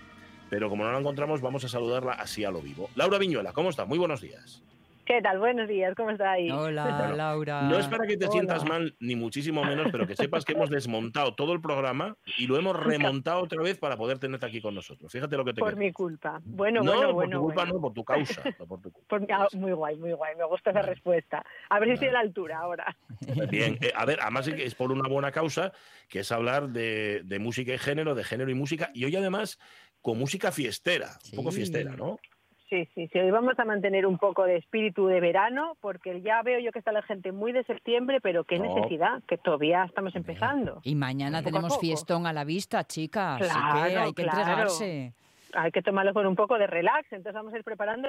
pero 0.51 0.69
como 0.69 0.85
no 0.85 0.93
la 0.93 0.99
encontramos, 0.99 1.41
vamos 1.41 1.65
a 1.65 1.71
saludarla 1.71 2.13
así 2.13 2.45
a 2.45 2.51
lo 2.51 2.61
vivo. 2.61 2.91
Laura 2.97 3.17
Viñuela, 3.17 3.55
¿cómo 3.55 3.71
está? 3.71 3.87
Muy 3.87 3.97
buenos 3.99 4.21
días. 4.21 4.63
¿Qué 5.11 5.21
tal? 5.23 5.41
Buenos 5.41 5.67
días, 5.69 5.93
¿cómo 5.97 6.11
estáis? 6.11 6.53
Hola, 6.53 6.85
Bueno, 6.85 7.17
Laura. 7.17 7.63
No 7.63 7.81
es 7.81 7.89
para 7.89 8.07
que 8.07 8.17
te 8.17 8.27
Hola. 8.27 8.33
sientas 8.33 8.65
mal, 8.65 8.95
ni 9.01 9.17
muchísimo 9.17 9.65
menos, 9.65 9.89
pero 9.91 10.07
que 10.07 10.15
sepas 10.15 10.45
que 10.45 10.53
hemos 10.53 10.71
desmontado 10.71 11.35
todo 11.35 11.53
el 11.53 11.61
programa 11.61 12.17
y 12.39 12.47
lo 12.47 12.57
hemos 12.57 12.77
remontado 12.77 13.43
otra 13.43 13.61
vez 13.61 13.77
para 13.77 13.97
poder 13.97 14.21
tenerte 14.21 14.47
aquí 14.47 14.61
con 14.61 14.73
nosotros. 14.73 15.11
Fíjate 15.11 15.37
lo 15.37 15.45
que 15.45 15.53
te 15.53 15.59
Por 15.59 15.71
quiero. 15.71 15.85
mi 15.85 15.93
culpa. 15.93 16.41
Bueno, 16.45 16.81
no, 16.85 16.93
bueno, 16.93 17.07
por 17.07 17.15
bueno. 17.15 17.39
tu 17.39 17.43
culpa 17.45 17.61
bueno. 17.63 17.75
no, 17.75 17.81
por 17.81 17.93
tu 17.93 18.05
causa. 18.05 18.43
no 18.57 18.67
por 18.69 18.81
tu 18.81 18.93
culpa. 18.93 19.09
Por 19.09 19.21
mi- 19.23 19.27
ah, 19.33 19.49
muy 19.55 19.73
guay, 19.73 19.97
muy 19.97 20.13
guay. 20.13 20.37
Me 20.37 20.45
gusta 20.45 20.71
esa 20.71 20.83
respuesta. 20.83 21.45
A 21.69 21.81
ver 21.81 21.89
si 21.89 21.95
estoy 21.95 22.09
a 22.11 22.13
la 22.13 22.21
altura 22.21 22.59
ahora. 22.61 22.97
Bien, 23.51 23.79
eh, 23.81 23.93
a 23.97 24.05
ver, 24.05 24.21
además 24.23 24.47
es 24.47 24.77
por 24.77 24.93
una 24.93 25.09
buena 25.09 25.33
causa, 25.33 25.73
que 26.09 26.21
es 26.21 26.31
hablar 26.31 26.69
de, 26.69 27.23
de 27.25 27.39
música 27.41 27.75
y 27.75 27.79
género, 27.79 28.15
de 28.15 28.23
género 28.23 28.49
y 28.49 28.55
música, 28.55 28.91
y 28.95 29.07
hoy 29.07 29.17
además 29.17 29.59
con 30.03 30.21
música 30.21 30.53
fiestera, 30.53 31.19
un 31.33 31.37
poco 31.37 31.51
fiestera, 31.51 31.97
¿no? 31.97 32.21
Sí, 32.71 32.89
sí, 32.95 33.09
sí. 33.13 33.19
Hoy 33.19 33.33
vamos 33.33 33.59
a 33.59 33.65
mantener 33.65 34.07
un 34.07 34.17
poco 34.17 34.45
de 34.45 34.57
espíritu 34.57 35.09
de 35.09 35.19
verano, 35.21 35.77
porque 35.81 36.23
ya 36.23 36.41
veo 36.43 36.61
yo 36.61 36.71
que 36.71 36.79
está 36.79 36.93
la 36.93 37.03
gente 37.03 37.33
muy 37.33 37.51
de 37.51 37.65
septiembre, 37.65 38.21
pero 38.23 38.45
qué 38.45 38.59
No. 38.61 38.73
necesidad, 38.75 39.23
que 39.27 39.37
todavía 39.39 39.85
estamos 39.85 40.15
empezando. 40.15 40.81
Y 40.85 40.95
mañana 40.95 41.39
Poco 41.41 41.51
tenemos 41.51 41.79
fiestón 41.81 42.27
a 42.29 42.33
la 42.33 42.45
vista, 42.45 42.85
chicas. 42.85 43.41
así 43.43 43.51
que 43.51 43.61
Claro, 43.61 44.01
hay 44.03 44.13
que 44.15 44.23
claro. 44.23 44.39
entregarse. 44.39 45.13
Hay 45.53 45.73
que 45.73 45.83
tomarlo 45.83 46.15
con 46.15 46.27
un 46.27 46.37
poco 46.37 46.57
de 46.59 46.69
relax, 46.69 47.13
entonces 47.13 47.35
vamos 47.35 47.53
a 47.53 47.59
ir 47.59 47.65
preparando. 47.65 48.09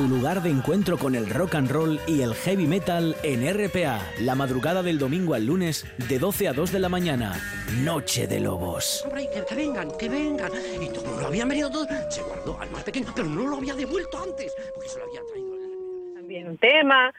Tu 0.00 0.08
lugar 0.08 0.40
de 0.40 0.48
encuentro 0.48 0.96
con 0.96 1.14
el 1.14 1.28
rock 1.28 1.56
and 1.56 1.70
roll 1.70 2.00
y 2.06 2.22
el 2.22 2.32
heavy 2.34 2.66
metal 2.66 3.14
en 3.22 3.42
RPA, 3.46 4.00
la 4.22 4.34
madrugada 4.34 4.82
del 4.82 4.98
domingo 4.98 5.34
al 5.34 5.44
lunes 5.44 5.86
de 6.08 6.18
12 6.18 6.48
a 6.48 6.54
2 6.54 6.72
de 6.72 6.78
la 6.78 6.88
mañana. 6.88 7.34
Noche 7.84 8.26
de 8.26 8.40
Lobos. 8.40 9.04
Hombre, 9.04 9.28
que, 9.30 9.44
que 9.44 9.54
vengan, 9.54 9.88
que 9.98 10.08
vengan. 10.08 10.50
Y 10.80 10.88
como 10.96 11.20
lo 11.20 11.26
habían 11.26 11.50
venido 11.50 11.70
todos, 11.70 11.86
se 12.08 12.22
guardó 12.22 12.58
al 12.58 12.70
más 12.70 12.82
pequeño, 12.82 13.08
pero 13.14 13.28
no 13.28 13.46
lo 13.46 13.56
había 13.58 13.74
devuelto 13.74 14.22
antes, 14.22 14.54
porque 14.74 14.88
se 14.88 14.98
lo 15.00 15.04
habían 15.04 15.26
traído. 15.26 16.14
También 16.14 16.48
un 16.48 16.56
tema. 16.56 17.12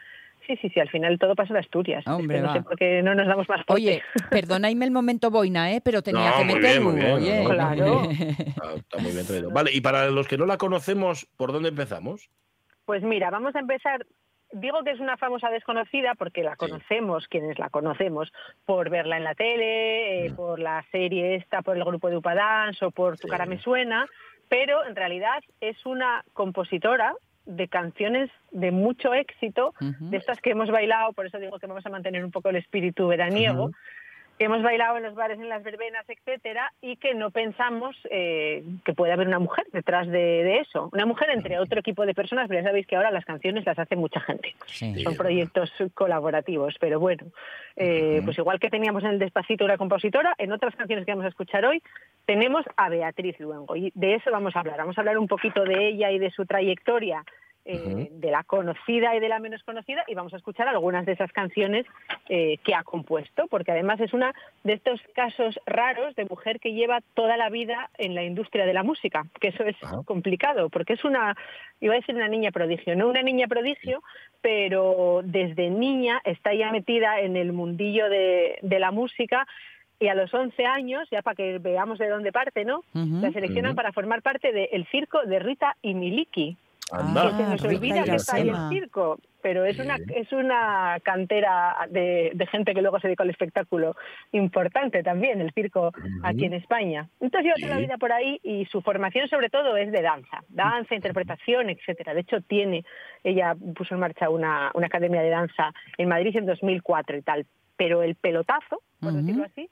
Sí, 0.47 0.55
sí, 0.59 0.69
sí, 0.73 0.79
al 0.79 0.89
final 0.89 1.19
todo 1.19 1.35
pasa 1.35 1.53
de 1.53 1.59
Asturias. 1.59 2.01
Es 2.03 2.11
Hombre, 2.11 2.37
que 2.37 2.41
no 2.41 2.47
va. 2.47 2.53
sé 2.55 2.61
por 2.63 2.75
qué 2.77 3.03
no 3.03 3.13
nos 3.13 3.27
damos 3.27 3.47
más 3.47 3.63
fuerte. 3.63 3.73
Oye, 3.73 4.01
perdonadme 4.31 4.85
el 4.85 4.91
momento 4.91 5.29
boina, 5.29 5.71
¿eh? 5.71 5.81
pero 5.85 6.01
tenía 6.01 6.31
No, 6.31 6.37
que 6.39 6.45
muy 6.45 6.55
meterlo. 6.55 6.93
bien, 6.93 7.13
muy 7.15 7.21
bien, 7.21 7.41
oye. 7.41 7.53
Claro. 7.53 8.01
Está, 8.09 8.73
está 8.75 8.97
muy 8.97 9.11
bien 9.11 9.27
traído. 9.27 9.51
Vale, 9.51 9.71
y 9.71 9.81
para 9.81 10.09
los 10.09 10.27
que 10.27 10.39
no 10.39 10.47
la 10.47 10.57
conocemos, 10.57 11.27
¿por 11.37 11.51
dónde 11.53 11.69
empezamos? 11.69 12.31
Pues 12.85 13.03
mira, 13.03 13.29
vamos 13.29 13.55
a 13.55 13.59
empezar. 13.59 14.05
Digo 14.53 14.83
que 14.83 14.91
es 14.91 14.99
una 14.99 15.15
famosa 15.15 15.49
desconocida 15.49 16.13
porque 16.15 16.43
la 16.43 16.57
conocemos, 16.57 17.27
quienes 17.29 17.57
la 17.57 17.69
conocemos, 17.69 18.33
por 18.65 18.89
verla 18.89 19.15
en 19.15 19.23
la 19.23 19.33
tele, 19.33 20.25
eh, 20.25 20.31
por 20.31 20.59
la 20.59 20.85
serie 20.91 21.35
esta, 21.35 21.61
por 21.61 21.77
el 21.77 21.85
grupo 21.85 22.09
de 22.09 22.17
Upadance 22.17 22.83
o 22.83 22.91
por 22.91 23.17
Tu 23.17 23.29
cara 23.29 23.45
me 23.45 23.61
suena, 23.61 24.07
pero 24.49 24.85
en 24.85 24.97
realidad 24.97 25.41
es 25.61 25.85
una 25.85 26.25
compositora 26.33 27.15
de 27.45 27.67
canciones 27.69 28.29
de 28.51 28.71
mucho 28.71 29.13
éxito, 29.13 29.73
de 29.79 30.17
estas 30.17 30.41
que 30.41 30.51
hemos 30.51 30.69
bailado, 30.69 31.13
por 31.13 31.25
eso 31.25 31.39
digo 31.39 31.57
que 31.57 31.67
vamos 31.67 31.85
a 31.85 31.89
mantener 31.89 32.23
un 32.23 32.31
poco 32.31 32.49
el 32.49 32.57
espíritu 32.57 33.07
veraniego. 33.07 33.71
Que 34.37 34.45
hemos 34.45 34.63
bailado 34.63 34.97
en 34.97 35.03
los 35.03 35.15
bares, 35.15 35.39
en 35.39 35.49
las 35.49 35.63
verbenas, 35.63 36.05
etcétera, 36.07 36.73
y 36.81 36.97
que 36.97 37.13
no 37.13 37.29
pensamos 37.31 37.95
eh, 38.09 38.63
que 38.83 38.93
puede 38.93 39.13
haber 39.13 39.27
una 39.27 39.39
mujer 39.39 39.65
detrás 39.71 40.07
de, 40.07 40.43
de 40.43 40.59
eso. 40.59 40.89
Una 40.93 41.05
mujer 41.05 41.29
entre 41.29 41.59
otro 41.59 41.79
equipo 41.79 42.05
de 42.05 42.13
personas, 42.13 42.47
pero 42.47 42.61
ya 42.61 42.67
sabéis 42.67 42.87
que 42.87 42.95
ahora 42.95 43.11
las 43.11 43.25
canciones 43.25 43.65
las 43.65 43.77
hace 43.77 43.95
mucha 43.95 44.19
gente. 44.21 44.55
Son 44.65 45.15
proyectos 45.15 45.71
colaborativos, 45.93 46.75
pero 46.79 46.99
bueno, 46.99 47.25
eh, 47.75 48.21
pues 48.25 48.37
igual 48.37 48.59
que 48.59 48.69
teníamos 48.69 49.03
en 49.03 49.11
el 49.11 49.19
Despacito 49.19 49.65
una 49.65 49.77
compositora, 49.77 50.33
en 50.37 50.51
otras 50.51 50.75
canciones 50.75 51.05
que 51.05 51.11
vamos 51.11 51.25
a 51.25 51.29
escuchar 51.29 51.65
hoy 51.65 51.81
tenemos 52.25 52.65
a 52.77 52.89
Beatriz 52.89 53.39
Luengo 53.39 53.75
y 53.75 53.91
de 53.95 54.15
eso 54.15 54.31
vamos 54.31 54.55
a 54.55 54.59
hablar. 54.59 54.77
Vamos 54.77 54.97
a 54.97 55.01
hablar 55.01 55.17
un 55.17 55.27
poquito 55.27 55.63
de 55.63 55.89
ella 55.89 56.11
y 56.11 56.19
de 56.19 56.31
su 56.31 56.45
trayectoria 56.45 57.23
eh, 57.65 58.09
de 58.11 58.31
la 58.31 58.43
conocida 58.43 59.15
y 59.15 59.19
de 59.19 59.29
la 59.29 59.39
menos 59.39 59.63
conocida 59.63 60.03
y 60.07 60.15
vamos 60.15 60.33
a 60.33 60.37
escuchar 60.37 60.67
algunas 60.67 61.05
de 61.05 61.13
esas 61.13 61.31
canciones 61.31 61.85
eh, 62.29 62.57
que 62.63 62.73
ha 62.73 62.83
compuesto, 62.83 63.47
porque 63.47 63.71
además 63.71 63.99
es 63.99 64.13
una 64.13 64.33
de 64.63 64.73
estos 64.73 65.01
casos 65.13 65.59
raros 65.65 66.15
de 66.15 66.25
mujer 66.25 66.59
que 66.59 66.73
lleva 66.73 67.01
toda 67.13 67.37
la 67.37 67.49
vida 67.49 67.89
en 67.97 68.15
la 68.15 68.23
industria 68.23 68.65
de 68.65 68.73
la 68.73 68.83
música, 68.83 69.25
que 69.39 69.49
eso 69.49 69.63
es 69.63 69.75
complicado, 70.05 70.69
porque 70.69 70.93
es 70.93 71.03
una, 71.03 71.35
iba 71.79 71.93
a 71.93 71.97
decir 71.97 72.15
una 72.15 72.27
niña 72.27 72.51
prodigio, 72.51 72.95
no 72.95 73.07
una 73.07 73.21
niña 73.21 73.47
prodigio, 73.47 74.01
pero 74.41 75.21
desde 75.23 75.69
niña 75.69 76.21
está 76.23 76.53
ya 76.53 76.71
metida 76.71 77.19
en 77.19 77.35
el 77.35 77.53
mundillo 77.53 78.09
de, 78.09 78.57
de 78.61 78.79
la 78.79 78.91
música 78.91 79.47
y 80.01 80.07
a 80.07 80.15
los 80.15 80.33
11 80.33 80.65
años, 80.65 81.07
ya 81.11 81.21
para 81.21 81.35
que 81.35 81.59
veamos 81.59 81.99
de 81.99 82.09
dónde 82.09 82.31
parte, 82.31 82.65
¿no? 82.65 82.83
La 82.93 83.31
seleccionan 83.31 83.75
para 83.75 83.91
formar 83.91 84.23
parte 84.23 84.51
del 84.51 84.87
circo 84.87 85.21
de 85.23 85.37
Rita 85.37 85.77
y 85.83 85.93
Miliki. 85.93 86.57
Anda. 86.91 87.29
Que 87.29 87.43
se 87.43 87.49
nos 87.49 87.63
olvida 87.63 88.03
que 88.03 88.15
está 88.15 88.35
ahí 88.35 88.49
el 88.49 88.69
circo, 88.69 89.19
pero 89.41 89.65
es 89.65 89.79
una 89.79 89.97
es 90.15 90.31
una 90.31 90.97
cantera 91.03 91.87
de, 91.89 92.31
de 92.33 92.47
gente 92.47 92.73
que 92.73 92.81
luego 92.81 92.99
se 92.99 93.07
dedica 93.07 93.23
al 93.23 93.29
espectáculo 93.29 93.95
importante 94.31 95.01
también, 95.03 95.41
el 95.41 95.53
circo 95.53 95.91
aquí 96.23 96.45
en 96.45 96.53
España. 96.53 97.07
Entonces 97.19 97.45
lleva 97.45 97.55
toda 97.55 97.75
la 97.75 97.81
vida 97.81 97.97
por 97.97 98.11
ahí 98.11 98.39
y 98.43 98.65
su 98.65 98.81
formación 98.81 99.27
sobre 99.29 99.49
todo 99.49 99.77
es 99.77 99.91
de 99.91 100.01
danza, 100.01 100.43
danza, 100.49 100.95
interpretación, 100.95 101.69
etcétera. 101.69 102.13
De 102.13 102.21
hecho 102.21 102.41
tiene, 102.41 102.83
ella 103.23 103.55
puso 103.75 103.93
en 103.93 104.01
marcha 104.01 104.29
una, 104.29 104.71
una 104.73 104.87
academia 104.87 105.21
de 105.21 105.29
danza 105.29 105.73
en 105.97 106.09
Madrid 106.09 106.35
en 106.35 106.45
2004 106.45 107.17
y 107.17 107.21
tal, 107.21 107.45
pero 107.77 108.03
el 108.03 108.15
pelotazo, 108.15 108.81
por 108.99 109.13
decirlo 109.13 109.45
así, 109.45 109.69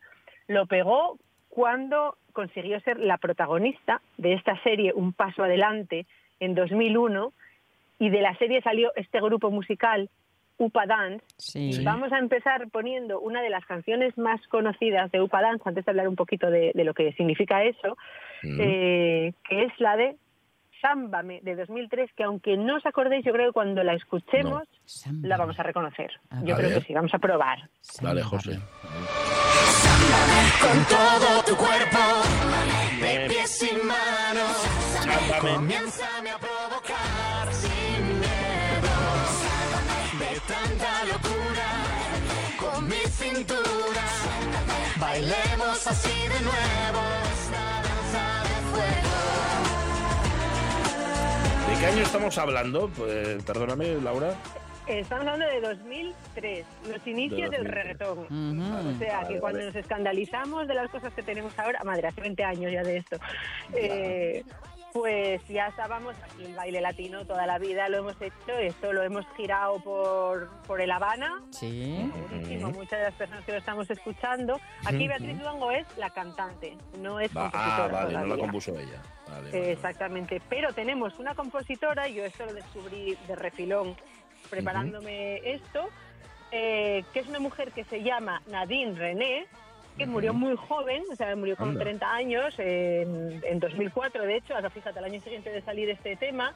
lo 0.48 0.66
pegó 0.66 1.18
cuando 1.50 2.16
consiguió 2.34 2.80
ser 2.82 3.00
la 3.00 3.18
protagonista 3.18 4.02
de 4.18 4.34
esta 4.34 4.62
serie 4.64 4.94
Un 4.94 5.14
Paso 5.14 5.44
Adelante 5.44 6.06
en 6.40 6.56
2001 6.56 7.34
y 8.00 8.10
de 8.10 8.22
la 8.22 8.36
serie 8.38 8.62
salió 8.62 8.92
este 8.96 9.20
grupo 9.22 9.52
musical 9.52 10.10
Upa 10.58 10.86
Dance. 10.86 11.24
Sí. 11.38 11.82
Vamos 11.84 12.12
a 12.12 12.18
empezar 12.20 12.68
poniendo 12.70 13.20
una 13.22 13.42
de 13.42 13.50
las 13.50 13.66
canciones 13.66 14.18
más 14.18 14.46
conocidas 14.48 15.10
de 15.12 15.22
Upa 15.22 15.42
Dance, 15.42 15.64
antes 15.66 15.86
de 15.86 15.92
hablar 15.92 16.08
un 16.10 16.16
poquito 16.18 16.50
de, 16.52 16.72
de 16.76 16.84
lo 16.84 16.94
que 16.94 17.14
significa 17.14 17.64
eso, 17.64 17.98
Mm. 18.42 18.58
eh, 18.62 19.34
que 19.50 19.64
es 19.66 19.74
la 19.80 19.98
de 19.98 20.16
Sámbame 20.82 21.42
de 21.44 21.58
2003, 21.58 22.10
que 22.16 22.24
aunque 22.24 22.56
no 22.56 22.78
os 22.78 22.86
acordéis, 22.86 23.26
yo 23.26 23.34
creo 23.34 23.48
que 23.48 23.52
cuando 23.54 23.84
la 23.84 23.94
escuchemos 23.96 24.64
la 25.22 25.36
vamos 25.36 25.60
a 25.60 25.64
reconocer. 25.64 26.10
yo 26.44 26.54
A 26.54 26.58
creo 26.58 26.70
ver. 26.70 26.80
que 26.80 26.86
sí, 26.88 26.94
vamos 26.94 27.14
a 27.14 27.20
probar. 27.20 27.70
Dale, 28.02 28.24
José. 28.24 28.58
Con 30.62 30.86
todo 30.86 31.44
tu 31.46 31.56
cuerpo, 31.58 32.00
de 33.02 33.28
pies 33.28 33.64
y 33.72 33.76
manos, 33.86 34.79
Sámbame. 35.14 35.56
comiénzame 35.56 36.30
a 36.32 36.38
provocar 36.38 37.54
sin 37.54 38.20
miedo. 38.20 38.96
De 40.20 40.40
tanta 40.48 41.04
locura, 41.06 41.70
con 42.60 42.88
mi 42.88 43.02
cintura, 43.10 44.06
bailemos 45.00 45.88
así 45.88 46.22
de 46.28 46.40
nuevo 46.42 47.02
esta 47.34 47.66
danza 47.88 48.24
de 48.44 48.58
fuego. 48.72 49.16
¿De 51.74 51.80
qué 51.80 51.86
año 51.88 52.04
estamos 52.04 52.38
hablando? 52.38 52.90
Pues, 52.90 53.44
perdóname, 53.44 53.96
Laura. 54.02 54.34
Estamos 54.88 55.28
hablando 55.28 55.46
de 55.54 55.62
2003, 55.62 56.66
los 56.92 57.06
inicios 57.08 57.52
De 57.52 57.58
del 57.58 57.68
2003. 57.68 57.74
reggaetón. 57.76 58.20
Ujú. 58.20 58.90
O 58.90 58.98
sea, 58.98 59.18
Vale, 59.22 59.28
que 59.34 59.40
cuando 59.40 59.60
vale. 59.60 59.66
nos 59.68 59.76
escandalizamos 59.76 60.68
de 60.68 60.74
las 60.74 60.90
cosas 60.90 61.14
que 61.14 61.22
tenemos 61.22 61.58
ahora, 61.60 61.84
madre, 61.84 62.08
hace 62.08 62.22
20 62.22 62.44
años 62.44 62.72
ya 62.72 62.82
de 62.82 62.98
esto, 62.98 63.18
eh, 63.76 64.44
pues 64.94 65.46
ya 65.48 65.68
estábamos 65.68 66.16
aquí 66.24 66.46
el 66.46 66.56
baile 66.56 66.82
latino 66.82 67.26
toda 67.26 67.46
la 67.46 67.58
vida, 67.60 67.88
lo 67.90 67.98
hemos 68.00 68.22
hecho, 68.22 68.52
esto 68.60 68.92
lo 68.94 69.04
hemos 69.04 69.26
girado 69.38 69.80
por, 69.82 70.50
por 70.68 70.82
el 70.82 70.90
Habana, 70.92 71.42
Sí. 71.52 72.10
muchísimo, 72.32 72.70
muchas 72.72 73.00
de 73.00 73.04
las 73.06 73.14
personas 73.14 73.46
que 73.46 73.52
lo 73.52 73.58
estamos 73.60 73.90
escuchando. 73.90 74.60
Aquí 74.86 75.08
Beatriz 75.08 75.38
Luango 75.40 75.72
es 75.72 75.86
la 75.98 76.10
cantante, 76.10 76.76
no 77.00 77.20
es 77.20 77.36
Va- 77.36 77.52
compositora. 77.52 77.84
ah, 77.86 77.88
vale, 77.88 78.14
no 78.18 78.26
la 78.26 78.38
compuso 78.38 78.72
ella. 78.78 79.02
Vale, 79.28 79.42
vale, 79.42 79.52
vale. 79.60 79.72
Exactamente, 79.72 80.42
pero 80.50 80.74
tenemos 80.74 81.18
una 81.20 81.36
compositora, 81.36 82.08
yo 82.08 82.26
esto 82.26 82.46
lo 82.46 82.54
descubrí 82.54 83.16
de 83.28 83.36
refilón 83.36 83.96
preparándome 84.50 85.38
esto, 85.54 85.90
eh, 86.52 87.04
que 87.14 87.20
es 87.20 87.28
una 87.28 87.40
mujer 87.40 87.72
que 87.72 87.84
se 87.84 88.02
llama 88.02 88.42
Nadine 88.48 88.98
René, 88.98 89.46
que 90.00 90.08
murió 90.08 90.34
muy 90.34 90.56
joven, 90.56 91.04
o 91.12 91.16
sea, 91.16 91.36
murió 91.36 91.56
con 91.56 91.70
Anda. 91.70 91.82
30 91.82 92.12
años, 92.16 92.56
en, 92.58 93.42
en 93.44 93.60
2004 93.60 94.24
de 94.24 94.38
hecho, 94.38 94.56
ahora 94.56 94.70
fíjate, 94.72 94.98
al 94.98 95.06
año 95.06 95.22
siguiente 95.22 95.52
de 95.52 95.62
salir 95.62 95.90
este 95.90 96.16
tema, 96.16 96.54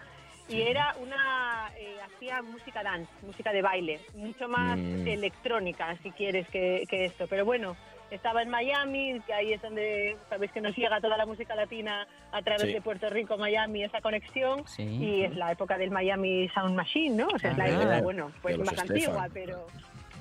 y 0.50 0.62
era 0.62 0.96
una, 1.02 1.70
eh, 1.78 1.96
hacía 2.06 2.42
música 2.42 2.82
dance, 2.84 3.12
música 3.22 3.52
de 3.54 3.62
baile, 3.62 4.00
mucho 4.16 4.48
más 4.48 4.78
Mm. 4.78 5.08
electrónica, 5.08 5.96
si 6.02 6.12
quieres, 6.12 6.48
que, 6.50 6.86
que 6.90 7.06
esto, 7.06 7.28
pero 7.30 7.46
bueno, 7.46 7.76
estaba 8.12 8.42
en 8.44 8.50
Miami, 8.50 9.20
que 9.26 9.34
ahí 9.34 9.54
es 9.54 9.62
donde 9.62 10.16
sabéis 10.30 10.52
que 10.52 10.62
nos 10.62 10.76
llega 10.76 11.00
toda 11.02 11.18
la 11.18 11.26
música 11.26 11.56
latina 11.56 12.06
a 12.32 12.42
través 12.42 12.64
Sí. 12.64 12.74
de 12.74 12.82
Puerto 12.82 13.10
Rico, 13.10 13.38
Miami, 13.38 13.84
esa 13.84 14.02
conexión. 14.02 14.68
Sí. 14.68 14.84
Y 14.84 15.24
es 15.24 15.36
la 15.36 15.52
época 15.52 15.78
del 15.78 15.90
Miami 15.92 16.48
Sound 16.50 16.76
Machine, 16.76 17.16
¿no? 17.16 17.28
O 17.34 17.40
sea, 17.40 17.52
es 17.52 17.58
la 17.58 17.64
Ah. 17.64 17.70
época, 17.70 18.02
bueno, 18.02 18.32
pues 18.42 18.58
más 18.60 18.68
Estefan. 18.74 18.92
antigua, 18.92 19.28
pero 19.34 19.66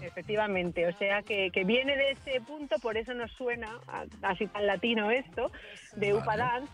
efectivamente, 0.03 0.87
o 0.87 0.93
sea 0.99 1.23
que, 1.23 1.51
que 1.51 1.65
viene 1.65 1.97
de 1.97 2.11
ese 2.13 2.41
punto, 2.41 2.77
por 2.81 2.97
eso 2.97 3.15
nos 3.15 3.31
suena 3.33 3.69
a- 3.89 4.05
así 4.23 4.47
tan 4.47 4.67
latino 4.67 5.11
esto, 5.11 5.51
de 5.97 6.15
Upa 6.15 6.27
Vale. 6.37 6.43
Dance. 6.43 6.73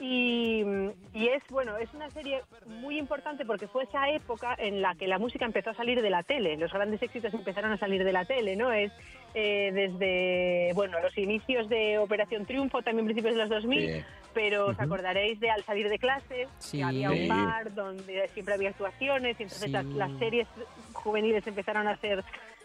Y, 0.00 0.64
y 1.12 1.28
es 1.28 1.42
bueno, 1.50 1.76
es 1.76 1.94
una 1.94 2.10
serie 2.10 2.42
muy 2.66 2.98
importante 2.98 3.44
porque 3.46 3.68
fue 3.68 3.84
esa 3.84 4.10
época 4.10 4.56
en 4.58 4.82
la 4.82 4.96
que 4.96 5.06
la 5.06 5.20
música 5.20 5.44
empezó 5.44 5.70
a 5.70 5.74
salir 5.74 6.02
de 6.02 6.10
la 6.10 6.24
tele, 6.24 6.56
los 6.56 6.72
grandes 6.72 7.00
éxitos 7.00 7.32
empezaron 7.32 7.70
a 7.70 7.78
salir 7.78 8.02
de 8.02 8.12
la 8.12 8.24
tele, 8.24 8.56
¿no? 8.56 8.72
Es 8.72 8.90
eh, 9.34 9.70
desde 9.72 10.72
bueno 10.74 10.98
los 11.00 11.16
inicios 11.16 11.68
de 11.68 11.98
Operación 11.98 12.44
Triunfo, 12.44 12.82
también 12.82 13.06
principios 13.06 13.34
de 13.36 13.40
los 13.42 13.50
2000, 13.50 13.80
Sí. 13.94 14.04
pero 14.34 14.66
os 14.66 14.80
acordaréis 14.80 15.38
de 15.38 15.50
Al 15.50 15.62
salir 15.64 15.88
de 15.88 15.98
clase, 16.00 16.48
Sí. 16.58 16.78
que 16.78 16.84
había 16.84 17.12
un 17.12 17.28
bar 17.28 17.72
donde 17.72 18.26
siempre 18.34 18.54
había 18.54 18.70
actuaciones, 18.70 19.38
y 19.38 19.44
entonces 19.44 19.66
Sí. 19.66 19.70
las, 19.70 19.84
las 19.86 20.10
series 20.18 20.48
juveniles 20.92 21.46
empezaron 21.46 21.86
a 21.86 21.96
ser 21.98 22.24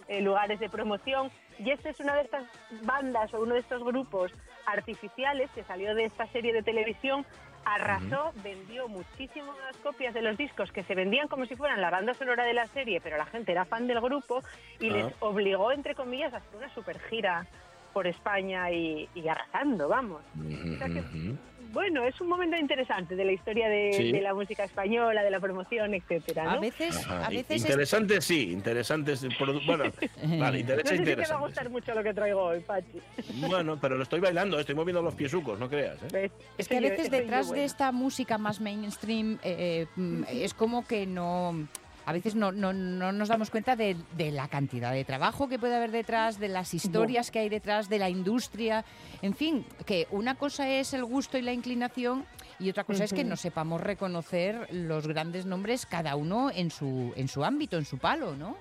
eh, 0.09 0.21
lugares 0.21 0.59
de 0.59 0.69
promoción. 0.69 1.31
Y 1.59 1.71
este 1.71 1.89
es 1.89 1.99
una 1.99 2.15
de 2.15 2.23
estas 2.23 2.43
bandas 2.83 3.33
o 3.33 3.41
uno 3.41 3.53
de 3.53 3.61
estos 3.61 3.83
grupos 3.83 4.33
artificiales 4.65 5.49
que 5.51 5.63
salió 5.63 5.95
de 5.95 6.05
esta 6.05 6.27
serie 6.27 6.51
de 6.53 6.63
televisión. 6.63 7.25
Arrasó, 7.65 8.31
vendió 8.43 8.87
muchísimas 8.87 9.55
copias 9.83 10.13
de 10.13 10.21
los 10.21 10.37
discos 10.37 10.71
que 10.71 10.83
se 10.83 10.95
vendían 10.95 11.27
como 11.27 11.45
si 11.45 11.55
fueran 11.55 11.81
la 11.81 11.89
banda 11.89 12.13
sonora 12.13 12.43
de 12.45 12.53
la 12.53 12.65
serie, 12.67 13.01
pero 13.01 13.17
la 13.17 13.25
gente 13.25 13.51
era 13.51 13.65
fan 13.65 13.85
del 13.85 13.99
grupo 14.01 14.41
y 14.79 14.89
Ah. 14.89 14.93
les 14.93 15.13
obligó, 15.19 15.71
entre 15.71 15.93
comillas, 15.93 16.33
a 16.33 16.37
hacer 16.37 16.55
una 16.57 16.69
super 16.73 16.99
gira 16.99 17.45
por 17.93 18.07
España 18.07 18.71
y, 18.71 19.09
y 19.13 19.27
arrasando, 19.27 19.87
vamos. 19.89 20.21
Ujú, 20.35 20.73
O 20.75 20.77
sea 20.77 20.87
que 20.87 20.99
ujú. 21.01 21.37
Bueno, 21.71 22.03
es 22.03 22.19
un 22.21 22.27
momento 22.27 22.57
interesante 22.57 23.15
de 23.15 23.25
la 23.25 23.31
historia 23.31 23.67
de, 23.69 23.93
Sí. 23.93 24.11
de 24.11 24.21
la 24.21 24.33
música 24.33 24.63
española, 24.63 25.23
de 25.23 25.31
la 25.31 25.39
promoción, 25.39 25.93
etcétera, 25.93 26.43
¿no? 26.43 26.49
A 26.51 26.59
veces, 26.59 26.97
Ajá, 26.97 27.25
a 27.27 27.29
veces 27.29 27.51
es- 27.57 27.61
Interesante, 27.61 28.21
sí, 28.21 28.51
interesante. 28.51 29.13
es 29.13 29.21
Bueno, 29.65 29.83
vale, 30.39 30.51
No 30.51 30.57
interesa, 30.57 30.89
sé 30.89 30.97
si 30.97 31.03
te 31.03 31.09
va 31.09 31.09
a 31.09 31.13
interesante. 31.13 31.45
gustar 31.45 31.69
mucho 31.69 31.93
lo 31.93 32.03
que 32.03 32.13
traigo 32.13 32.41
hoy, 32.43 32.59
Pachi. 32.61 32.99
Bueno, 33.47 33.77
pero 33.79 33.97
lo 33.97 34.03
estoy 34.03 34.19
bailando, 34.19 34.59
estoy 34.59 34.75
moviendo 34.75 35.01
los 35.01 35.15
piesucos, 35.15 35.59
no 35.59 35.69
creas. 35.69 36.01
¿eh? 36.03 36.07
¿Ves? 36.11 36.31
Es 36.57 36.67
que 36.67 36.77
a 36.77 36.81
veces 36.81 37.09
detrás 37.11 37.51
de 37.51 37.63
esta 37.63 37.91
música 37.91 38.37
más 38.37 38.59
mainstream 38.61 39.39
eh, 39.43 39.85
eh, 39.85 39.87
mm, 39.95 40.23
es 40.29 40.53
como 40.53 40.85
que 40.85 41.05
no... 41.05 41.67
A 42.09 42.11
veces 42.11 42.33
no, 42.33 42.51
no, 42.51 42.73
no 42.73 43.11
nos 43.11 43.27
damos 43.27 43.51
cuenta 43.51 43.75
de, 43.75 43.95
de 44.17 44.31
la 44.31 44.47
cantidad 44.47 44.91
de 44.91 45.05
trabajo 45.05 45.47
que 45.47 45.59
puede 45.59 45.75
haber 45.75 45.91
detrás, 45.91 46.39
de 46.39 46.47
las 46.47 46.73
historias 46.73 47.29
que 47.29 47.37
hay 47.37 47.49
detrás, 47.49 47.87
de 47.87 47.99
la 47.99 48.09
industria. 48.09 48.83
En 49.21 49.35
fin, 49.35 49.63
que 49.85 50.07
una 50.09 50.33
cosa 50.33 50.67
es 50.67 50.95
el 50.95 51.05
gusto 51.05 51.37
y 51.37 51.43
la 51.43 51.53
inclinación 51.53 52.25
y 52.57 52.67
otra 52.67 52.83
cosa 52.83 53.03
es 53.03 53.13
que 53.13 53.23
no 53.23 53.35
sepamos 53.35 53.79
reconocer 53.79 54.67
los 54.71 55.07
grandes 55.07 55.45
nombres 55.45 55.85
cada 55.85 56.15
uno 56.15 56.49
en 56.49 56.71
su, 56.71 57.13
en 57.15 57.27
su 57.27 57.45
ámbito, 57.45 57.77
en 57.77 57.85
su 57.85 57.99
palo, 57.99 58.35
¿no? 58.35 58.57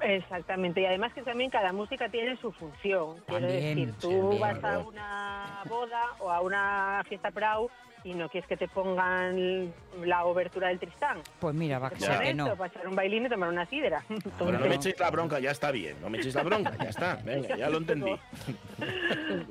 Exactamente, 0.00 0.80
y 0.80 0.86
además 0.86 1.12
que 1.12 1.20
también 1.22 1.50
cada 1.50 1.74
música 1.74 2.08
tiene 2.08 2.38
su 2.38 2.52
función. 2.52 3.16
Quiero 3.26 3.48
También, 3.48 3.76
decir, 3.76 3.94
tú 4.00 4.30
sí, 4.32 4.38
vas 4.38 4.64
a 4.64 4.78
una 4.78 5.62
boda 5.68 6.02
o 6.20 6.30
a 6.30 6.40
una 6.40 7.02
fiesta 7.06 7.30
prau 7.30 7.68
y 8.08 8.14
no 8.14 8.28
quieres 8.30 8.48
que 8.48 8.56
te 8.56 8.68
pongan 8.68 9.72
la 10.02 10.24
obertura 10.24 10.68
del 10.68 10.78
Tristán. 10.78 11.18
Pues 11.40 11.54
mira, 11.54 11.78
va 11.78 11.88
a 11.88 11.90
ser 11.98 12.20
que 12.20 12.32
no. 12.34 12.56
para 12.56 12.68
echar 12.72 12.88
un 12.88 12.96
bailín 12.96 13.26
y 13.26 13.28
tomar 13.28 13.50
una 13.50 13.66
sidra. 13.66 14.02
Pero 14.38 14.52
no 14.52 14.66
me 14.66 14.74
echéis 14.76 14.98
la 14.98 15.10
bronca, 15.10 15.38
ya 15.40 15.50
está 15.50 15.70
bien. 15.70 15.96
No 16.00 16.08
me 16.08 16.18
echéis 16.18 16.34
la 16.34 16.42
bronca, 16.42 16.74
ya 16.82 16.88
está. 16.88 17.16
Venga, 17.24 17.56
ya 17.56 17.68
lo 17.68 17.78
entendí. 17.78 18.10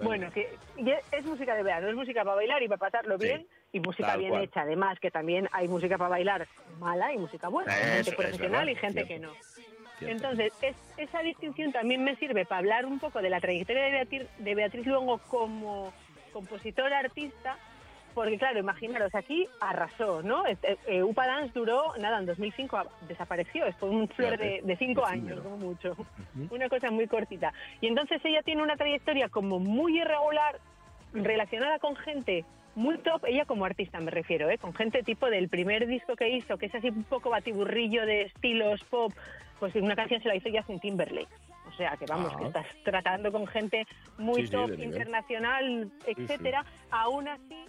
Bueno, 0.03 0.32
que 0.32 0.49
es- 1.12 1.26
música 1.26 1.55
de 1.55 1.64
verano, 1.64 1.89
es 1.89 1.95
música 1.95 2.24
para 2.24 2.36
bailar 2.36 2.64
y 2.64 2.68
para 2.68 2.80
pasarlo 2.80 3.18
Sí, 3.20 3.26
bien 3.26 3.47
y 3.74 3.80
música 3.80 4.08
tal 4.10 4.20
bien 4.20 4.32
cual. 4.32 4.43
hecha. 4.43 4.62
Además, 4.62 4.99
que 4.99 5.12
también 5.12 5.47
hay 5.51 5.68
música 5.68 5.97
para 5.97 6.10
bailar 6.10 6.47
mala 6.80 7.14
y 7.14 7.18
música 7.18 7.47
buena, 7.49 7.74
Eso 7.78 7.86
gente 7.95 8.10
es 8.12 8.16
profesional 8.16 8.66
verdad, 8.66 8.72
y 8.72 8.76
gente 8.76 9.05
cierto. 9.05 9.14
que 9.14 9.20
no. 9.20 9.34
Cierto. 9.99 10.16
Entonces, 10.16 10.53
es- 10.62 10.76
esa 10.97 11.20
distinción 11.22 11.72
también 11.74 12.03
me 12.03 12.16
sirve 12.16 12.45
para 12.45 12.60
hablar 12.60 12.86
un 12.86 12.99
poco 12.99 13.22
de 13.22 13.30
la 13.30 13.39
trayectoria 13.41 13.84
de 13.84 13.91
Beatriz, 13.91 14.24
de 14.38 14.55
Beatriz 14.55 14.86
Luongo 14.88 15.18
como 15.28 15.91
compositora, 16.32 16.99
artista, 16.99 17.58
porque 18.18 18.39
claro, 18.39 18.57
imaginaros, 18.57 19.13
aquí 19.13 19.45
arrasó, 19.61 20.24
¿no? 20.24 20.43
Este, 20.47 20.76
eh, 20.88 21.03
Upa 21.03 21.28
Dance 21.28 21.51
duró, 21.53 21.95
nada, 21.99 22.18
en 22.18 22.26
2005 22.26 22.76
a- 22.78 22.88
desapareció, 23.07 23.68
es 23.68 23.76
fue 23.76 23.89
un 23.91 24.07
flor 24.07 24.39
de, 24.39 24.61
de 24.63 24.76
cinco 24.76 25.05
años, 25.05 25.39
como 25.41 25.57
mucho, 25.57 25.95
una 26.49 26.68
cosa 26.68 26.89
muy 26.89 27.05
cortita. 27.07 27.53
Y 27.80 27.86
entonces 27.86 28.20
ella 28.26 28.41
tiene 28.41 28.63
una 28.63 28.76
trayectoria 28.76 29.30
como 29.30 29.59
muy 29.59 29.99
irregular, 29.99 30.57
relacionada 31.13 31.78
con 31.78 31.95
gente 31.95 32.43
muy 32.74 32.97
top, 32.97 33.26
ella 33.26 33.45
como 33.45 33.65
artista 33.65 33.99
me 33.99 34.09
refiero, 34.09 34.49
¿eh? 34.49 34.57
con 34.57 34.74
gente 34.74 35.03
tipo 35.03 35.30
del 35.30 35.47
primer 35.47 35.86
disco 35.86 36.15
que 36.15 36.30
hizo, 36.30 36.57
que 36.57 36.65
es 36.68 36.74
así 36.76 36.89
un 36.89 37.03
poco 37.03 37.30
batiburrillo 37.30 38.03
de 38.07 38.24
estilos 38.24 38.84
pop, 38.86 39.13
pues 39.59 39.76
una 39.76 39.95
canción 39.95 40.22
se 40.24 40.28
la 40.28 40.36
hizo 40.36 40.49
Justin 40.51 40.80
Timberlake. 40.80 41.30
O 41.68 41.72
sea, 41.78 41.95
que 41.97 42.05
vamos, 42.07 42.32
Ah. 42.34 42.38
que 42.39 42.45
estás 42.47 42.65
tratando 42.84 43.32
con 43.32 43.45
gente 43.45 43.86
muy 44.18 44.41
Sí, 44.41 44.47
sí, 44.47 44.53
top, 44.53 44.72
internacional, 44.80 45.91
sí. 46.05 46.13
etcétera. 46.18 46.65
Aún 46.89 47.28
así, 47.28 47.65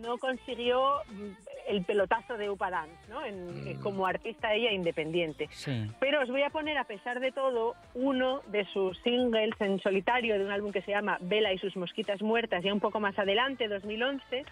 no 0.00 0.18
consiguió 0.18 0.96
mm, 1.08 1.28
el 1.68 1.84
pelotazo 1.84 2.36
de 2.36 2.50
Upa 2.50 2.70
Dance, 2.70 2.96
¿no? 3.08 3.24
En- 3.24 3.66
eh, 3.68 3.74
Mm. 3.76 3.82
como 3.82 4.06
artista 4.06 4.54
ella 4.54 4.72
independiente. 4.72 5.48
Sí. 5.50 5.90
Pero 6.00 6.22
os 6.22 6.28
voy 6.28 6.42
a 6.42 6.50
poner, 6.50 6.78
a 6.78 6.84
pesar 6.84 7.20
de 7.20 7.32
todo, 7.32 7.74
uno 7.94 8.42
de 8.48 8.64
sus 8.66 8.98
singles 9.02 9.54
en 9.60 9.78
solitario 9.80 10.38
de 10.38 10.44
un 10.44 10.50
álbum 10.50 10.72
que 10.72 10.82
se 10.82 10.90
llama 10.92 11.18
Vela 11.20 11.52
y 11.52 11.58
sus 11.58 11.76
mosquitas 11.76 12.20
muertas, 12.22 12.62
ya 12.64 12.72
un 12.72 12.80
poco 12.80 13.00
más 13.00 13.18
adelante, 13.18 13.68
2011, 13.68 14.44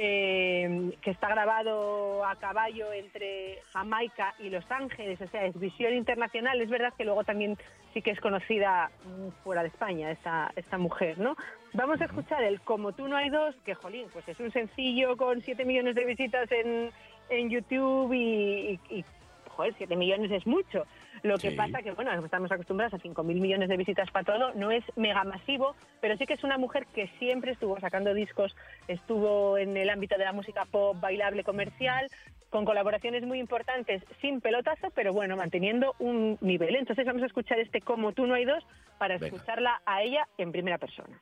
eh, 0.00 0.92
que 1.02 1.10
está 1.10 1.28
grabado 1.28 2.24
a 2.24 2.36
caballo 2.36 2.92
entre 2.92 3.58
Jamaica 3.72 4.34
y 4.38 4.48
Los 4.48 4.64
Ángeles, 4.70 5.20
o 5.20 5.26
sea, 5.26 5.44
es 5.44 5.58
visión 5.58 5.92
internacional. 5.92 6.60
Es 6.60 6.70
verdad 6.70 6.94
que 6.96 7.04
luego 7.04 7.24
también 7.24 7.58
sí 7.92 8.00
que 8.00 8.12
es 8.12 8.20
conocida 8.20 8.92
mm, 9.04 9.42
fuera 9.42 9.62
de 9.62 9.68
España 9.68 10.12
esta, 10.12 10.52
esta 10.54 10.78
mujer, 10.78 11.18
¿no? 11.18 11.36
Vamos 11.72 12.00
a 12.00 12.04
escuchar 12.04 12.44
el 12.44 12.60
Como 12.60 12.92
tú 12.92 13.08
no 13.08 13.16
hay 13.16 13.28
dos, 13.28 13.56
que 13.64 13.74
jolín, 13.74 14.06
pues 14.12 14.26
es 14.28 14.38
un 14.38 14.52
sencillo 14.52 15.16
con 15.16 15.42
7 15.42 15.64
millones 15.64 15.96
de 15.96 16.04
visitas 16.04 16.50
en, 16.52 16.90
en 17.28 17.50
YouTube 17.50 18.12
y, 18.12 18.78
y, 18.88 18.98
y, 18.98 19.04
joder, 19.48 19.74
7 19.76 19.96
millones 19.96 20.30
es 20.30 20.46
mucho. 20.46 20.86
Lo 21.22 21.36
que 21.38 21.50
Sí. 21.50 21.56
pasa 21.56 21.82
que, 21.82 21.92
bueno, 21.92 22.12
estamos 22.24 22.50
acostumbrados 22.52 22.94
a 22.94 22.98
5.000 22.98 23.40
millones 23.40 23.68
de 23.68 23.76
visitas 23.76 24.10
para 24.10 24.24
todo, 24.24 24.52
no 24.54 24.70
es 24.70 24.84
mega 24.96 25.24
masivo, 25.24 25.74
pero 26.00 26.16
sí 26.16 26.26
que 26.26 26.34
es 26.34 26.44
una 26.44 26.58
mujer 26.58 26.86
que 26.94 27.08
siempre 27.18 27.52
estuvo 27.52 27.78
sacando 27.80 28.14
discos, 28.14 28.54
estuvo 28.86 29.58
en 29.58 29.76
el 29.76 29.90
ámbito 29.90 30.16
de 30.16 30.24
la 30.24 30.32
música 30.32 30.64
pop, 30.64 30.96
bailable, 31.00 31.44
comercial, 31.44 32.08
con 32.50 32.64
colaboraciones 32.64 33.24
muy 33.24 33.40
importantes, 33.40 34.02
sin 34.22 34.40
pelotazo, 34.40 34.88
pero 34.94 35.12
bueno, 35.12 35.36
manteniendo 35.36 35.94
un 35.98 36.38
nivel. 36.40 36.76
Entonces 36.76 37.04
vamos 37.04 37.22
a 37.22 37.26
escuchar 37.26 37.58
este 37.60 37.80
Como 37.82 38.12
tú 38.12 38.26
no 38.26 38.34
hay 38.34 38.44
dos 38.46 38.64
para 38.98 39.14
Venga. 39.18 39.26
escucharla 39.36 39.82
a 39.84 40.02
ella 40.02 40.26
en 40.38 40.50
primera 40.52 40.78
persona. 40.78 41.20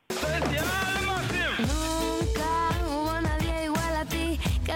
Nunca 1.59 2.85
hubo 2.87 3.21
nadie 3.21 3.65
igual 3.65 3.95
a 3.95 4.05
ti 4.05 4.39
que 4.65 4.71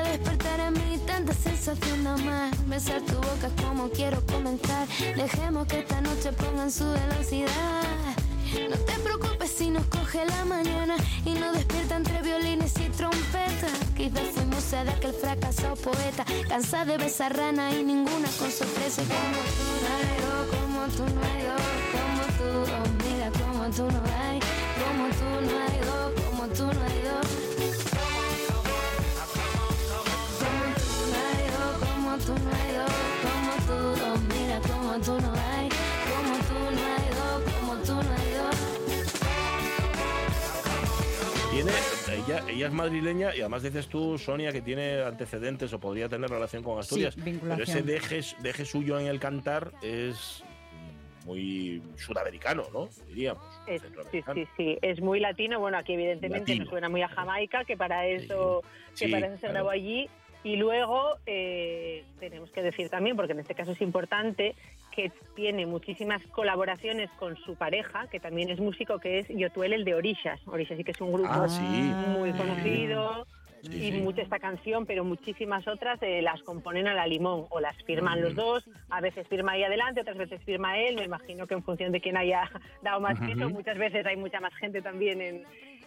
tanta 1.26 1.34
sensación 1.34 2.04
de 2.04 2.10
amar. 2.10 2.52
Besar 2.66 3.02
tu 3.02 3.16
boca 3.16 3.48
es 3.48 3.64
como 3.64 3.90
quiero 3.90 4.26
comenzar. 4.26 4.88
Dejemos 5.16 5.68
que 5.68 5.80
esta 5.80 6.02
noche 6.02 6.32
pongan 6.32 6.72
su 6.72 6.86
velocidad. 6.90 7.84
No 8.70 8.78
te 8.78 8.94
preocupes 9.00 9.52
si 9.52 9.70
nos 9.70 9.86
coge 9.86 10.26
la 10.26 10.46
mañana 10.46 10.96
y 11.24 11.34
nos 11.34 11.54
despierta 11.54 11.98
entre 11.98 12.22
violines 12.24 12.74
y 12.80 12.90
trompetas. 12.90 13.72
Quizás 13.96 14.30
fuimos 14.34 14.64
sed 14.64 14.88
que 15.00 15.08
el 15.08 15.14
fracasado 15.14 15.76
poeta, 15.76 16.26
cansada 16.50 16.86
de 16.86 16.98
besar 16.98 17.38
rana 17.38 17.72
y 17.72 17.84
ninguna 17.84 18.30
con 18.40 18.52
sorpresa. 18.52 19.04
Como 19.04 19.42
tú 19.58 19.68
no 19.84 19.94
dos, 20.26 20.48
como 20.56 20.82
tú 20.96 21.04
no 21.16 21.22
dos, 21.50 21.68
como 21.94 22.24
tú, 22.38 22.72
oh, 22.74 22.88
mira 23.06 23.30
como 23.40 23.64
tú 23.70 23.84
no 23.84 24.02
hay, 24.24 24.40
como 24.82 25.08
tú 25.20 25.28
no 25.46 25.54
hay 25.66 25.80
dos, 25.86 26.26
como 26.26 26.48
tú 26.48 26.64
no 26.64 26.86
hay 26.86 27.02
dos. 27.04 27.41
Como 32.12 32.24
tú 32.26 32.34
no 32.34 32.52
hay 32.52 32.72
dos, 32.76 32.92
como 33.24 33.54
tú, 33.68 34.20
mira 34.34 34.60
como 34.60 35.00
tú 35.00 35.22
no 35.22 35.32
hay, 35.34 35.70
como 36.10 36.36
tú 36.48 36.60
no 36.76 36.82
hay 36.86 37.10
dos, 37.16 37.42
como 37.54 37.74
tú 37.84 37.94
no 37.94 38.12
hay 38.12 38.34
dos. 38.34 38.58
Tiene, 41.52 41.72
ella, 42.28 42.44
ella 42.50 42.68
es 42.68 42.74
madrileña 42.74 43.36
y 43.36 43.40
además 43.42 43.64
dices 43.64 43.88
tú, 43.88 44.18
Sonia, 44.18 44.52
que 44.52 44.62
tiene 44.62 45.02
antecedentes 45.04 45.72
o 45.74 45.80
podría 45.80 46.10
tener 46.10 46.30
relación 46.30 46.64
con 46.64 46.80
Asturias. 46.80 47.16
pero 47.16 47.26
vinculación. 47.26 47.62
ese 47.70 47.82
deje, 47.82 48.22
deje 48.42 48.66
suyo 48.66 49.00
en 49.00 49.08
el 49.08 49.20
cantar 49.20 49.72
es 49.82 50.44
muy 51.26 51.82
sudamericano, 51.98 52.64
¿no? 52.74 52.90
Diríamos. 53.08 53.44
Es- 53.68 53.82
sí, 54.12 54.22
sí, 54.34 54.48
sí, 54.58 54.78
es 54.82 55.00
muy 55.02 55.20
latino. 55.20 55.60
Bueno, 55.60 55.78
aquí 55.78 55.94
evidentemente 55.94 56.40
Latino. 56.52 56.64
nos 56.66 56.70
suena 56.72 56.90
muy 56.90 57.04
a 57.04 57.08
Jamaica, 57.10 57.64
que 57.64 57.78
para 57.78 58.06
eso, 58.08 58.64
que 58.98 59.06
Sí, 59.06 59.12
para 59.12 59.28
eso 59.28 59.36
se 59.36 59.40
claro. 59.42 59.54
grabó 59.54 59.70
allí. 59.70 60.10
Y 60.44 60.56
luego 60.56 61.18
eh, 61.26 62.04
tenemos 62.20 62.50
que 62.52 62.62
decir 62.64 62.90
también, 62.90 63.16
porque 63.16 63.34
en 63.34 63.40
este 63.40 63.54
caso 63.56 63.72
es 63.74 63.82
importante, 63.82 64.56
que 64.92 65.12
tiene 65.36 65.66
muchísimas 65.66 66.22
colaboraciones 66.28 67.10
con 67.20 67.38
su 67.38 67.56
pareja, 67.56 68.08
que 68.08 68.20
también 68.20 68.50
es 68.50 68.60
músico, 68.60 69.00
que 69.00 69.20
es 69.20 69.28
Yotuel 69.30 69.74
el 69.74 69.86
de 69.86 69.94
Orishas. 69.96 70.40
Orishas 70.48 70.78
sí 70.78 70.84
que 70.84 70.92
es 70.92 71.02
un 71.02 71.14
grupo 71.14 71.30
Ah, 71.32 71.48
sí. 71.48 71.62
muy 71.64 72.32
conocido. 72.32 73.28
Sí, 73.62 73.76
y 73.78 73.92
sí. 73.92 73.98
mucha 74.02 74.24
esta 74.24 74.40
canción, 74.40 74.88
pero 74.88 75.04
muchísimas 75.04 75.68
otras 75.68 76.02
eh, 76.02 76.24
las 76.24 76.42
componen 76.42 76.88
a 76.88 76.96
la 76.96 77.06
limón 77.06 77.46
o 77.52 77.60
las 77.60 77.76
firman 77.84 78.20
Mm. 78.20 78.24
los 78.24 78.36
dos. 78.36 78.68
A 78.90 79.02
veces 79.02 79.28
firma 79.28 79.52
ahí 79.52 79.64
adelante, 79.64 80.02
otras 80.02 80.18
veces 80.18 80.42
firma 80.44 80.80
él. 80.80 80.96
Me 80.96 81.04
imagino 81.04 81.46
que 81.46 81.54
en 81.54 81.62
función 81.62 81.92
de 81.92 82.02
quién 82.02 82.18
haya 82.18 82.50
dado 82.82 83.00
más 83.00 83.20
peso, 83.20 83.52
muchas 83.52 83.78
veces 83.78 84.04
hay 84.08 84.18
mucha 84.18 84.40
más 84.40 84.56
gente 84.56 84.82
también 84.82 85.22
en, 85.22 85.44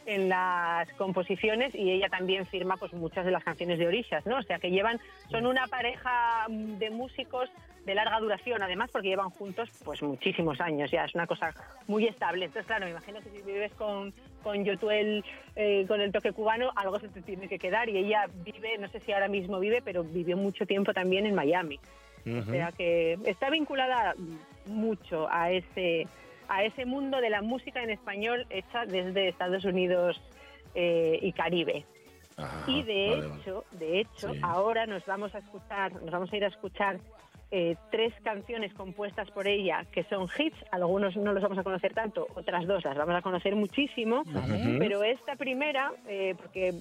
en 0.07 0.29
las 0.29 0.89
composiciones 0.95 1.75
y 1.75 1.91
ella 1.91 2.09
también 2.09 2.47
firma 2.47 2.77
pues 2.77 2.93
muchas 2.93 3.25
de 3.25 3.31
las 3.31 3.45
canciones 3.45 3.79
de 3.79 3.87
Orishas, 3.87 4.27
¿no? 4.27 4.39
O 4.39 4.43
sea 4.43 4.59
que 4.59 4.71
llevan, 4.71 5.01
son 5.31 5.47
una 5.47 5.67
pareja 5.67 6.47
de 6.49 6.91
músicos 6.91 7.51
de 7.85 7.95
larga 7.95 8.19
duración, 8.19 8.63
además 8.63 8.91
porque 8.91 9.09
llevan 9.09 9.31
juntos 9.31 9.69
pues 9.85 10.03
muchísimos 10.03 10.61
años, 10.61 10.91
ya 10.91 11.05
es 11.05 11.15
una 11.15 11.27
cosa 11.27 11.53
muy 11.87 12.07
estable. 12.07 12.47
Entonces, 12.47 12.67
claro, 12.67 12.87
me 12.87 12.93
imagino 12.93 13.21
que 13.21 13.31
si 13.31 13.43
vives 13.43 13.73
con, 13.75 14.13
con 14.43 14.65
Yotuel, 14.65 15.25
eh, 15.57 15.85
con 15.87 16.01
el 16.01 16.13
toque 16.13 16.33
cubano, 16.33 16.71
algo 16.77 16.99
se 16.99 17.09
te 17.09 17.23
tiene 17.23 17.49
que 17.49 17.59
quedar 17.59 17.89
y 17.89 17.99
ella 17.99 18.27
vive, 18.45 18.79
no 18.79 18.89
sé 18.89 19.01
si 19.01 19.13
ahora 19.13 19.29
mismo 19.29 19.59
vive, 19.59 19.83
pero 19.83 20.03
vivió 20.03 20.37
mucho 20.37 20.67
tiempo 20.67 20.93
también 20.93 21.27
en 21.27 21.35
Miami. 21.35 21.79
O 22.27 22.43
sea 22.45 22.73
que 22.73 23.19
está 23.27 23.51
vinculada 23.51 24.15
mucho 24.65 25.29
a 25.31 25.51
ese, 25.51 26.07
a 26.49 26.65
ese 26.65 26.85
mundo 26.87 27.21
de 27.21 27.31
la 27.31 27.43
música 27.43 27.83
en 27.83 27.91
español 27.91 28.47
hecha 28.51 28.87
desde 28.87 29.29
Estados 29.29 29.65
Unidos 29.65 30.21
eh, 30.75 31.19
y 31.23 31.33
Caribe. 31.33 31.85
Ajá, 32.37 32.65
y 32.69 32.83
de 32.83 33.11
vale, 33.11 33.29
vale. 33.29 33.41
hecho, 33.43 33.65
de 33.73 34.01
hecho, 34.01 34.35
Sí. 34.35 34.41
ahora 34.43 34.87
nos 34.87 35.05
vamos 35.07 35.35
a 35.35 35.39
escuchar, 35.39 35.93
nos 35.93 36.11
vamos 36.11 36.33
a 36.33 36.37
ir 36.37 36.45
a 36.45 36.49
escuchar 36.49 36.99
eh, 37.53 37.77
tres 37.93 38.13
canciones 38.25 38.75
compuestas 38.75 39.31
por 39.31 39.47
ella 39.47 39.85
que 39.93 40.03
son 40.05 40.27
hits. 40.37 40.57
Algunos 40.73 41.15
no 41.17 41.33
los 41.33 41.43
vamos 41.43 41.59
a 41.59 41.63
conocer 41.63 41.95
tanto, 41.95 42.27
otras 42.35 42.67
dos 42.67 42.83
las 42.85 42.97
vamos 42.97 43.15
a 43.15 43.23
conocer 43.23 43.55
muchísimo. 43.55 44.25
Vale. 44.27 44.77
Pero 44.81 45.05
esta 45.05 45.37
primera, 45.37 45.93
eh, 46.09 46.35
porque 46.37 46.73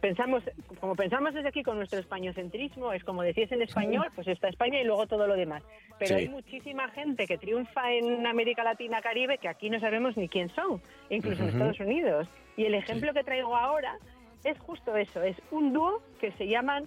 pensamos, 0.00 0.42
como 0.80 0.94
pensamos 0.94 1.34
desde 1.34 1.48
aquí 1.48 1.62
con 1.62 1.76
nuestro 1.76 1.98
españolcentrismo, 2.00 2.92
es 2.92 3.02
como 3.04 3.22
decís 3.22 3.50
en 3.52 3.62
español, 3.62 4.06
pues 4.14 4.26
está 4.28 4.48
España 4.48 4.80
y 4.80 4.84
luego 4.84 5.06
todo 5.06 5.26
lo 5.26 5.34
demás. 5.36 5.62
Pero 5.98 6.08
Sí. 6.08 6.22
hay 6.22 6.28
muchísima 6.28 6.88
gente 6.88 7.26
que 7.26 7.38
triunfa 7.38 7.92
en 7.92 8.26
América 8.26 8.64
Latina, 8.64 9.00
Caribe, 9.00 9.38
que 9.38 9.48
aquí 9.48 9.70
no 9.70 9.80
sabemos 9.80 10.16
ni 10.16 10.28
quién 10.28 10.48
son, 10.50 10.80
incluso 11.10 11.42
en. 11.42 11.48
Estados 11.50 11.80
Unidos. 11.80 12.28
Y 12.56 12.64
el 12.66 12.74
ejemplo 12.74 13.12
que 13.12 13.24
traigo 13.24 13.56
ahora 13.56 13.98
es 14.44 14.58
justo 14.58 14.96
eso, 14.96 15.22
es 15.22 15.36
un 15.50 15.72
dúo 15.72 16.02
que 16.20 16.30
se 16.32 16.46
llaman 16.46 16.84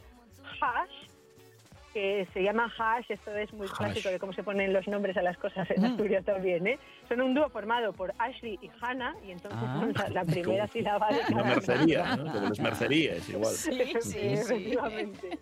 Hash, 0.61 1.06
que 1.97 2.27
se 2.31 2.43
llama 2.43 2.71
Hash, 2.77 3.05
esto 3.09 3.35
es 3.35 3.51
muy 3.53 3.65
Hash. 3.65 3.75
clásico 3.75 4.09
de 4.09 4.19
cómo 4.19 4.31
se 4.31 4.43
ponen 4.43 4.71
los 4.71 4.87
nombres 4.87 5.17
a 5.17 5.23
las 5.23 5.35
cosas 5.39 5.67
en 5.71 5.83
Asturias 5.83 6.23
también, 6.23 6.67
¿eh? 6.67 6.77
Son 7.09 7.19
un 7.21 7.33
dúo 7.33 7.49
formado 7.49 7.91
por 7.91 8.13
Ashley 8.19 8.59
y 8.61 8.69
Hannah, 8.79 9.15
y 9.27 9.31
entonces 9.31 9.59
Ah. 9.63 9.77
son 9.79 9.93
la, 9.93 10.09
la 10.21 10.23
primera 10.23 10.67
Como- 10.67 10.73
sílaba 10.73 11.07
de 11.09 11.43
mercería, 11.43 12.15
¿no? 12.15 12.31
Como 12.31 12.49
las 12.49 12.59
mercerías, 12.59 13.27
igual. 13.29 13.51
Sí, 13.51 13.81
sí, 14.01 14.19
efectivamente. 14.21 15.39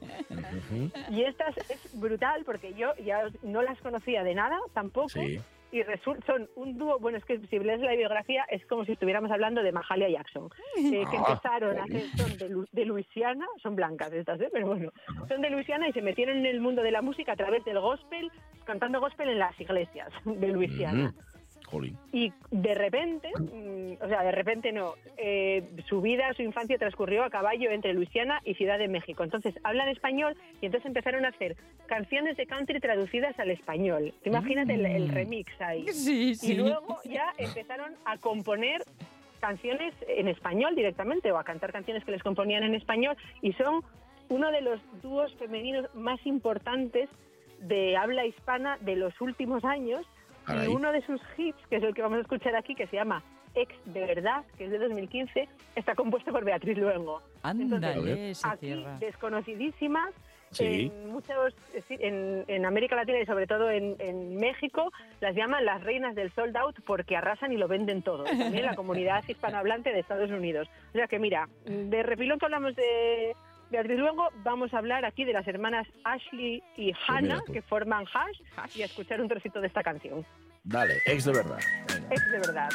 Y 1.12 1.24
esta 1.24 1.50
es, 1.50 1.70
es 1.72 2.00
brutal 2.00 2.44
porque 2.46 2.74
yo 2.74 2.96
ya 3.04 3.24
no 3.44 3.62
las 3.62 3.78
conocía 3.82 4.24
de 4.24 4.34
nada 4.36 4.58
tampoco. 4.74 5.10
Sí. 5.10 5.42
Y 5.76 5.84
son 6.26 6.48
un 6.56 6.78
dúo, 6.78 7.00
bueno, 7.00 7.18
es 7.18 7.26
que 7.26 7.38
si 7.48 7.60
lees 7.60 7.82
la 7.82 7.94
biografía 7.96 8.46
es 8.50 8.66
como 8.68 8.86
si 8.86 8.94
estuviéramos 8.94 9.30
hablando 9.30 9.62
de 9.62 9.74
Mahalia 9.74 10.08
Jackson, 10.10 10.50
eh, 10.78 11.04
que 11.12 11.18
Ah, 11.18 11.26
empezaron 11.28 11.78
a 11.80 11.84
hacer, 11.84 12.04
son 12.16 12.38
de, 12.38 12.50
Lu- 12.50 12.68
de 12.72 12.86
Luisiana, 12.86 13.46
son 13.62 13.76
blancas 13.76 14.14
estas, 14.14 14.40
¿eh? 14.40 14.50
pero 14.54 14.68
bueno, 14.68 14.92
son 15.28 15.42
de 15.42 15.50
Luisiana 15.50 15.90
y 15.90 15.92
se 15.92 16.02
metieron 16.02 16.38
en 16.38 16.46
el 16.46 16.62
mundo 16.62 16.82
de 16.82 16.92
la 16.92 17.02
música 17.02 17.34
a 17.34 17.36
través 17.36 17.66
del 17.66 17.80
gospel, 17.82 18.32
cantando 18.64 19.02
gospel 19.02 19.28
en 19.30 19.40
las 19.40 19.60
iglesias 19.60 20.10
de 20.24 20.48
Luisiana. 20.48 21.10
Ujú. 21.10 21.35
Jolín. 21.66 21.98
Y 22.12 22.32
de 22.52 22.74
repente, 22.74 23.30
mm, 23.38 24.04
o 24.04 24.08
sea, 24.08 24.24
de 24.24 24.32
repente 24.32 24.72
no, 24.72 24.94
eh, 25.18 25.64
su 25.88 26.02
vida, 26.02 26.34
su 26.34 26.42
infancia 26.42 26.78
transcurrió 26.78 27.24
a 27.24 27.30
caballo 27.30 27.72
entre 27.72 27.94
Luisiana 27.94 28.42
y 28.44 28.54
Ciudad 28.56 28.78
de 28.80 28.88
México. 28.88 29.24
Entonces 29.24 29.56
hablan 29.64 29.90
español 29.90 30.36
y 30.62 30.68
entonces 30.68 30.88
empezaron 30.88 31.26
a 31.26 31.30
hacer 31.30 31.56
canciones 31.88 32.38
de 32.38 32.46
country 32.46 32.80
traducidas 32.80 33.38
al 33.40 33.52
español. 33.52 34.14
Tú 34.24 34.30
Imagínate 34.30 34.76
el, 34.76 34.86
el 34.86 35.10
remix 35.10 35.60
ahí. 35.62 35.88
Sí, 35.90 36.36
sí. 36.36 36.54
Y 36.54 36.56
luego 36.56 36.98
ya 37.04 37.34
empezaron 37.38 37.94
a 38.06 38.18
componer 38.18 38.82
canciones 39.40 39.94
en 40.08 40.28
español 40.28 40.76
directamente 40.76 41.32
o 41.32 41.38
a 41.38 41.44
cantar 41.44 41.72
canciones 41.72 42.04
que 42.04 42.12
les 42.12 42.24
componían 42.24 42.64
en 42.64 42.76
español 42.76 43.16
y 43.42 43.54
son 43.54 43.84
uno 44.30 44.52
de 44.52 44.62
los 44.62 44.80
dúos 45.02 45.34
femeninos 45.36 45.94
más 45.94 46.20
importantes 46.26 47.10
de 47.60 47.96
habla 47.98 48.26
hispana 48.26 48.78
de 48.82 48.96
los 48.96 49.20
últimos 49.22 49.64
años 49.64 50.06
Caray. 50.46 50.72
y 50.72 50.76
uno 50.76 50.92
de 50.92 51.02
sus 51.06 51.20
hits, 51.38 51.58
que 51.70 51.78
es 51.78 51.84
el 51.84 51.94
que 51.94 52.02
vamos 52.02 52.18
a 52.20 52.22
escuchar 52.22 52.56
aquí, 52.56 52.76
que 52.76 52.88
se 52.88 52.96
llama 52.96 53.24
Ex 53.56 53.74
de 53.86 54.02
verdad, 54.06 54.44
que 54.58 54.66
es 54.66 54.72
de 54.72 54.78
2015, 54.80 55.48
está 55.76 55.96
compuesto 55.96 56.32
por 56.32 56.44
Beatriz 56.44 56.78
Luengo. 56.78 57.22
Ándale, 57.44 58.36
se 58.36 58.48
aquí, 58.48 58.68
cierra. 58.68 58.98
desconocidísima, 59.00 60.10
Sí. 60.52 60.90
en 60.94 61.10
muchos 61.12 61.54
en, 61.90 62.46
en 62.48 62.66
América 62.66 62.96
Latina 62.96 63.20
y 63.20 63.26
sobre 63.26 63.46
todo 63.46 63.70
en, 63.72 63.96
en 64.00 64.38
México 64.38 64.90
las 65.20 65.36
llaman 65.36 65.66
las 65.66 65.84
reinas 65.84 66.16
del 66.16 66.32
sold 66.34 66.56
out 66.56 66.78
porque 66.86 67.18
arrasan 67.18 67.52
y 67.52 67.58
lo 67.58 67.68
venden 67.68 68.04
todo. 68.04 68.24
También 68.24 68.64
la 68.66 68.76
comunidad 68.76 69.22
hispanohablante 69.28 69.92
de 69.92 70.00
Estados 70.00 70.32
Unidos. 70.32 70.70
O 70.90 70.92
sea 70.94 71.08
que 71.08 71.20
mira, 71.20 71.50
de 71.66 72.04
refilón 72.04 72.40
que 72.40 72.46
hablamos 72.46 72.74
de 72.76 73.36
Beatriz 73.72 73.98
Luengo, 73.98 74.30
vamos 74.44 74.74
a 74.74 74.78
hablar 74.78 75.06
aquí 75.06 75.26
de 75.26 75.34
las 75.34 75.48
hermanas 75.48 75.88
Ashley 76.04 76.64
y 76.78 76.94
Hannah 77.08 77.42
tú. 77.46 77.54
que 77.54 77.62
forman 77.62 78.06
Hash 78.14 78.40
y 78.76 78.84
a 78.84 78.86
escuchar 78.86 79.20
un 79.22 79.28
trocito 79.28 79.60
de 79.60 79.68
esta 79.68 79.84
canción. 79.84 80.26
Dale, 80.64 81.02
ex 81.06 81.26
de 81.26 81.34
verdad. 81.34 81.60
Venga. 81.88 82.08
Ex 82.12 82.32
de 82.32 82.40
verdad. 82.40 82.70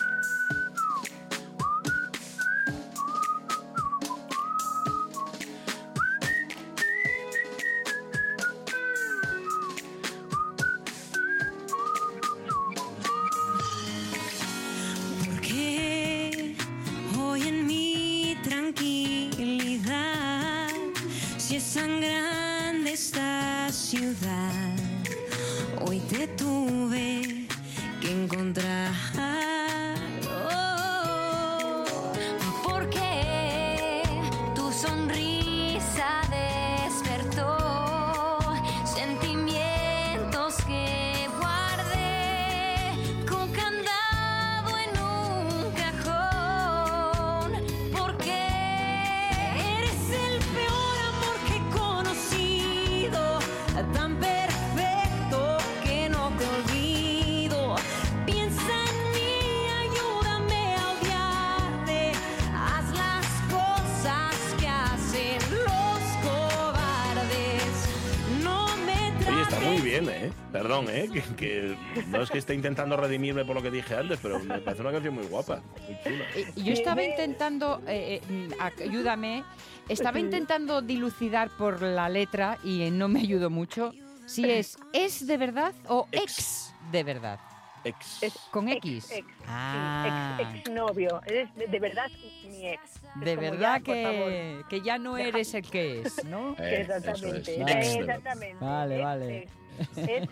Perdón, 70.80 70.94
¿eh? 70.94 71.08
Que, 71.12 71.36
que 71.36 71.76
no 72.08 72.22
es 72.22 72.30
que 72.30 72.38
esté 72.38 72.54
intentando 72.54 72.96
redimirme 72.96 73.44
por 73.44 73.56
lo 73.56 73.62
que 73.62 73.70
dije 73.70 73.96
antes, 73.96 74.18
pero 74.22 74.38
me 74.40 74.58
parece 74.58 74.82
una 74.82 74.92
canción 74.92 75.14
muy 75.14 75.26
guapa, 75.26 75.62
muy 75.86 75.98
chula. 76.02 76.24
Y 76.56 76.62
yo 76.62 76.72
estaba 76.72 77.02
intentando, 77.02 77.82
eh, 77.86 78.20
eh, 78.28 78.48
ayúdame, 78.60 79.44
estaba 79.88 80.18
intentando 80.18 80.82
dilucidar 80.82 81.50
por 81.50 81.82
la 81.82 82.08
letra 82.08 82.58
y 82.64 82.82
eh, 82.82 82.90
no 82.90 83.08
me 83.08 83.20
ayudó 83.20 83.50
mucho 83.50 83.92
si 84.26 84.44
es 84.50 84.78
es 84.92 85.26
de 85.26 85.36
verdad 85.36 85.74
o 85.88 86.06
ex 86.12 86.74
de 86.92 87.04
verdad. 87.04 87.40
Ex. 87.84 88.48
Con 88.50 88.68
X. 88.68 89.10
Ex, 89.12 89.26
Ah. 89.46 90.36
sí, 90.38 90.42
ex, 90.42 90.60
ex 90.66 90.70
novio. 90.70 91.20
Eres 91.26 91.54
de, 91.54 91.66
de 91.66 91.78
verdad 91.78 92.08
mi 92.44 92.66
ex. 92.68 93.00
De 93.16 93.36
verdad 93.36 93.76
ya, 93.78 93.80
que, 93.80 94.62
que 94.68 94.80
ya 94.82 94.98
no 94.98 95.16
eres 95.16 95.54
el 95.54 95.62
que 95.68 96.02
es, 96.02 96.24
¿no? 96.24 96.54
Eh, 96.58 96.80
Exactamente, 96.82 97.54
eso 97.54 97.66
es. 97.66 97.76
Ex 97.76 97.94
de 97.94 98.00
exactamente. 98.00 98.64
Vale, 98.64 98.96
Es- 98.96 99.02
vale. 99.02 99.48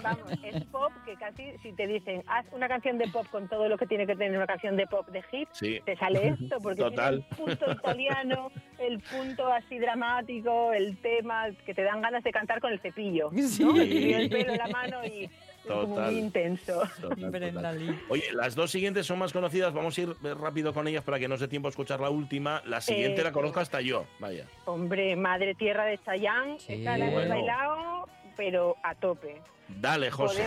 Vamos, 0.02 0.30
es 0.44 0.62
pop 0.66 0.92
que 1.06 1.14
casi 1.16 1.56
si 1.62 1.72
te 1.72 1.86
dicen 1.86 2.22
haz 2.26 2.44
una 2.52 2.68
canción 2.68 2.98
de 2.98 3.08
pop 3.08 3.26
con 3.30 3.48
todo 3.48 3.66
lo 3.66 3.78
que 3.78 3.86
tiene 3.86 4.06
que 4.06 4.14
tener 4.14 4.36
una 4.36 4.46
canción 4.46 4.76
de 4.76 4.86
pop 4.86 5.08
de 5.08 5.22
hit, 5.22 5.48
Sí. 5.52 5.80
te 5.86 5.96
sale 5.96 6.28
esto 6.40 6.58
porque 6.60 6.82
Total. 6.82 7.24
tiene 7.34 7.52
el 7.52 7.56
punto 7.58 7.72
italiano, 7.72 8.50
el 8.78 8.98
punto 9.00 9.50
así 9.50 9.78
dramático, 9.78 10.74
el 10.74 10.98
tema 10.98 11.46
que 11.64 11.72
te 11.72 11.82
dan 11.82 12.02
ganas 12.02 12.22
de 12.24 12.30
cantar 12.30 12.60
con 12.60 12.72
el 12.72 12.80
cepillo, 12.80 13.30
Sí. 13.34 13.64
¿no? 13.64 13.82
Y 13.82 14.12
el 14.12 14.28
pelo 14.28 14.52
en 14.52 14.58
la 14.58 14.68
mano 14.68 15.02
y 15.06 15.30
como 15.68 15.94
Total. 15.94 16.10
muy 16.12 16.20
intenso. 16.20 16.82
Total, 17.00 17.52
total. 17.52 18.00
Oye, 18.08 18.24
las 18.32 18.54
dos 18.54 18.70
siguientes 18.70 19.06
son 19.06 19.18
más 19.18 19.32
conocidas. 19.32 19.72
Vamos 19.72 19.96
a 19.96 20.00
ir 20.00 20.08
eh, 20.24 20.34
rápido 20.34 20.72
con 20.74 20.88
ellas 20.88 21.04
para 21.04 21.18
que 21.18 21.28
nos 21.28 21.40
dé 21.40 21.48
tiempo 21.48 21.68
a 21.68 21.70
escuchar 21.70 22.00
la 22.00 22.10
última. 22.10 22.62
La 22.66 22.80
siguiente 22.80 23.20
Eh, 23.20 23.24
la 23.24 23.32
conozco 23.32 23.60
hasta 23.60 23.80
yo. 23.80 24.04
Vaya. 24.18 24.46
Hombre, 24.64 25.14
Madre 25.16 25.54
Tierra 25.54 25.84
de 25.84 25.98
Chayanne, 25.98 26.58
Sí. 26.58 26.72
esta 26.74 26.96
la 26.98 27.10
Bueno. 27.10 27.28
bailado, 27.34 28.08
pero 28.36 28.76
a 28.82 28.94
tope. 28.94 29.40
Dale, 29.68 30.10
José. 30.10 30.44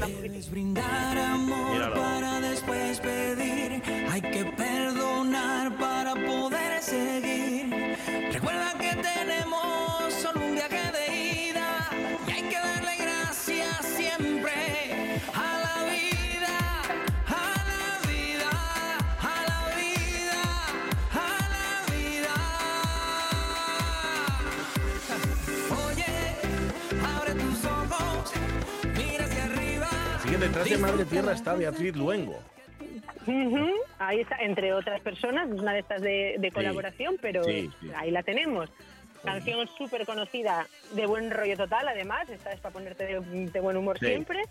Podemos 0.00 0.50
brindar 0.50 1.16
amor 1.18 1.72
Míralo. 1.72 1.94
para 1.94 2.40
después 2.40 3.00
pedir. 3.00 3.82
Hay 4.10 4.20
que 4.20 4.44
perdonar 4.56 5.74
para 5.78 6.14
poder 6.14 6.82
seguir. 6.82 7.96
Recuerda 8.30 8.72
que 8.78 8.94
tenemos 8.96 10.12
solo 10.12 10.40
un 10.44 10.54
viaje 10.54 10.92
de 10.92 11.17
detrás 30.40 30.68
de 30.68 30.78
Madre 30.78 31.04
Tierra 31.04 31.32
está 31.32 31.54
Beatriz 31.54 31.94
Luengo. 31.96 32.38
Ujú, 33.26 33.70
Ahí 33.98 34.20
está, 34.20 34.36
entre 34.36 34.72
otras 34.72 35.00
personas, 35.00 35.48
una 35.50 35.72
de 35.74 35.80
estas 35.80 36.00
de, 36.00 36.36
de 36.38 36.50
colaboración, 36.50 37.16
pero 37.20 37.44
sí, 37.44 37.70
sí. 37.80 37.90
ahí 37.96 38.10
la 38.10 38.22
tenemos. 38.22 38.70
Canción 39.24 39.68
súper 39.76 40.06
conocida, 40.06 40.66
de 40.92 41.04
buen 41.06 41.30
rollo 41.30 41.56
total, 41.56 41.88
además, 41.88 42.28
esta 42.30 42.52
es 42.52 42.60
para 42.60 42.72
ponerte 42.72 43.04
de, 43.04 43.20
de 43.50 43.60
buen 43.60 43.76
humor 43.76 43.98
Sí. 43.98 44.06
siempre. 44.06 44.42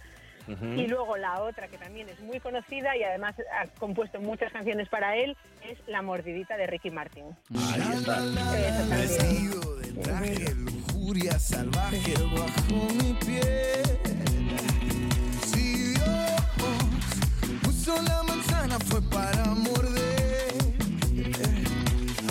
Ujú. 0.48 0.66
Y 0.66 0.88
luego 0.88 1.18
la 1.18 1.42
otra, 1.42 1.68
que 1.68 1.78
también 1.78 2.08
es 2.10 2.20
muy 2.22 2.40
conocida 2.40 2.96
y 2.96 3.04
además 3.04 3.36
ha 3.60 3.68
compuesto 3.80 4.20
muchas 4.22 4.52
canciones 4.52 4.88
para 4.90 5.16
él, 5.18 5.36
es 5.70 5.78
La 5.88 6.02
mordidita 6.02 6.56
de 6.58 6.68
Ricky 6.68 6.90
Martin. 6.92 7.26
Ahí 7.74 7.82
está. 7.98 8.20
Vestido 8.96 9.76
de 9.78 9.92
traje, 10.04 10.54
lujuria 10.56 11.38
salvaje 11.40 12.14
bajo 12.34 12.94
mi 12.94 13.14
piel. 13.26 13.97
Para 19.02 19.46
morder. 19.46 20.54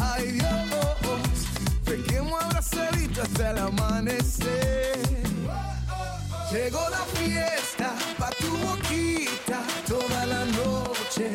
Ay 0.01 0.33
Dios, 0.33 1.47
pequemos 1.85 2.43
abrazadito 2.43 3.23
hasta 3.23 3.51
el 3.51 3.59
amanecer. 3.59 4.99
Llegó 6.51 6.81
la 6.91 7.05
fiesta 7.19 7.95
pa' 8.19 8.31
tu 8.39 8.57
boquita 8.59 9.63
toda 9.87 10.27
la 10.27 10.45
noche, 10.45 11.33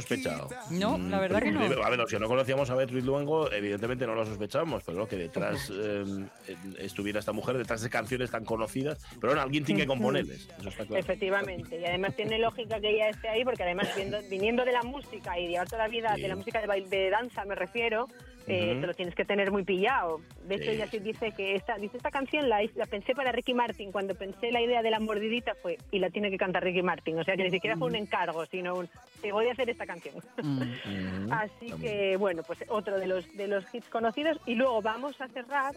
sospechado. 0.00 0.48
No, 0.70 0.98
la 0.98 1.20
verdad 1.20 1.42
que 1.42 1.50
no. 1.50 1.60
A 1.62 1.90
ver, 1.90 2.00
si 2.08 2.18
no 2.18 2.28
conocíamos 2.28 2.68
a 2.70 2.74
Beatriz 2.74 3.04
Luengo, 3.04 3.50
evidentemente 3.52 4.06
no 4.06 4.14
lo 4.14 4.24
sospechábamos, 4.26 4.82
pero 4.84 5.06
que 5.08 5.16
detrás 5.16 5.70
eh, 5.72 6.04
estuviera 6.78 7.20
esta 7.20 7.32
mujer, 7.32 7.56
detrás 7.58 7.82
de 7.82 7.90
canciones 7.90 8.30
tan 8.30 8.44
conocidas. 8.44 8.98
Pero 9.20 9.28
bueno, 9.32 9.42
alguien 9.42 9.64
tiene 9.64 9.82
que 9.82 9.86
componerles, 9.86 10.48
eso 10.58 10.68
está 10.68 10.84
claro. 10.84 10.96
Efectivamente, 11.00 11.80
y 11.80 11.84
además 11.84 12.14
tiene 12.16 12.38
lógica 12.38 12.80
que 12.80 12.90
ella 12.90 13.08
esté 13.10 13.28
ahí, 13.28 13.44
porque 13.44 13.62
además 13.62 13.88
viniendo 14.30 14.64
de 14.64 14.72
la 14.72 14.82
música 14.82 15.38
y 15.38 15.48
llevar 15.48 15.68
toda 15.68 15.84
la 15.84 15.88
vida 15.88 16.14
Sí. 16.14 16.22
de 16.22 16.28
la 16.28 16.36
música 16.36 16.60
de, 16.60 16.66
baile, 16.66 16.88
de 16.88 17.10
danza, 17.10 17.44
me 17.44 17.54
refiero, 17.54 18.08
eh, 18.48 18.78
te 18.80 18.86
lo 18.86 18.94
tienes 18.94 19.14
que 19.14 19.24
tener 19.24 19.50
muy 19.50 19.64
pillado. 19.64 20.20
De 20.46 20.54
hecho, 20.56 20.64
Sí. 20.64 20.70
ella 20.70 20.86
sí 20.86 20.98
dice 20.98 21.32
que 21.32 21.54
esta, 21.54 21.76
dice, 21.76 21.96
esta 21.98 22.10
canción 22.10 22.48
la, 22.48 22.60
la 22.74 22.86
pensé 22.86 23.14
para 23.14 23.30
Ricky 23.32 23.54
Martin, 23.54 23.92
cuando 23.92 24.14
pensé 24.14 24.50
la 24.50 24.60
idea 24.60 24.82
de 24.82 24.90
la 24.90 25.00
mordidita 25.00 25.54
fue, 25.54 25.78
y 25.90 25.98
la 25.98 26.10
tiene 26.10 26.30
que 26.30 26.38
cantar 26.38 26.64
Ricky 26.64 26.82
Martin, 26.82 27.18
o 27.18 27.24
sea 27.24 27.36
que 27.36 27.44
ni 27.44 27.50
siquiera 27.50 27.76
fue 27.76 27.88
un 27.88 27.94
encargo, 27.96 28.44
sino 28.46 28.74
un, 28.76 28.88
te 29.20 29.32
voy 29.32 29.48
a 29.48 29.52
hacer 29.52 29.68
esta 29.70 29.86
canción. 29.86 30.14
Así 31.30 31.72
que, 31.80 32.16
bueno, 32.16 32.42
pues 32.42 32.64
otro 32.68 32.98
de 32.98 33.06
los, 33.06 33.36
de 33.36 33.48
los 33.48 33.64
hits 33.74 33.88
conocidos. 33.88 34.38
Y 34.46 34.54
luego 34.54 34.80
vamos 34.82 35.20
a 35.20 35.28
cerrar 35.28 35.74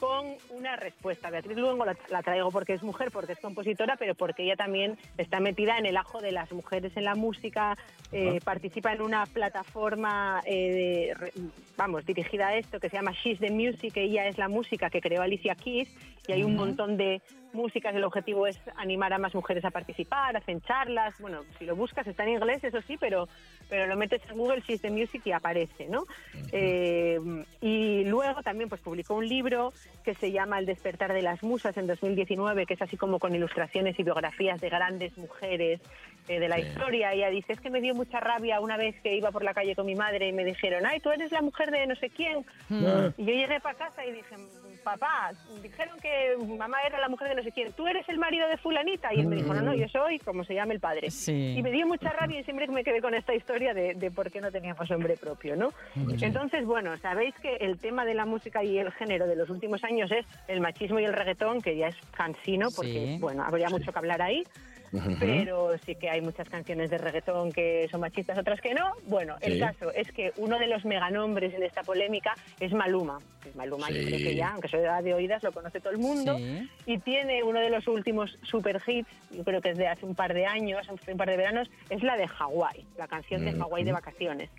con 0.00 0.34
una 0.50 0.76
respuesta. 0.76 1.30
Beatriz 1.30 1.56
Luengo 1.58 1.84
la, 1.84 1.94
la 2.08 2.22
traigo 2.22 2.50
porque 2.50 2.72
es 2.72 2.82
mujer, 2.82 3.10
porque 3.12 3.34
es 3.34 3.38
compositora, 3.38 3.96
pero 3.96 4.14
porque 4.14 4.42
ella 4.44 4.56
también 4.56 4.96
está 5.18 5.38
metida 5.38 5.78
en 5.78 5.84
el 5.86 5.96
ajo 5.98 6.20
de 6.20 6.32
las 6.32 6.50
mujeres 6.52 6.96
en 6.96 7.04
la 7.04 7.14
música, 7.14 7.76
eh, 8.10 8.40
participa 8.42 8.92
en 8.92 9.02
una 9.02 9.26
plataforma, 9.26 10.40
eh, 10.46 10.72
de 10.72 11.14
re- 11.14 11.32
vamos, 11.76 12.04
dirigida 12.06 12.48
a 12.48 12.56
esto, 12.56 12.80
que 12.80 12.88
se 12.88 12.96
llama 12.96 13.12
She's 13.12 13.38
the 13.38 13.50
Music, 13.50 13.92
ella 13.96 14.26
es 14.26 14.38
la 14.38 14.48
música 14.48 14.90
que 14.90 15.00
creó 15.00 15.22
Alicia 15.22 15.54
Keys, 15.54 15.88
y 16.30 16.32
hay 16.32 16.44
un 16.44 16.54
montón 16.54 16.96
de 16.96 17.20
músicas, 17.52 17.92
el 17.96 18.04
objetivo 18.04 18.46
es 18.46 18.56
animar 18.76 19.12
a 19.12 19.18
más 19.18 19.34
mujeres 19.34 19.64
a 19.64 19.72
participar, 19.72 20.36
hacen 20.36 20.60
charlas, 20.60 21.12
bueno, 21.18 21.40
si 21.58 21.64
lo 21.64 21.74
buscas 21.74 22.06
está 22.06 22.22
en 22.22 22.30
inglés, 22.30 22.62
eso 22.62 22.80
sí, 22.82 22.96
pero, 22.96 23.28
pero 23.68 23.88
lo 23.88 23.96
metes 23.96 24.22
en 24.30 24.38
Google 24.38 24.60
She's 24.60 24.80
the 24.80 24.90
Music 24.90 25.22
y 25.24 25.32
aparece, 25.32 25.88
¿no? 25.88 26.04
Eh, 26.52 27.18
y 27.60 28.04
luego 28.04 28.42
también 28.44 28.68
pues 28.68 28.80
publicó 28.80 29.14
un 29.14 29.28
libro 29.28 29.72
que 30.04 30.14
se 30.14 30.30
llama 30.30 30.60
El 30.60 30.66
despertar 30.66 31.12
de 31.12 31.22
las 31.22 31.42
musas 31.42 31.76
en 31.76 31.88
2019, 31.88 32.66
que 32.66 32.74
es 32.74 32.82
así 32.82 32.96
como 32.96 33.18
con 33.18 33.34
ilustraciones 33.34 33.98
y 33.98 34.02
biografías 34.04 34.60
de 34.60 34.68
grandes 34.68 35.16
mujeres 35.18 35.80
eh, 36.28 36.38
de 36.38 36.48
la 36.48 36.56
Sí. 36.56 36.62
historia. 36.62 37.12
Ella 37.12 37.30
dice, 37.30 37.52
es 37.54 37.60
que 37.60 37.70
me 37.70 37.80
dio 37.80 37.94
mucha 37.96 38.20
rabia 38.20 38.60
una 38.60 38.76
vez 38.76 38.94
que 39.02 39.16
iba 39.16 39.32
por 39.32 39.42
la 39.42 39.54
calle 39.54 39.74
con 39.74 39.86
mi 39.86 39.96
madre 39.96 40.28
y 40.28 40.32
me 40.32 40.44
dijeron, 40.44 40.86
ay, 40.86 41.00
tú 41.00 41.10
eres 41.10 41.32
la 41.32 41.42
mujer 41.42 41.70
de 41.72 41.86
no 41.88 41.96
sé 41.96 42.10
quién. 42.10 42.44
Y 42.68 43.24
yo 43.24 43.32
llegué 43.32 43.58
para 43.60 43.76
casa 43.76 44.04
y 44.06 44.12
dije, 44.12 44.36
papá, 44.80 45.32
dijeron 45.62 45.98
que 46.00 46.36
mamá 46.56 46.78
era 46.86 46.98
la 46.98 47.08
mujer 47.08 47.28
de 47.28 47.34
no 47.36 47.42
sé 47.42 47.52
quién, 47.52 47.72
tú 47.72 47.86
eres 47.86 48.08
el 48.08 48.18
marido 48.18 48.48
de 48.48 48.56
fulanita. 48.56 49.12
Y 49.14 49.20
él 49.20 49.26
me 49.26 49.36
dijo, 49.36 49.52
no, 49.54 49.60
no, 49.62 49.74
yo 49.74 49.88
soy 49.88 50.18
como 50.20 50.44
se 50.44 50.54
llama 50.54 50.72
el 50.72 50.80
padre. 50.80 51.10
Sí. 51.10 51.54
Y 51.56 51.62
me 51.62 51.70
dio 51.70 51.86
mucha 51.86 52.10
rabia 52.10 52.40
y 52.40 52.44
siempre 52.44 52.66
me 52.68 52.82
quedé 52.84 53.00
con 53.00 53.14
esta 53.14 53.34
historia 53.34 53.74
de, 53.74 53.94
de 53.94 54.10
por 54.10 54.30
qué 54.30 54.40
no 54.40 54.50
teníamos 54.50 54.88
nombre 54.90 55.16
propio, 55.16 55.56
¿no? 55.56 55.72
Entonces, 56.20 56.64
bueno, 56.64 56.96
sabéis 56.98 57.34
que 57.36 57.56
el 57.56 57.78
tema 57.78 58.04
de 58.04 58.14
la 58.14 58.24
música 58.26 58.62
y 58.64 58.78
el 58.78 58.90
género 58.92 59.26
de 59.26 59.36
los 59.36 59.50
últimos 59.50 59.82
años 59.84 60.10
es 60.10 60.26
el 60.48 60.60
machismo 60.60 60.98
y 61.00 61.04
el 61.04 61.12
reggaetón, 61.12 61.60
que 61.62 61.76
ya 61.76 61.88
es 61.88 61.96
cansino, 62.16 62.68
porque, 62.74 62.90
Sí. 62.90 63.18
bueno, 63.20 63.44
habría 63.44 63.68
mucho 63.68 63.92
que 63.92 63.98
hablar 63.98 64.20
ahí. 64.22 64.44
Pero 65.18 65.76
sí 65.84 65.94
que 65.94 66.10
hay 66.10 66.20
muchas 66.20 66.48
canciones 66.48 66.90
de 66.90 66.98
reggaetón 66.98 67.52
que 67.52 67.88
son 67.90 68.00
machistas, 68.00 68.38
otras 68.38 68.60
que 68.60 68.74
no. 68.74 68.92
Bueno, 69.06 69.36
el 69.40 69.60
caso 69.60 69.92
es 69.92 70.10
que 70.12 70.32
uno 70.36 70.58
de 70.58 70.66
los 70.66 70.84
meganombres 70.84 71.54
en 71.54 71.62
esta 71.62 71.82
polémica 71.82 72.34
es 72.58 72.72
Maluma. 72.72 73.18
Que 73.42 73.52
Maluma, 73.54 73.88
yo 73.90 74.04
creo 74.04 74.18
que 74.18 74.34
ya, 74.34 74.50
aunque 74.50 74.68
soy 74.68 74.80
de 74.80 75.14
oídas, 75.14 75.42
lo 75.42 75.52
conoce 75.52 75.80
todo 75.80 75.92
el 75.92 75.98
mundo. 75.98 76.36
Sí. 76.36 76.68
Y 76.86 76.98
tiene 76.98 77.42
uno 77.42 77.60
de 77.60 77.70
los 77.70 77.86
últimos 77.86 78.36
super 78.42 78.80
hits, 78.86 79.08
yo 79.30 79.44
creo 79.44 79.60
que 79.60 79.70
es 79.70 79.78
de 79.78 79.86
hace 79.86 80.04
un 80.04 80.14
par 80.14 80.34
de 80.34 80.46
años, 80.46 80.86
un 80.88 81.16
par 81.16 81.30
de 81.30 81.36
veranos, 81.36 81.70
es 81.88 82.02
la 82.02 82.16
de 82.16 82.26
Hawái, 82.26 82.84
la 82.98 83.06
canción 83.06 83.44
de 83.44 83.52
Mm. 83.52 83.60
Hawái 83.60 83.84
de 83.84 83.92
vacaciones. 83.92 84.50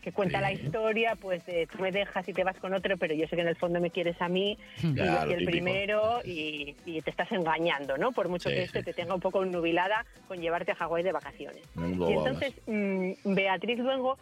Que 0.00 0.12
cuenta 0.12 0.38
Sí. 0.38 0.42
la 0.42 0.52
historia, 0.52 1.14
pues 1.20 1.44
de 1.44 1.66
tú 1.66 1.78
me 1.78 1.92
dejas 1.92 2.26
y 2.28 2.32
te 2.32 2.42
vas 2.42 2.56
con 2.58 2.72
otro, 2.72 2.96
pero 2.96 3.14
yo 3.14 3.26
sé 3.28 3.36
que 3.36 3.42
en 3.42 3.48
el 3.48 3.56
fondo 3.56 3.80
me 3.80 3.90
quieres 3.90 4.20
a 4.20 4.28
mí, 4.28 4.56
y 4.82 4.94
yo 4.94 5.04
soy 5.04 5.32
el 5.34 5.38
típico. 5.40 5.50
primero 5.50 6.20
y, 6.24 6.74
y 6.86 7.02
te 7.02 7.10
estás 7.10 7.30
engañando, 7.32 7.98
¿no? 7.98 8.10
Por 8.12 8.28
mucho 8.28 8.48
Sí, 8.48 8.54
que 8.54 8.62
este 8.62 8.78
sí. 8.78 8.84
te 8.86 8.92
tenga 8.94 9.14
un 9.14 9.20
poco 9.20 9.44
nubilada 9.44 10.06
con 10.26 10.38
llevarte 10.40 10.72
a 10.72 10.74
Hawái 10.76 11.02
de 11.02 11.12
vacaciones. 11.12 11.62
Y 11.76 12.12
entonces 12.12 12.54
mm, 12.66 13.10
Beatriz 13.34 13.78
Luengo 13.78 14.16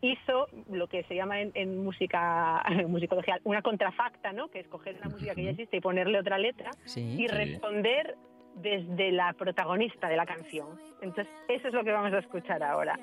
hizo 0.00 0.48
lo 0.70 0.88
que 0.88 1.04
se 1.04 1.14
llama 1.14 1.40
en, 1.40 1.52
en 1.54 1.78
música 1.84 2.62
en 2.68 2.90
musicología 2.90 3.38
una 3.44 3.62
contrafacta, 3.62 4.32
¿no? 4.32 4.48
Que 4.48 4.60
es 4.60 4.68
coger 4.68 4.96
una 5.00 5.08
música 5.10 5.34
que 5.34 5.44
ya 5.44 5.50
existe 5.50 5.76
y 5.76 5.80
ponerle 5.80 6.18
otra 6.18 6.38
letra 6.38 6.70
Sí. 6.84 7.00
y 7.00 7.16
Sí. 7.16 7.26
responder 7.28 8.16
desde 8.54 9.12
la 9.12 9.32
protagonista 9.32 10.08
de 10.08 10.16
la 10.16 10.26
canción. 10.26 10.78
Entonces, 11.00 11.26
eso 11.48 11.68
es 11.68 11.74
lo 11.74 11.82
que 11.84 11.90
vamos 11.90 12.12
a 12.12 12.18
escuchar 12.18 12.62
ahora. 12.62 12.98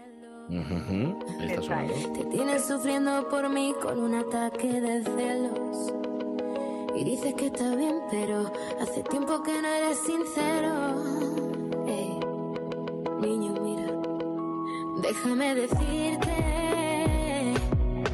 Está 0.50 1.62
sonando. 1.62 1.94
Te 2.14 2.26
tienes 2.26 2.66
sufriendo 2.66 3.28
por 3.30 3.48
mí 3.50 3.72
con 3.80 4.00
un 4.00 4.16
ataque 4.16 4.82
de 4.82 5.04
celos. 5.04 5.94
Y 6.96 7.04
dices 7.04 7.36
que 7.36 7.48
está 7.48 7.76
bien, 7.76 8.00
pero 8.10 8.52
hace 8.82 9.04
tiempo 9.04 9.44
que 9.44 9.62
no 9.62 9.68
eres 9.68 10.00
sincero. 10.00 10.96
Ey, 11.88 12.20
niño, 13.22 13.54
mira, 13.62 13.94
déjame 15.04 15.54
decirte. 15.54 16.34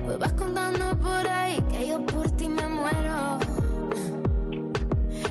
Pues 0.04 0.20
vas 0.20 0.34
contando 0.34 0.98
por 0.98 1.28
ahí 1.30 1.62
que 1.72 1.88
yo 1.88 2.06
por 2.06 2.30
ti 2.32 2.50
me 2.50 2.68
muero. 2.68 3.40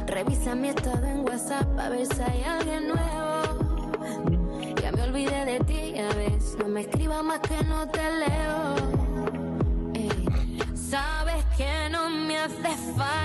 Revisa 0.06 0.54
mi 0.54 0.68
estado 0.68 1.06
en 1.06 1.20
WhatsApp 1.20 1.78
a 1.78 1.90
ver 1.90 2.06
si 2.06 2.22
hay 2.22 2.42
alguien 2.44 2.88
nuevo. 2.88 3.33
De 5.14 5.60
ti, 5.60 5.92
ya 5.94 6.08
ves. 6.14 6.56
No 6.58 6.66
me 6.66 6.80
escribas 6.80 7.22
más 7.22 7.38
que 7.38 7.62
no 7.68 7.88
te 7.88 8.02
leo. 8.02 8.74
Sabes 10.74 11.44
que 11.56 11.88
no 11.88 12.10
me 12.10 12.36
hace 12.36 12.76
falta 12.96 13.23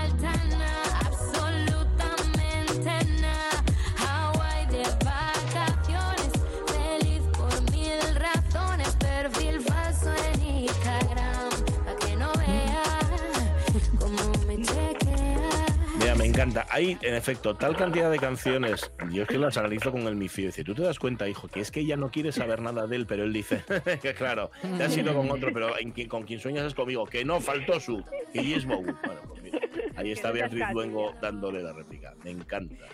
encanta. 16.42 16.66
Hay, 16.70 16.98
en 17.02 17.14
efecto, 17.16 17.56
tal 17.56 17.76
cantidad 17.76 18.10
de 18.12 18.18
canciones. 18.18 18.92
Yo 19.12 19.24
es 19.24 19.28
que 19.28 19.38
las 19.38 19.58
analizo 19.58 19.92
con 19.92 20.02
el 20.02 20.16
mifio. 20.16 20.48
Dice, 20.48 20.64
tú 20.64 20.74
te 20.74 20.82
das 20.84 21.00
cuenta, 21.00 21.28
hijo, 21.28 21.48
que 21.48 21.60
es 21.60 21.72
que 21.72 21.82
ella 21.82 21.96
no 21.98 22.10
quiere 22.12 22.32
saber 22.32 22.62
nada 22.62 22.88
de 22.88 22.96
él, 22.96 23.06
pero 23.06 23.24
él 23.24 23.34
dice, 23.34 23.64
que 24.02 24.14
claro, 24.14 24.52
te 24.78 24.84
has 24.84 24.96
ido 24.98 25.14
con 25.14 25.30
otro, 25.32 25.52
pero 25.54 25.78
en 25.78 25.92
con 26.08 26.24
quien 26.24 26.40
sueñas 26.40 26.66
es 26.66 26.74
conmigo, 26.74 27.06
que 27.06 27.26
no 27.26 27.42
faltó 27.42 27.80
su. 27.80 28.04
Y 28.34 28.54
es. 28.54 28.66
Bueno, 28.66 28.96
pues 29.28 29.42
mira, 29.42 29.60
ahí 29.96 30.12
está 30.12 30.32
Beatriz 30.32 30.64
Luengo 30.72 31.14
dándole 31.22 31.62
la 31.62 31.74
réplica. 31.74 32.14
Me 32.24 32.32
encanta. 32.32 32.86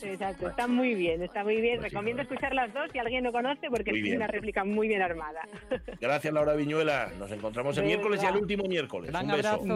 Exacto, 0.00 0.48
está 0.48 0.68
muy 0.68 0.94
bien, 0.94 1.22
está 1.22 1.42
muy 1.42 1.60
bien. 1.60 1.82
Recomiendo 1.82 2.22
escuchar 2.22 2.54
las 2.54 2.72
dos 2.72 2.88
si 2.92 2.98
alguien 3.00 3.24
no 3.24 3.32
conoce 3.32 3.68
porque 3.68 3.90
es 3.90 4.14
una 4.14 4.28
réplica 4.28 4.64
muy 4.64 4.86
bien 4.86 5.02
armada. 5.02 5.40
Gracias, 6.00 6.32
Laura 6.32 6.54
Viñuela. 6.54 7.10
Nos 7.18 7.30
encontramos 7.32 7.76
el 7.78 7.84
miércoles 7.84 8.22
y 8.22 8.26
el 8.26 8.36
último 8.36 8.64
miércoles. 8.64 9.10
Gran 9.10 9.26
Un 9.26 9.32
beso. 9.36 9.48
abrazo. 9.48 9.66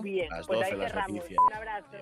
Muy 0.00 0.10
bien, 0.10 0.28
Las 0.30 0.46
pues 0.46 0.60
12 0.60 0.70
ahí 0.72 0.78
las 0.78 0.92
cerramos. 0.92 1.16
noticias. 1.16 1.38
Un 1.48 1.54
abrazo. 1.54 1.96